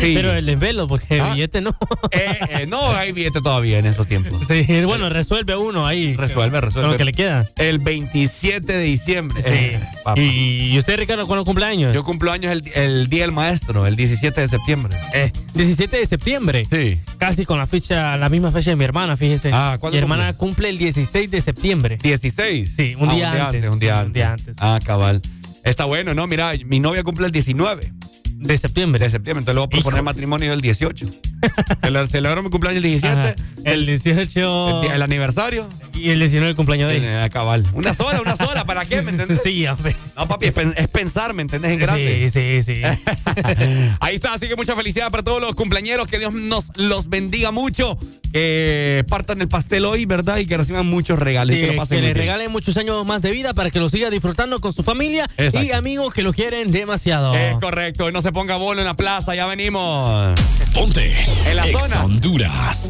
[0.00, 0.12] Sí.
[0.14, 1.34] Pero el desvelo, porque el Ah.
[1.34, 1.76] billete no.
[2.12, 4.46] Eh, eh, no hay billete todavía en esos tiempos.
[4.48, 6.14] Sí, bueno, resuelve uno ahí.
[6.14, 6.90] Resuelve, resuelve.
[6.92, 7.46] Lo que le queda.
[7.58, 9.42] El 27 de diciembre.
[9.42, 9.48] Sí.
[9.52, 10.20] Eh, papá.
[10.20, 11.92] ¿Y, y usted, Ricardo, cuándo cumpleaños?
[11.92, 14.96] Yo cumplo años el, el Día del Maestro, el 17 de septiembre.
[15.12, 16.64] Eh, 17 de septiembre.
[16.70, 16.98] Sí.
[17.18, 19.50] Casi con la fecha, la misma fecha de mi hermana, fíjese.
[19.52, 21.98] Ah, ¿cuándo Mi hermana cumple el 16 de septiembre.
[22.02, 22.72] 16.
[22.74, 23.49] Sí, un Ah, día antes.
[23.56, 24.06] Un día antes.
[24.06, 24.56] Un día antes.
[24.60, 25.20] Ah, cabal.
[25.64, 26.26] Está bueno, ¿no?
[26.26, 27.99] Mira, mi novia cumple el 19
[28.40, 29.04] de septiembre.
[29.04, 29.40] De septiembre.
[29.40, 31.10] Entonces le voy a proponer matrimonio el 18.
[32.10, 33.34] Celebraron mi cumpleaños el 17.
[33.64, 34.82] El 18.
[34.94, 35.68] El, aniversario.
[35.92, 37.26] Y el 19 el cumpleaños de ella.
[37.26, 37.66] Eh, cabal.
[37.74, 38.64] Una sola, una sola.
[38.64, 39.02] ¿Para qué?
[39.02, 39.42] ¿Me entendés?
[39.42, 39.94] Sí, hombre.
[40.16, 41.72] No, papi, es, pensar, ¿me entendés?
[41.72, 42.30] En grande.
[42.30, 42.82] Sí, sí, sí.
[44.00, 44.32] Ahí está.
[44.32, 46.06] Así que mucha felicidad para todos los cumpleañeros.
[46.06, 47.98] Que Dios nos los bendiga mucho.
[48.32, 50.38] Que partan el pastel hoy, ¿verdad?
[50.38, 51.54] Y que reciban muchos regalos.
[51.54, 54.08] Sí, que, lo que les regalen muchos años más de vida para que lo siga
[54.08, 57.34] disfrutando con su familia y amigos que lo quieren demasiado.
[57.34, 58.10] Es correcto.
[58.10, 60.38] No se se ponga bolo en la plaza, ya venimos.
[60.72, 61.12] Ponte.
[61.46, 62.04] En la zona.
[62.04, 62.88] Honduras.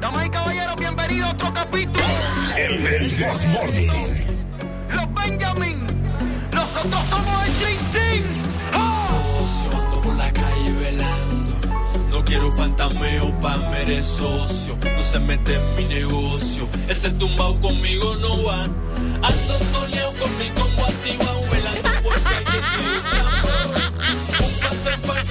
[0.00, 2.02] Damas y caballeros, bienvenidos a otro capítulo.
[2.56, 3.44] El, Los
[5.14, 5.86] Benjamin.
[6.50, 8.24] Nosotros somos el Clintín.
[8.74, 9.44] ¡Oh!
[9.74, 10.00] ¡Ah!
[10.02, 12.08] por la calle velando.
[12.10, 14.78] No quiero fantameo pa' merecer socio.
[14.82, 16.66] No se mete en mi negocio.
[16.88, 18.62] Ese tumbao conmigo no va.
[18.62, 20.86] Ando soleado con mi combo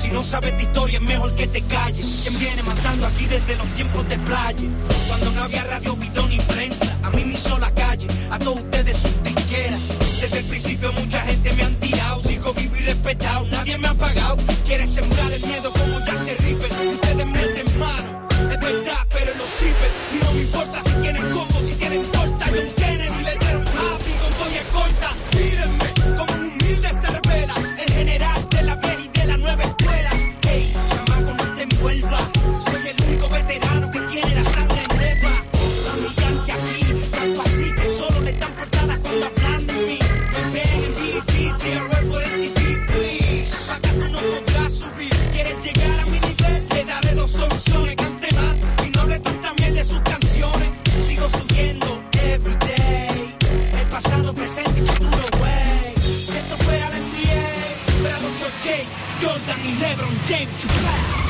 [0.00, 2.20] Si no sabes de historia es mejor que te calles.
[2.22, 4.68] Quien viene matando aquí desde los tiempos de playa.
[5.06, 6.96] Cuando no había radio, bidón ni prensa.
[7.02, 9.78] A mí me hizo la calle, a todos ustedes sus tiqueras.
[10.22, 12.22] Desde el principio mucha gente me han tirado.
[12.22, 14.38] Sigo vivo y respetado, nadie me ha pagado.
[14.66, 16.72] Quieres sembrar el miedo como Dante Ripper.
[16.88, 19.92] Ustedes meten mano, es verdad, pero lo sirven.
[20.14, 22.46] Y no me importa si tienen combo, si tienen torta.
[22.46, 25.10] Yo Kennedy le dieron happy con corta.
[25.36, 25.79] Mírenme.
[59.20, 61.29] Jordan y LeBron James to play.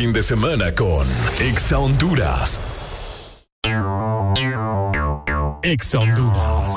[0.00, 1.06] fin de semana con
[1.40, 2.58] Exa Honduras.
[5.62, 6.74] Exa Honduras.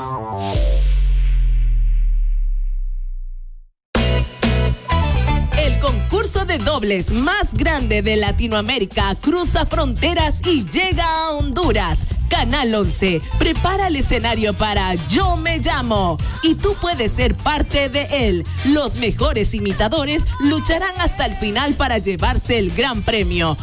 [5.56, 12.06] El concurso de dobles más grande de Latinoamérica cruza fronteras y llega a Honduras.
[12.28, 18.06] Canal 11 prepara el escenario para Yo me llamo y tú puedes ser parte de
[18.28, 18.44] él.
[18.66, 23.56] Los mejores imitadores lucharán hasta el final para llevarse el gran premio.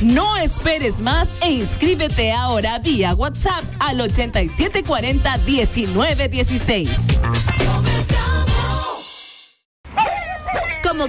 [0.00, 6.88] No esperes más e inscríbete ahora vía WhatsApp al 8740 1916.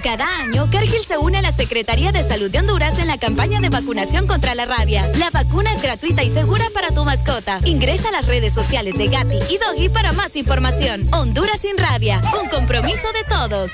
[0.03, 3.59] Cada año, Cargill se une a la Secretaría de Salud de Honduras en la campaña
[3.59, 5.09] de vacunación contra la rabia.
[5.17, 7.59] La vacuna es gratuita y segura para tu mascota.
[7.65, 11.07] Ingresa a las redes sociales de Gatti y Doggy para más información.
[11.11, 13.72] Honduras sin rabia, un compromiso de todos.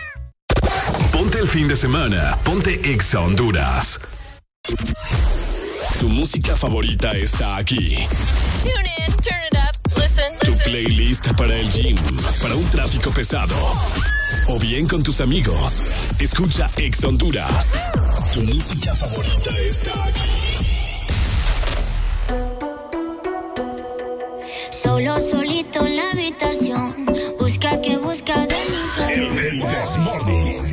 [1.11, 3.99] Ponte el fin de semana, ponte Exa Honduras.
[5.99, 8.07] Tu música favorita está aquí.
[8.63, 10.33] Tune in, turn it up, listen.
[10.39, 11.95] Tu playlist para el gym,
[12.41, 13.55] para un tráfico pesado
[14.47, 15.81] o bien con tus amigos.
[16.19, 17.75] Escucha Ex Honduras.
[18.33, 20.41] Tu música favorita está aquí.
[24.71, 27.05] Solo solito en la habitación.
[27.39, 30.70] Busca que busca de mi El,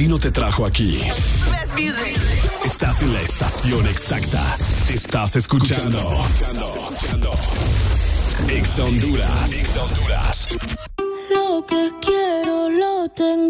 [0.00, 0.98] destino te trajo aquí.
[2.64, 4.42] Estás en la estación exacta.
[4.88, 6.24] Estás escuchando.
[8.48, 9.62] Ex Honduras.
[11.34, 13.49] Lo que quiero lo tengo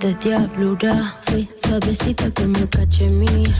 [0.00, 1.18] de diablura.
[1.22, 3.54] Soy suavecita como cachemir.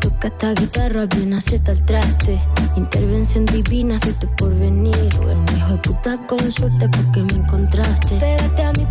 [0.00, 2.40] Toca esta guitarra bien acierta el traste.
[2.76, 5.08] Intervención divina, soy tu porvenir.
[5.10, 8.16] Tú eres un hijo de puta con suerte porque me encontraste.
[8.16, 8.86] Pégate a mí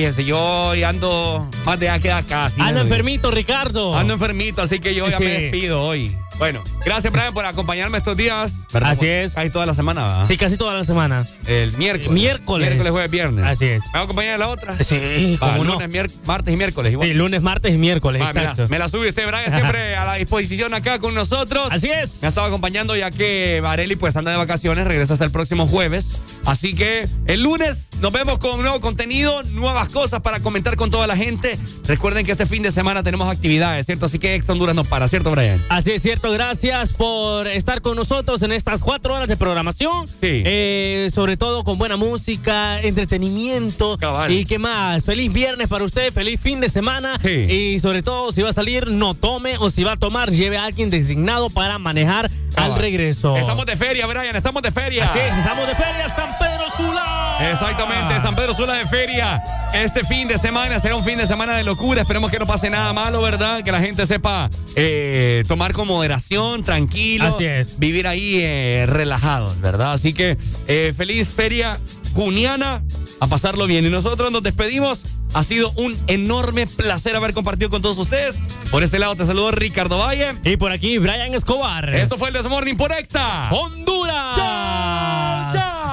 [0.00, 0.24] fíjense.
[0.24, 2.46] Yo hoy ando más de aquí a acá.
[2.46, 3.96] así Ando enfermito, Ricardo.
[3.98, 5.24] Ando enfermito, así que yo ya Sí.
[5.24, 6.16] me despido hoy.
[6.38, 8.54] Bueno, gracias, Brian, por acompañarme estos días.
[8.72, 9.34] Así es.
[9.34, 10.24] Casi toda la semana, ¿verdad?
[10.26, 11.26] Sí, casi toda la semana.
[11.46, 12.12] El miércoles.
[12.12, 12.66] Miércoles.
[12.68, 13.44] Miércoles, jueves, viernes.
[13.44, 13.82] Así es.
[13.88, 14.82] ¿Me va a acompañar en la otra?
[14.82, 15.72] Sí, Va, cómo no.
[15.74, 16.92] lunes, mier- martes y miércoles.
[16.92, 17.08] Igual.
[17.08, 20.06] Sí, lunes, martes y miércoles, Va, me, la, me la sube usted, Brian, siempre a
[20.06, 21.70] la disposición acá con nosotros.
[21.72, 22.22] Así es.
[22.22, 25.66] Me ha estado acompañando ya que Vareli pues anda de vacaciones, regresa hasta el próximo
[25.66, 26.22] jueves.
[26.44, 31.06] Así que el lunes nos vemos con nuevo contenido, nuevas cosas para comentar con toda
[31.06, 31.58] la gente.
[31.86, 34.06] Recuerden que este fin de semana tenemos actividades, ¿cierto?
[34.06, 35.62] Así que Ex Honduras no para, ¿cierto, Brian?
[35.68, 40.08] Así es cierto, gracias por estar con nosotros en estas cuatro horas de programación.
[40.08, 40.42] Sí.
[40.44, 43.98] Eh, sobre todo con buena música, entretenimiento.
[43.98, 44.32] Cabal.
[44.32, 47.18] Y qué más, feliz viernes para usted, feliz fin de semana.
[47.22, 47.30] Sí.
[47.30, 50.56] Y sobre todo, si va a salir, no tome o si va a tomar, lleve
[50.56, 53.36] a alguien designado para manejar al regreso.
[53.36, 55.04] Estamos de feria, Brian, estamos de feria.
[55.04, 57.50] Así es, estamos de feria San Pedro Sula.
[57.50, 59.42] Exactamente, San Pedro Sula de Feria.
[59.72, 62.02] Este fin de semana será un fin de semana de locura.
[62.02, 63.62] Esperemos que no pase nada malo, ¿verdad?
[63.62, 67.26] Que la gente sepa eh, tomar con moderación, tranquilo.
[67.26, 67.78] Así es.
[67.78, 69.92] Vivir ahí eh, relajados, ¿verdad?
[69.92, 70.36] Así que
[70.68, 71.78] eh, feliz feria
[72.14, 72.82] juniana.
[73.22, 73.84] A pasarlo bien.
[73.84, 75.02] Y nosotros nos despedimos.
[75.34, 78.38] Ha sido un enorme placer haber compartido con todos ustedes.
[78.70, 80.34] Por este lado te saludo Ricardo Valle.
[80.44, 81.94] Y por aquí, Brian Escobar.
[81.94, 83.50] Esto fue el Desmorning por Exa.
[83.52, 84.36] Honduras.
[84.36, 85.52] ¡Chao!
[85.52, 85.69] ¡Chao!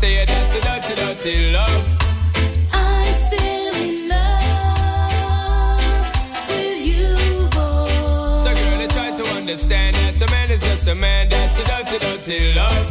[0.00, 1.86] stay a dirty, dirty, dirty love.
[2.72, 5.28] I'm still in love
[6.48, 7.08] with you,
[7.52, 7.84] boy.
[8.42, 11.28] So girl, I try to understand that a man is just a man.
[11.28, 12.88] That's a dirty, dirty love.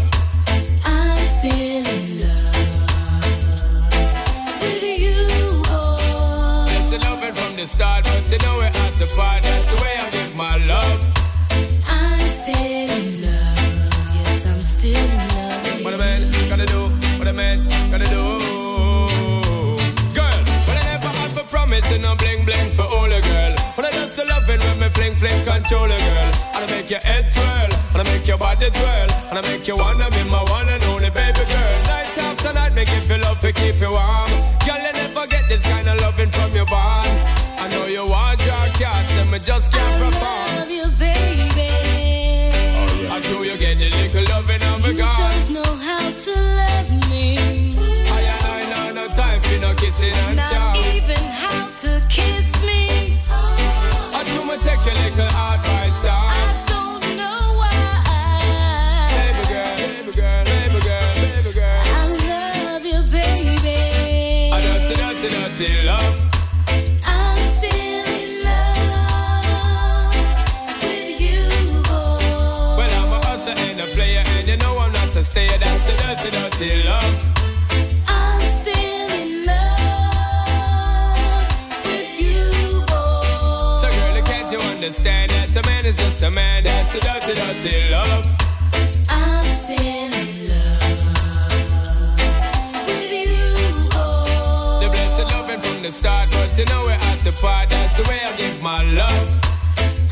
[0.86, 2.78] I'm still in love
[4.62, 5.20] with you,
[5.66, 6.70] boy.
[6.70, 8.09] That's a loving from the start.
[25.16, 26.32] Fling fling control a girl.
[26.56, 29.68] And I make your head swirl, and I make your body twirl, and I make
[29.68, 31.78] you wanna be my one and only baby girl.
[31.88, 34.30] Night after night, make you feel love to keep you warm.
[34.66, 37.08] Girl, you never get this kind of loving from your bond.
[37.60, 40.26] I know you want your cat, and me just can't perform.
[40.26, 41.70] I love you, baby.
[43.12, 45.18] Until you get the little loving of a You God.
[45.18, 47.38] don't know how to love me.
[48.12, 48.22] I
[48.58, 50.74] I know no time for no kissing and Not chow.
[50.96, 52.59] even how to kiss.
[54.19, 56.27] I do me take your little advice down.
[56.27, 56.33] I
[56.67, 57.72] don't know why.
[59.15, 61.83] Baby girl, baby girl, baby girl, baby girl.
[61.88, 63.80] I love you, baby.
[64.51, 66.19] I don't see nothing, nothing love.
[67.07, 70.19] I'm still in love
[70.83, 71.48] with you,
[71.88, 72.75] boy.
[72.75, 75.57] Well, I'm a hustler and a player, and you know I'm not a stayer.
[75.57, 77.18] That's a dirty, dirty love.
[84.90, 86.64] Understand that a man is just a man?
[86.64, 88.26] That's a dirty, dirty love.
[89.08, 91.06] I'm still in love
[92.90, 94.82] with you, boy.
[94.82, 97.69] The blessed loving from the start, but you know we're at the part.
[97.69, 99.30] That's the way I give my love.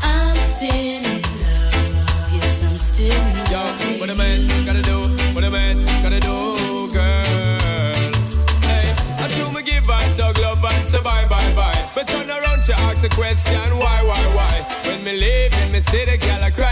[0.00, 2.30] I'm still in love.
[2.38, 3.98] Yes, I'm still in Yo, love.
[3.98, 4.98] what a man gotta do,
[5.34, 8.14] what a man gotta do, girl.
[8.62, 11.74] Hey, I do me give I talk love and say bye, bye, bye.
[11.96, 13.67] But turn around, she ask a question,
[15.80, 16.67] city, girl, I cry.